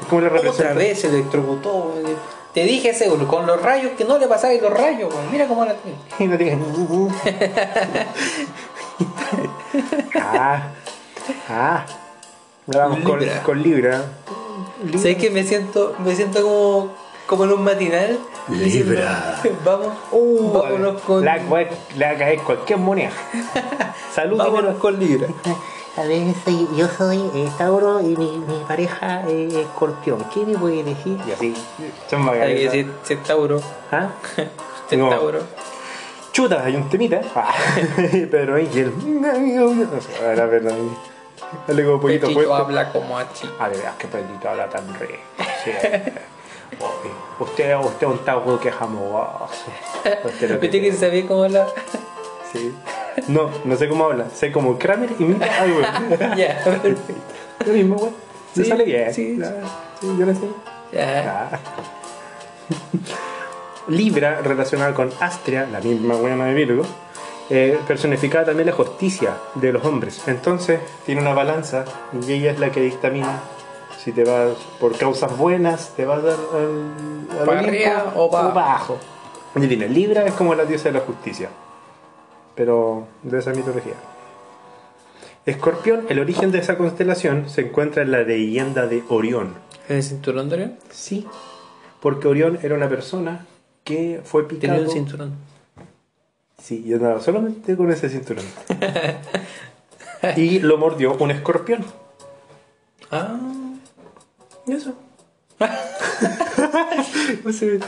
Es 0.00 0.06
como 0.08 0.20
la 0.22 0.28
Otra 0.28 0.40
representa- 0.42 0.74
vez 0.74 1.00
se 1.00 1.08
electrocutó. 1.08 1.94
eh. 2.04 2.14
Te 2.52 2.62
dije 2.64 2.94
seguro, 2.94 3.26
con 3.26 3.46
los 3.46 3.60
rayos 3.60 3.92
que 3.98 4.04
no 4.04 4.16
le 4.16 4.28
pasáis 4.28 4.62
los 4.62 4.72
rayos. 4.72 5.12
Mira 5.32 5.48
cómo 5.48 5.64
la 5.64 5.74
tiene. 5.74 5.98
Y 6.18 6.26
no 6.28 6.38
tiene- 6.38 6.62
ah, 10.20 10.68
ah. 11.48 11.84
Vamos 12.66 13.00
con, 13.00 13.20
con 13.44 13.62
Libra. 13.62 14.02
Libra. 14.84 14.98
¿Sabes 15.00 15.16
que 15.16 15.30
me 15.30 15.44
siento, 15.44 15.94
me 16.04 16.14
siento 16.14 16.42
como, 16.42 16.92
como 17.26 17.44
en 17.44 17.52
un 17.52 17.64
matinal? 17.64 18.18
diciendo, 18.48 18.92
Libra. 18.92 19.40
Vamos, 19.64 19.88
Uh, 20.12 20.52
vámonos 20.52 21.00
con, 21.02 21.24
La, 21.24 21.36
we- 21.48 21.68
le 21.96 22.04
va 22.06 22.10
a 22.12 22.16
caer 22.16 22.38
cualquier 22.40 22.78
moneda. 22.78 23.10
Salud, 24.14 24.36
vámonos 24.38 24.76
con 24.78 24.98
Libra. 24.98 25.28
A 25.96 26.02
ver, 26.02 26.34
soy- 26.44 26.68
yo 26.76 26.88
soy 26.88 27.18
eh, 27.34 27.48
Tauro 27.56 28.00
y 28.00 28.16
mi, 28.16 28.38
mi 28.38 28.58
pareja 28.66 29.22
es 29.28 29.54
Escorpión. 29.54 30.24
¿Qué 30.34 30.44
me 30.44 30.58
puede 30.58 30.82
decir? 30.82 31.16
Y 31.26 31.30
así. 31.32 31.54
Son 32.10 32.28
Hay 32.28 32.56
que 32.56 32.64
decir, 32.64 32.92
si 33.04 33.14
es 33.14 33.22
Tauro, 33.22 33.60
¿Ah? 33.92 34.08
si 34.88 34.96
es 34.96 34.98
No. 35.00 35.08
Tauro. 35.08 35.40
Chuta, 36.32 36.64
hay 36.64 36.74
un 36.74 36.88
temita. 36.88 37.20
Ah, 37.36 37.54
Pedro 38.10 38.56
Ángel. 38.56 38.92
Ahora, 40.20 40.46
verdad. 40.46 40.74
Dale 41.66 41.84
como 41.84 42.00
fuerte. 42.00 42.26
habla 42.52 42.92
como 42.92 43.18
así. 43.18 43.48
A 43.58 43.68
ver, 43.68 43.78
es 43.78 43.84
que 43.98 44.06
Pedrito 44.08 44.48
habla 44.48 44.68
tan 44.68 44.92
re. 44.98 45.20
Sí. 45.64 45.70
Oye, 46.80 47.10
usted, 47.38 47.76
usted 47.78 48.06
es 48.06 48.12
un 48.12 48.18
tauro 48.24 48.58
que 48.60 48.70
jamoso. 48.72 49.48
Usted 50.24 50.48
que- 50.48 50.56
¿Viste 50.58 50.80
que 50.80 50.92
se 50.92 50.98
sabía 50.98 51.26
cómo 51.26 51.44
habla? 51.44 51.66
Sí. 52.52 52.74
No, 53.28 53.50
no 53.64 53.76
sé 53.76 53.88
cómo 53.88 54.04
habla. 54.06 54.28
Sé 54.34 54.50
como 54.50 54.76
Kramer 54.78 55.10
imita 55.18 55.46
a 55.46 55.66
güey. 55.66 56.36
ya, 56.36 56.60
perfecto. 56.64 57.12
Lo 57.66 57.72
mismo, 57.72 57.96
güey. 57.96 58.12
Sí, 58.54 58.64
sale 58.64 58.84
bien. 58.84 59.12
sí, 59.14 59.38
Ah, 59.42 59.50
sí, 60.00 60.06
yo 60.18 60.26
lo 60.26 60.32
sé. 60.34 60.40
Ya. 60.92 61.48
Ah. 61.52 61.58
Libra, 63.88 64.40
relacionada 64.42 64.94
con 64.94 65.12
Astria, 65.20 65.66
la 65.70 65.80
misma 65.80 66.14
buena 66.14 66.46
de 66.46 66.54
Virgo, 66.54 66.84
eh, 67.50 67.78
personificada 67.86 68.46
también 68.46 68.66
la 68.66 68.72
justicia 68.72 69.36
de 69.54 69.72
los 69.72 69.84
hombres. 69.84 70.22
Entonces, 70.26 70.80
tiene 71.04 71.20
una 71.20 71.34
balanza 71.34 71.84
y 72.26 72.32
ella 72.32 72.52
es 72.52 72.58
la 72.58 72.70
que 72.70 72.80
dictamina 72.80 73.40
si 74.04 74.12
te 74.12 74.22
vas 74.24 74.54
por 74.78 74.96
causas 74.98 75.36
buenas, 75.38 75.94
te 75.96 76.04
vas 76.04 76.18
al, 76.18 76.26
al, 76.26 77.38
al 77.38 77.46
¿Para 77.46 77.60
Olimpo 77.60 77.68
arriba 77.68 78.12
o 78.16 78.30
para 78.30 78.48
abajo. 78.50 78.98
Y 79.56 79.66
tiene, 79.66 79.88
Libra 79.88 80.26
es 80.26 80.34
como 80.34 80.54
la 80.54 80.66
diosa 80.66 80.90
de 80.90 80.98
la 80.98 81.00
justicia, 81.00 81.48
pero 82.54 83.06
de 83.22 83.38
esa 83.38 83.52
mitología. 83.52 83.94
Escorpión, 85.46 86.04
el 86.10 86.18
origen 86.18 86.52
de 86.52 86.58
esa 86.58 86.76
constelación 86.76 87.48
se 87.48 87.62
encuentra 87.62 88.02
en 88.02 88.10
la 88.10 88.22
leyenda 88.22 88.86
de 88.86 89.04
Orión. 89.08 89.54
¿En 89.88 89.96
el 89.96 90.02
cinturón 90.02 90.50
de 90.50 90.54
Orión? 90.56 90.78
Sí, 90.90 91.26
porque 92.00 92.28
Orión 92.28 92.58
era 92.62 92.74
una 92.74 92.88
persona 92.90 93.46
que 93.84 94.20
fue 94.24 94.46
picado. 94.48 94.74
Tenía 94.74 94.88
un 94.88 94.92
cinturón. 94.92 95.34
Sí, 96.64 96.82
yo 96.82 96.96
andaba 96.96 97.20
solamente 97.20 97.76
con 97.76 97.92
ese 97.92 98.08
cinturón. 98.08 98.46
y 100.36 100.60
lo 100.60 100.78
mordió 100.78 101.12
un 101.12 101.30
escorpión. 101.30 101.84
Ah, 103.10 103.36
Y 104.66 104.72
eso. 104.72 104.94
no 107.44 107.52
sé, 107.52 107.78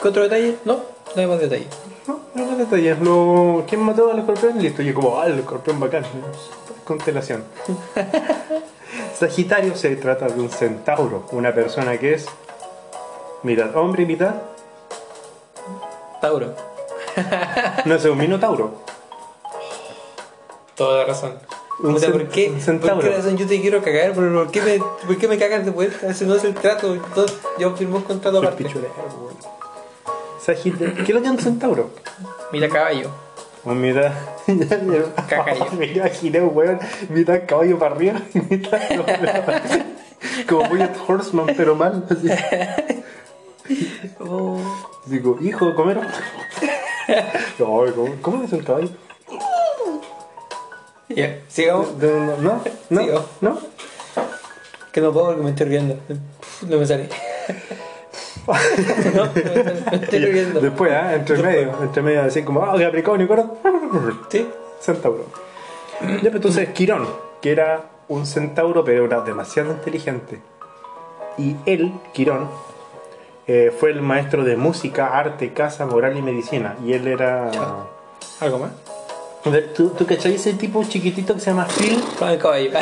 ¿qué 0.00 0.08
otro 0.08 0.22
detalle? 0.22 0.56
No, 0.64 0.76
no 1.14 1.20
hay 1.20 1.26
más 1.26 1.38
detalle. 1.38 1.66
no, 2.06 2.20
no 2.34 2.46
más 2.46 2.56
detalles. 2.56 2.98
Lo... 3.00 3.62
¿Quién 3.68 3.82
mató 3.82 4.10
al 4.10 4.20
escorpión? 4.20 4.58
Listo, 4.58 4.80
yo 4.80 4.94
como, 4.94 5.20
ah, 5.20 5.26
el 5.26 5.40
escorpión 5.40 5.78
bacán. 5.78 6.04
Constelación. 6.84 7.44
Sagitario 9.14 9.76
se 9.76 9.96
trata 9.96 10.28
de 10.28 10.40
un 10.40 10.48
centauro, 10.48 11.26
una 11.32 11.54
persona 11.54 11.98
que 11.98 12.14
es 12.14 12.24
mitad 13.42 13.76
hombre 13.76 14.04
y 14.04 14.06
mitad. 14.06 14.36
Tauro. 16.22 16.71
No 17.84 17.98
sé, 17.98 18.10
un 18.10 18.18
minotauro. 18.18 18.74
Toda 20.76 20.98
la 20.98 21.04
razón. 21.04 21.34
O 21.82 21.98
sea, 21.98 22.12
¿por 22.12 22.28
qué? 22.28 22.52
¿Por 22.64 23.00
qué 23.00 23.10
razón 23.10 23.36
yo 23.36 23.46
te 23.46 23.60
quiero 23.60 23.82
cagar? 23.82 24.12
¿Pero 24.14 24.44
¿Por 24.44 24.52
qué 24.52 24.62
me, 24.62 24.78
por 24.78 25.16
qué 25.18 25.28
me 25.28 25.38
cagan 25.38 25.64
de 25.64 25.70
vuelta? 25.70 26.08
Ese 26.08 26.26
no 26.26 26.36
es 26.36 26.44
el 26.44 26.54
trato. 26.54 26.94
Entonces, 26.94 27.38
yo 27.58 27.74
firmé 27.76 27.96
un 27.96 28.02
contrato 28.02 28.38
aparte. 28.38 28.66
Sagitario. 30.40 30.94
¿Qué 30.94 31.02
es 31.02 31.10
lo 31.10 31.20
que 31.20 31.26
es 31.26 31.32
un 31.32 31.38
centauro? 31.38 31.90
Mira 32.52 32.68
caballo. 32.68 33.10
Un 33.64 33.80
mitad. 33.80 34.12
Cacayo. 35.28 35.66
Me 35.78 35.86
imaginé, 35.86 36.40
weón. 36.40 36.78
Mitad 37.10 37.42
caballo 37.46 37.78
para 37.78 37.94
arriba 37.94 38.20
y 38.34 38.38
mitad. 38.40 38.80
Como 40.48 40.68
voy 40.68 40.82
a 40.82 40.92
Horseman, 41.06 41.46
pero 41.56 41.74
mal. 41.74 42.04
Así. 42.10 42.28
Oh. 44.20 44.58
Digo, 45.06 45.38
hijo, 45.40 45.74
comer. 45.74 46.00
¿Cómo, 47.58 47.84
¿Cómo 48.20 48.44
es 48.44 48.52
un 48.52 48.60
caballo? 48.60 48.88
Ya, 51.08 51.40
sigamos. 51.48 51.98
De- 51.98 52.10
No, 52.10 52.36
no, 52.38 52.60
no. 52.90 53.00
Sigo. 53.02 53.24
¿No? 53.40 53.58
Que 54.92 55.00
no 55.00 55.12
puedo 55.12 55.26
porque 55.28 55.42
me 55.42 55.50
estoy 55.50 55.66
riendo. 55.66 55.96
No 56.68 56.78
me 56.78 56.86
sale. 56.86 57.08
no, 59.14 59.24
no 59.26 59.30
me 59.34 59.42
sale. 59.64 59.82
Me 59.90 59.96
estoy 59.96 60.18
riendo. 60.26 60.60
Después, 60.60 60.92
¿ah? 60.92 61.14
entre 61.14 61.42
medio. 61.42 61.82
Entre 61.82 62.02
medio, 62.02 62.22
así 62.22 62.42
como, 62.42 62.62
ah, 62.64 62.74
Capricornio, 62.78 63.28
¿coro? 63.28 63.58
¿Sí? 64.30 64.48
Centauro. 64.80 65.26
Ya, 66.00 66.18
pero 66.22 66.36
entonces 66.36 66.68
Quirón, 66.70 67.06
que 67.40 67.52
era 67.52 67.84
un 68.08 68.26
centauro, 68.26 68.84
pero 68.84 69.04
era 69.04 69.20
demasiado 69.20 69.70
inteligente. 69.72 70.40
Y 71.38 71.56
él, 71.66 71.92
Quirón, 72.12 72.48
eh, 73.46 73.72
fue 73.78 73.90
el 73.90 74.02
maestro 74.02 74.44
de 74.44 74.56
música, 74.56 75.18
arte, 75.18 75.52
casa, 75.52 75.86
moral 75.86 76.16
y 76.16 76.22
medicina. 76.22 76.76
Y 76.84 76.92
él 76.92 77.06
era. 77.08 77.50
¿Algo 78.40 78.58
más? 78.58 78.70
¿Tú, 79.74 79.90
tú 79.90 80.06
cachai 80.06 80.34
ese 80.34 80.52
tipo 80.54 80.84
chiquitito 80.84 81.34
que 81.34 81.40
se 81.40 81.50
llama 81.50 81.66
Phil? 81.66 82.00
Con 82.18 82.28
el 82.28 82.38
caballo. 82.38 82.70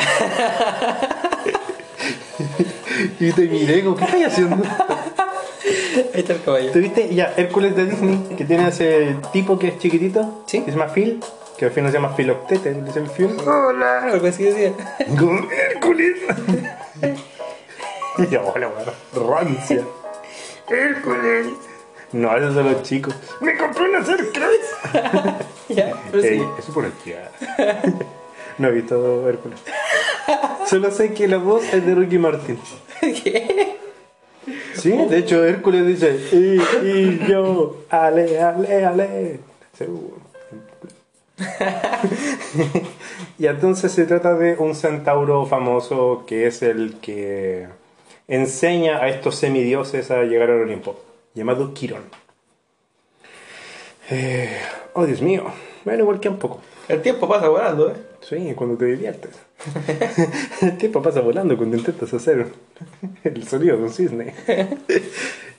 Y 3.19 3.31
te 3.31 3.47
miré, 3.47 3.83
como, 3.83 3.95
¿qué 3.95 4.03
estás 4.05 4.33
haciendo? 4.33 4.55
Ahí 6.13 6.21
está 6.21 6.33
el 6.33 6.41
caballo. 6.43 6.71
¿Tú 6.71 6.79
viste? 6.79 7.13
Ya, 7.13 7.33
Hércules 7.37 7.75
de 7.75 7.85
Disney, 7.85 8.35
que 8.37 8.45
tiene 8.45 8.67
ese 8.67 9.15
tipo 9.31 9.57
que 9.57 9.69
es 9.69 9.79
chiquitito, 9.79 10.43
Sí. 10.45 10.59
que 10.61 10.71
se 10.71 10.77
llama 10.77 10.91
Phil, 10.91 11.19
que 11.57 11.65
al 11.65 11.71
fin 11.71 11.83
no 11.83 11.89
se 11.89 11.95
llama 11.97 12.09
Filoctete, 12.15 12.71
le 12.73 12.81
dicen 12.83 13.07
Phil. 13.09 13.37
Hola. 13.45 14.03
Algo 14.11 14.27
así 14.27 14.43
decía. 14.43 14.73
Hércules. 14.99 16.17
y 18.17 18.27
yo, 18.27 18.41
hola. 18.53 18.69
Rancia. 19.13 19.83
Hércules. 20.71 21.47
No, 22.13 22.35
esos 22.35 22.53
son 22.53 22.71
los 22.71 22.83
chicos. 22.83 23.15
Me 23.39 23.57
compré 23.57 23.89
una 23.89 24.03
Cercross. 24.03 24.93
Ya, 25.69 25.93
pero 26.11 26.21
sí. 26.21 26.27
Ey, 26.27 26.45
eso 26.59 26.73
por 26.73 26.83
el 26.83 26.91
No 28.57 28.67
he 28.67 28.71
visto 28.71 29.29
Hércules. 29.29 29.57
Solo 30.67 30.91
sé 30.91 31.13
que 31.13 31.29
la 31.29 31.37
voz 31.37 31.63
es 31.73 31.85
de 31.85 31.95
Ricky 31.95 32.17
Martin. 32.17 32.59
¿Qué? 32.99 33.77
Sí, 34.73 34.91
de 34.91 35.17
hecho 35.17 35.45
Hércules 35.45 35.87
dice, 35.87 36.19
y, 36.33 36.61
y 36.85 37.25
yo, 37.25 37.85
ale, 37.89 38.37
ale, 38.41 38.85
ale. 38.85 39.39
Seguro. 39.77 40.17
y 43.39 43.47
entonces 43.47 43.91
se 43.91 44.05
trata 44.05 44.35
de 44.35 44.55
un 44.55 44.75
centauro 44.75 45.45
famoso 45.45 46.23
que 46.27 46.47
es 46.47 46.61
el 46.61 46.99
que 46.99 47.67
enseña 48.31 48.99
a 48.99 49.09
estos 49.09 49.35
semidioses 49.35 50.09
a 50.09 50.23
llegar 50.23 50.49
al 50.49 50.61
Olimpo, 50.61 50.97
llamado 51.33 51.73
Quirón. 51.73 52.03
Eh, 54.09 54.57
oh, 54.93 55.05
Dios 55.05 55.21
mío. 55.21 55.45
Bueno, 55.83 56.03
igual 56.03 56.21
que 56.21 56.29
un 56.29 56.37
poco. 56.37 56.61
El 56.87 57.01
tiempo 57.01 57.27
pasa 57.27 57.49
volando, 57.49 57.91
¿eh? 57.91 57.95
Sí, 58.21 58.53
cuando 58.55 58.77
te 58.77 58.85
diviertes. 58.85 59.31
el 60.61 60.77
tiempo 60.77 61.01
pasa 61.01 61.19
volando 61.19 61.57
cuando 61.57 61.75
intentas 61.75 62.13
hacer 62.13 62.47
el 63.25 63.47
sonido 63.47 63.75
de 63.77 63.83
un 63.83 63.91
cisne. 63.91 64.33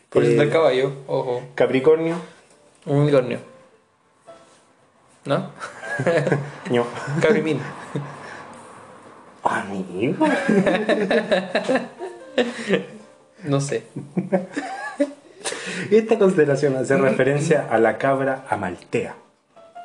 Por 0.09 0.23
eso 0.23 0.33
está 0.33 0.43
el 0.43 0.51
caballo, 0.51 0.93
ojo. 1.07 1.43
Capricornio, 1.55 2.17
Un 2.87 3.01
unicornio. 3.01 3.39
¿No? 5.27 5.51
ño. 6.71 6.87
Caprimín. 7.21 7.61
Amigo. 9.43 10.27
No 13.45 13.61
sé. 13.61 13.85
Esta 15.91 16.19
constelación 16.19 16.77
hace 16.77 16.97
referencia 16.97 17.67
a 17.69 17.79
la 17.79 17.99
cabra 17.99 18.45
Amaltea, 18.49 19.17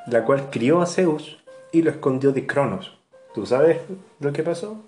la 0.08 0.24
cual 0.24 0.50
crió 0.52 0.82
a 0.82 0.86
Zeus 0.86 1.40
y 1.72 1.82
lo 1.82 1.90
escondió 1.90 2.32
de 2.32 2.46
Cronos. 2.46 2.98
¿Tú 3.34 3.46
sabes 3.46 3.80
lo 4.20 4.32
que 4.32 4.44
pasó? 4.44 4.84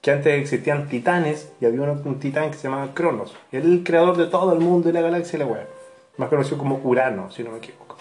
Que 0.00 0.10
antes 0.10 0.34
existían 0.40 0.88
titanes 0.88 1.52
y 1.60 1.66
había 1.66 1.82
un 1.82 2.18
titán 2.18 2.50
que 2.50 2.56
se 2.56 2.64
llamaba 2.64 2.92
Cronos. 2.92 3.36
Él 3.52 3.62
el 3.62 3.84
creador 3.84 4.16
de 4.16 4.26
todo 4.26 4.52
el 4.52 4.58
mundo 4.58 4.88
y 4.88 4.92
la 4.92 5.00
galaxia 5.00 5.36
y 5.36 5.40
la 5.40 5.46
web. 5.46 5.68
Más 6.16 6.28
conocido 6.28 6.58
como 6.58 6.80
Urano, 6.82 7.30
si 7.30 7.44
no 7.44 7.52
me 7.52 7.58
equivoco. 7.58 7.96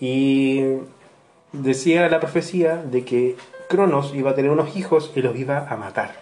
Y 0.00 0.78
decía 1.52 2.08
la 2.08 2.18
profecía 2.18 2.76
de 2.76 3.04
que 3.04 3.36
Cronos 3.68 4.14
iba 4.14 4.30
a 4.30 4.34
tener 4.34 4.50
unos 4.50 4.74
hijos 4.74 5.12
y 5.14 5.20
los 5.20 5.36
iba 5.36 5.68
a 5.68 5.76
matar 5.76 6.21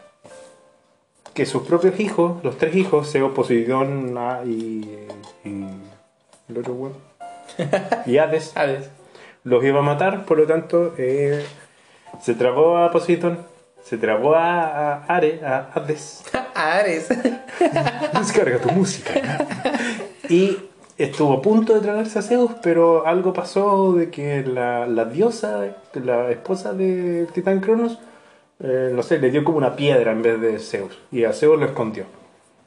que 1.40 1.46
sus 1.46 1.62
propios 1.62 1.98
hijos, 2.00 2.44
los 2.44 2.58
tres 2.58 2.74
hijos, 2.76 3.10
Zeus, 3.10 3.32
Poseidón 3.32 4.14
ah, 4.18 4.40
y, 4.44 4.86
y 5.42 5.64
el 6.50 6.58
otro 6.58 6.74
huevo, 6.74 6.96
y 8.04 8.18
Hades, 8.18 8.54
Hades. 8.54 8.90
los 9.44 9.64
iba 9.64 9.78
a 9.78 9.82
matar, 9.82 10.26
por 10.26 10.36
lo 10.36 10.46
tanto, 10.46 10.92
eh, 10.98 11.42
se 12.20 12.34
tragó 12.34 12.76
a 12.76 12.90
Poseidón, 12.90 13.38
se 13.82 13.96
tragó 13.96 14.34
a, 14.34 14.96
a 14.96 15.06
Are- 15.06 15.40
a 15.42 15.70
Hades, 15.72 16.24
Ares. 16.54 17.08
descarga 18.18 18.58
tu 18.58 18.70
música, 18.72 19.14
y 20.28 20.58
estuvo 20.98 21.32
a 21.32 21.40
punto 21.40 21.72
de 21.72 21.80
tragarse 21.80 22.18
a 22.18 22.22
Zeus, 22.22 22.50
pero 22.62 23.06
algo 23.06 23.32
pasó 23.32 23.94
de 23.94 24.10
que 24.10 24.42
la, 24.42 24.86
la 24.86 25.06
diosa, 25.06 25.68
la 25.94 26.30
esposa 26.30 26.74
del 26.74 27.28
titán 27.28 27.60
Cronos, 27.60 27.98
eh, 28.62 28.90
no 28.92 29.02
sé, 29.02 29.18
le 29.18 29.30
dio 29.30 29.44
como 29.44 29.58
una 29.58 29.76
piedra 29.76 30.12
en 30.12 30.22
vez 30.22 30.40
de 30.40 30.58
Zeus, 30.58 30.98
y 31.10 31.24
a 31.24 31.32
Zeus 31.32 31.58
lo 31.58 31.66
escondió. 31.66 32.04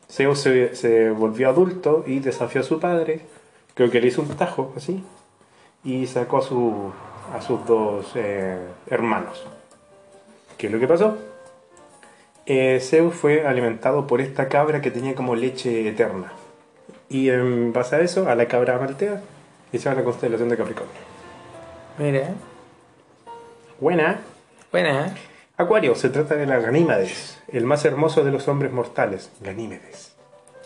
Zeus 0.10 0.40
se, 0.40 0.76
se 0.76 1.10
volvió 1.12 1.50
adulto 1.50 2.04
y 2.06 2.20
desafió 2.20 2.62
a 2.62 2.64
su 2.64 2.80
padre, 2.80 3.22
creo 3.74 3.90
que 3.90 4.02
le 4.02 4.08
hizo 4.08 4.22
un 4.22 4.30
tajo 4.30 4.74
así, 4.76 5.04
y 5.84 6.06
sacó 6.08 6.38
a, 6.38 6.42
su, 6.42 6.92
a 7.34 7.42
sus 7.42 7.66
dos 7.66 8.12
eh, 8.16 8.58
hermanos. 8.90 9.46
¿Qué 10.58 10.68
es 10.68 10.74
lo 10.74 10.80
que 10.80 10.88
pasó? 10.88 11.18
Eh, 12.46 12.80
Zeus 12.82 13.16
fue 13.16 13.46
alimentado 13.48 14.06
por 14.06 14.20
esta 14.20 14.50
cabra 14.50 14.82
que 14.82 14.92
tenía 14.92 15.16
como 15.16 15.36
leche 15.36 15.88
eterna. 15.88 16.34
Y 17.10 17.30
en 17.30 17.72
base 17.74 17.96
a 17.96 18.02
eso, 18.02 18.28
a 18.30 18.36
la 18.36 18.48
cabra 18.48 18.78
maltea, 18.78 19.22
hizo 19.72 19.94
la 19.94 20.04
constelación 20.04 20.50
de 20.50 20.58
Capricornio. 20.58 20.94
Mira. 21.98 22.34
Buena. 23.80 24.20
Buena. 24.72 25.14
Acuario, 25.64 25.96
se 25.96 26.10
trata 26.10 26.36
de 26.36 26.46
la 26.46 26.60
Ganímedes, 26.60 27.40
el 27.48 27.66
más 27.66 27.86
hermoso 27.86 28.24
de 28.24 28.32
los 28.32 28.48
hombres 28.48 28.72
mortales. 28.72 29.32
Ganímedes. 29.42 30.14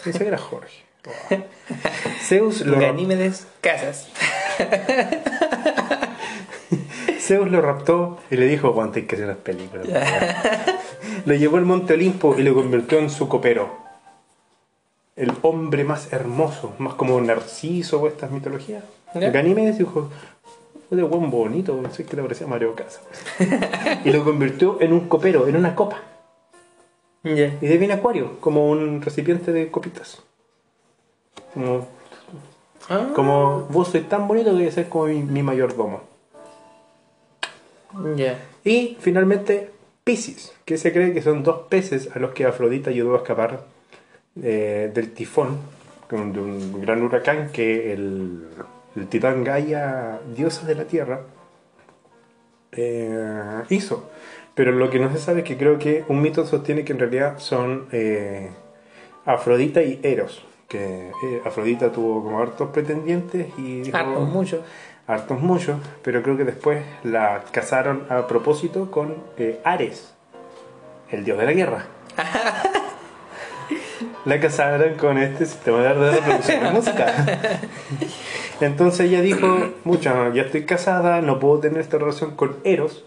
Ese 0.06 0.28
era 0.28 0.38
Jorge. 0.38 0.84
Zeus 2.22 2.62
lo, 2.66 2.80
Ganímedes 2.80 3.48
Casas. 3.62 4.10
Zeus 7.20 7.50
lo 7.50 7.62
raptó 7.62 8.20
y 8.30 8.36
le 8.36 8.46
dijo, 8.46 8.76
hay 8.82 9.04
que 9.04 9.16
hacer 9.16 9.28
las 9.28 9.38
películas. 9.38 9.88
lo 11.26 11.34
llevó 11.34 11.58
al 11.58 11.66
monte 11.66 11.94
Olimpo 11.94 12.36
y 12.38 12.44
lo 12.44 12.54
convirtió 12.54 13.00
en 13.00 13.10
su 13.10 13.28
copero. 13.28 13.86
El 15.16 15.34
hombre 15.42 15.84
más 15.84 16.14
hermoso, 16.14 16.76
más 16.78 16.94
como 16.94 17.20
Narciso 17.20 18.00
o 18.02 18.08
estas 18.08 18.32
mitologías. 18.32 18.84
Ya. 19.16 19.32
Ganímedes 19.32 19.78
dijo, 19.78 20.10
de 20.90 21.04
buen 21.04 21.30
bonito, 21.30 21.82
sé 21.92 22.06
que 22.06 22.16
le 22.16 22.22
parecía 22.24 22.48
Mario 22.48 22.76
Casas. 22.76 23.02
y 24.06 24.12
lo 24.12 24.24
convirtió 24.24 24.82
en 24.82 24.94
un 24.94 25.08
copero, 25.08 25.48
en 25.48 25.56
una 25.56 25.76
copa. 25.76 26.02
Y 27.24 27.34
de 27.36 27.78
viene 27.78 27.96
Acuario, 27.96 28.40
como 28.40 28.70
un 28.70 29.02
recipiente 29.02 29.52
de 29.52 29.70
copitas. 29.70 30.22
Como, 31.54 31.86
Ah, 32.90 33.12
como 33.14 33.68
vos 33.70 33.90
sois 33.90 34.08
tan 34.08 34.28
bonito 34.28 34.52
que 34.52 34.64
voy 34.64 34.68
a 34.68 34.72
ser 34.72 34.88
como 34.88 35.08
mi, 35.08 35.22
mi 35.22 35.44
mayordomo. 35.44 36.02
Y 38.64 38.98
finalmente 39.00 39.72
Pisces, 40.04 40.54
que 40.64 40.78
se 40.78 40.94
cree 40.94 41.14
que 41.14 41.22
son 41.22 41.44
dos 41.44 41.68
peces 41.68 42.10
a 42.16 42.20
los 42.20 42.32
que 42.32 42.46
Afrodita 42.46 42.90
ayudó 42.90 43.16
a 43.16 43.18
escapar 43.18 43.66
eh, 44.42 44.92
del 44.94 45.12
tifón, 45.12 45.58
de 46.10 46.16
un 46.16 46.82
gran 46.82 47.02
huracán 47.02 47.50
que 47.52 47.92
el, 47.92 48.48
el 48.98 49.08
titán 49.08 49.44
Gaia, 49.44 50.20
diosa 50.36 50.66
de 50.66 50.76
la 50.76 50.86
tierra, 50.86 51.22
eh, 52.72 53.64
hizo. 53.70 54.10
Pero 54.56 54.72
lo 54.72 54.90
que 54.90 55.00
no 55.00 55.12
se 55.12 55.20
sabe 55.20 55.40
es 55.40 55.46
que 55.46 55.56
creo 55.56 55.78
que 55.78 56.04
un 56.08 56.22
mito 56.22 56.46
sostiene 56.46 56.84
que 56.84 56.94
en 56.94 57.00
realidad 57.00 57.38
son 57.38 57.88
eh, 57.92 58.50
Afrodita 59.26 59.84
y 59.84 60.00
Eros. 60.02 60.44
Que 60.68 61.10
eh, 61.10 61.42
Afrodita 61.46 61.92
tuvo 61.92 62.24
como 62.24 62.40
hartos 62.42 62.70
pretendientes 62.72 63.48
y 63.58 63.82
dijo, 63.82 63.96
Hartos 63.96 64.28
mucho. 64.28 64.64
hartos 65.06 65.40
muchos, 65.40 65.78
pero 66.02 66.24
creo 66.24 66.36
que 66.36 66.44
después 66.44 66.84
la 67.04 67.44
casaron 67.52 68.06
a 68.10 68.28
propósito 68.28 68.90
con 68.90 69.16
eh, 69.38 69.62
Ares, 69.64 70.14
el 71.12 71.24
dios 71.24 71.38
de 71.38 71.46
la 71.46 71.54
guerra. 71.54 71.86
la 74.26 74.40
casaron 74.40 74.96
con 74.96 75.18
este 75.18 75.46
sistema 75.46 75.82
de 75.82 75.94
reproducción 75.94 76.64
de 76.64 76.72
música. 76.72 77.14
Entonces 78.62 79.10
ella 79.10 79.22
dijo, 79.22 79.48
mucha, 79.84 80.34
ya 80.34 80.44
estoy 80.44 80.66
casada, 80.66 81.22
no 81.22 81.40
puedo 81.40 81.60
tener 81.60 81.80
esta 81.80 81.98
relación 81.98 82.36
con 82.36 82.58
Eros, 82.64 83.04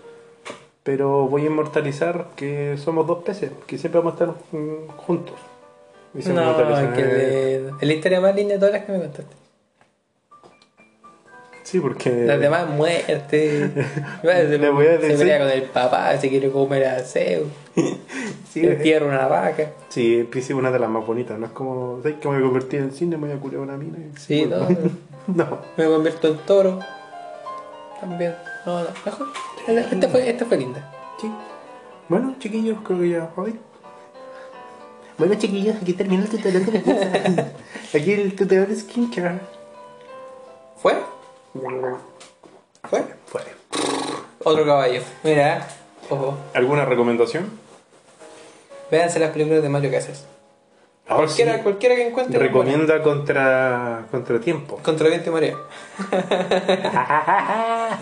pero 0.82 1.28
voy 1.28 1.42
a 1.42 1.46
inmortalizar 1.46 2.26
que 2.36 2.76
somos 2.78 3.06
dos 3.06 3.22
peces, 3.24 3.50
que 3.66 3.78
siempre 3.78 4.00
vamos 4.00 4.20
a 4.20 4.24
estar 4.24 4.34
juntos. 4.96 5.34
Y 6.14 6.22
se 6.22 6.32
No, 6.32 6.56
que 6.94 7.04
de... 7.04 7.70
La 7.80 7.92
historia 7.92 8.20
más 8.20 8.34
linda 8.34 8.54
de 8.54 8.58
todas 8.60 8.74
las 8.74 8.84
que 8.84 8.92
me 8.92 8.98
contaste. 8.98 9.40
Sí, 11.70 11.78
porque... 11.78 12.10
Las 12.26 12.40
demás 12.40 12.68
muerte. 12.68 13.70
se 14.22 14.58
Le 14.58 14.70
voy 14.70 14.86
a 14.88 14.98
se 14.98 15.06
decir- 15.06 15.18
pelea 15.18 15.38
con 15.38 15.48
el 15.50 15.62
papá, 15.62 16.16
se 16.18 16.28
quiere 16.28 16.50
comer 16.50 16.84
a 16.84 16.98
Zeus. 17.00 17.46
Sí, 18.50 18.66
entierra 18.66 19.06
una 19.06 19.28
vaca. 19.28 19.70
Sí, 19.90 20.26
Pisces 20.28 20.50
es 20.50 20.56
una 20.56 20.72
de 20.72 20.80
las 20.80 20.90
más 20.90 21.06
bonitas, 21.06 21.38
no 21.38 21.46
es 21.46 21.52
como, 21.52 22.00
¿sabes 22.02 22.18
que 22.18 22.28
me 22.28 22.40
convertir 22.42 22.80
en 22.80 22.90
cine? 22.90 23.16
Me 23.16 23.28
voy 23.28 23.36
a 23.36 23.40
curar 23.40 23.60
una 23.60 23.76
mina. 23.76 23.96
Sí, 24.18 24.44
no. 24.44 24.66
no. 25.28 25.58
Me 25.76 25.84
convierto 25.84 26.26
en 26.26 26.38
toro. 26.38 26.80
También. 28.00 28.34
No, 28.66 28.80
no. 28.80 28.88
Mejor. 29.06 29.28
Esta 29.68 30.08
fue, 30.08 30.28
esta 30.28 30.44
fue 30.46 30.56
linda. 30.56 30.92
Sí. 31.20 31.30
Bueno, 32.08 32.34
chiquillos, 32.40 32.78
creo 32.84 32.98
que 32.98 33.08
ya 33.10 33.30
hoy. 33.36 33.56
Bueno, 35.16 35.34
chiquillos, 35.36 35.76
aquí 35.80 35.92
termina 35.92 36.24
el 36.24 36.28
tutorial 36.30 36.66
de 36.66 36.72
belleza. 36.72 37.52
Aquí 37.94 38.12
el 38.12 38.34
tutorial 38.34 38.66
de 38.66 38.74
skincare. 38.74 39.38
¿Fue? 40.76 40.94
¿Fue? 41.52 43.04
Fue. 43.26 43.40
Otro 44.44 44.64
caballo. 44.64 45.02
Mira. 45.24 45.66
Ojo. 46.08 46.36
¿Alguna 46.54 46.84
recomendación? 46.84 47.50
Véanse 48.90 49.18
las 49.20 49.30
películas 49.30 49.62
de 49.62 49.68
Mario 49.68 49.90
Casas. 49.90 50.26
Ahora 51.06 51.24
Cualquiera, 51.26 51.56
sí. 51.56 51.62
cualquiera 51.62 51.94
que 51.96 52.08
encuentre. 52.08 52.38
Recomienda 52.38 53.02
contra 53.02 54.06
contratiempo. 54.10 54.76
Contraviento 54.82 55.30
y 55.30 55.32
marea. 55.32 55.56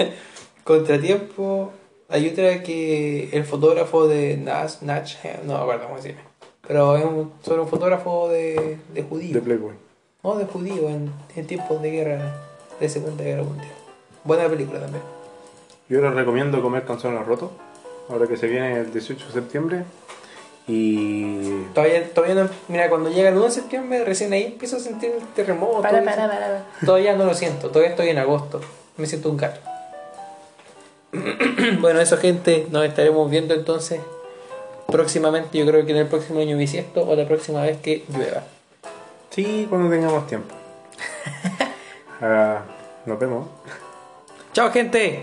Contratiempo. 0.64 1.72
Hay 2.10 2.28
otra 2.28 2.62
que 2.62 3.28
el 3.32 3.44
fotógrafo 3.44 4.06
de 4.08 4.36
Nash, 4.38 4.76
Natch, 4.82 5.16
no 5.44 5.54
me 5.54 5.60
acuerdo 5.60 5.86
cómo 5.88 6.00
se 6.00 6.10
llama. 6.10 6.22
Pero 6.66 6.96
es 6.96 7.04
un- 7.04 7.32
sobre 7.42 7.60
un 7.62 7.68
fotógrafo 7.68 8.28
de, 8.28 8.78
de 8.94 9.02
judío. 9.02 9.34
De 9.34 9.40
Playboy. 9.42 9.74
No, 10.22 10.36
de 10.36 10.44
judío 10.46 10.88
en, 10.88 11.12
en 11.36 11.46
tiempos 11.46 11.80
de 11.82 11.90
guerra, 11.90 12.34
de 12.80 12.88
Segunda 12.88 13.24
Guerra 13.24 13.42
Mundial. 13.42 13.72
Buena 14.24 14.48
película 14.48 14.80
también. 14.80 15.02
Yo 15.88 16.00
les 16.00 16.14
recomiendo 16.14 16.60
comer 16.60 16.84
calzones 16.84 17.24
rotos. 17.26 17.50
ahora 18.08 18.26
que 18.26 18.36
se 18.36 18.46
viene 18.46 18.80
el 18.80 18.92
18 18.92 19.26
de 19.26 19.32
septiembre. 19.32 19.84
Y. 20.66 21.64
Todavía, 21.74 22.12
todavía 22.12 22.42
no. 22.42 22.50
Mira, 22.68 22.90
cuando 22.90 23.10
llega 23.10 23.30
el 23.30 23.36
1 23.36 23.44
de 23.44 23.50
septiembre, 23.50 24.04
recién 24.04 24.32
ahí 24.34 24.44
empiezo 24.44 24.76
a 24.76 24.80
sentir 24.80 25.12
el 25.12 25.26
terremoto. 25.28 25.80
Para, 25.80 26.04
para, 26.04 26.28
para, 26.28 26.40
para. 26.40 26.64
Todavía 26.84 27.16
no 27.16 27.24
lo 27.24 27.34
siento, 27.34 27.68
todavía 27.68 27.90
estoy 27.90 28.10
en 28.10 28.18
agosto. 28.18 28.60
Me 28.98 29.06
siento 29.06 29.30
un 29.30 29.38
gato. 29.38 29.60
bueno, 31.80 32.00
eso, 32.00 32.18
gente. 32.18 32.66
Nos 32.70 32.84
estaremos 32.84 33.30
viendo 33.30 33.54
entonces 33.54 34.00
próximamente. 34.86 35.56
Yo 35.56 35.64
creo 35.64 35.86
que 35.86 35.92
en 35.92 35.98
el 35.98 36.06
próximo 36.06 36.40
año 36.40 36.58
bisiesto 36.58 37.08
o 37.08 37.16
la 37.16 37.26
próxima 37.26 37.62
vez 37.62 37.78
que 37.78 38.04
llueva. 38.14 38.42
Sí, 39.30 39.66
cuando 39.70 39.88
tengamos 39.88 40.26
tiempo. 40.26 40.54
Ah, 42.20 42.62
nos 43.06 43.18
vemos. 43.18 43.46
¡Chao, 44.52 44.70
gente! 44.70 45.22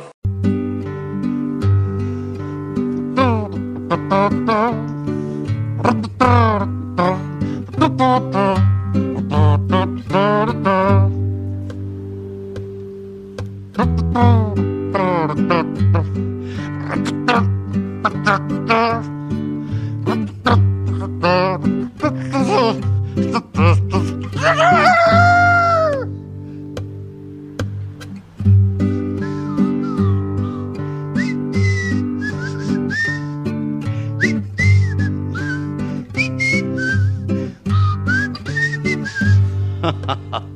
ha 39.85 40.17
ha 40.31 40.54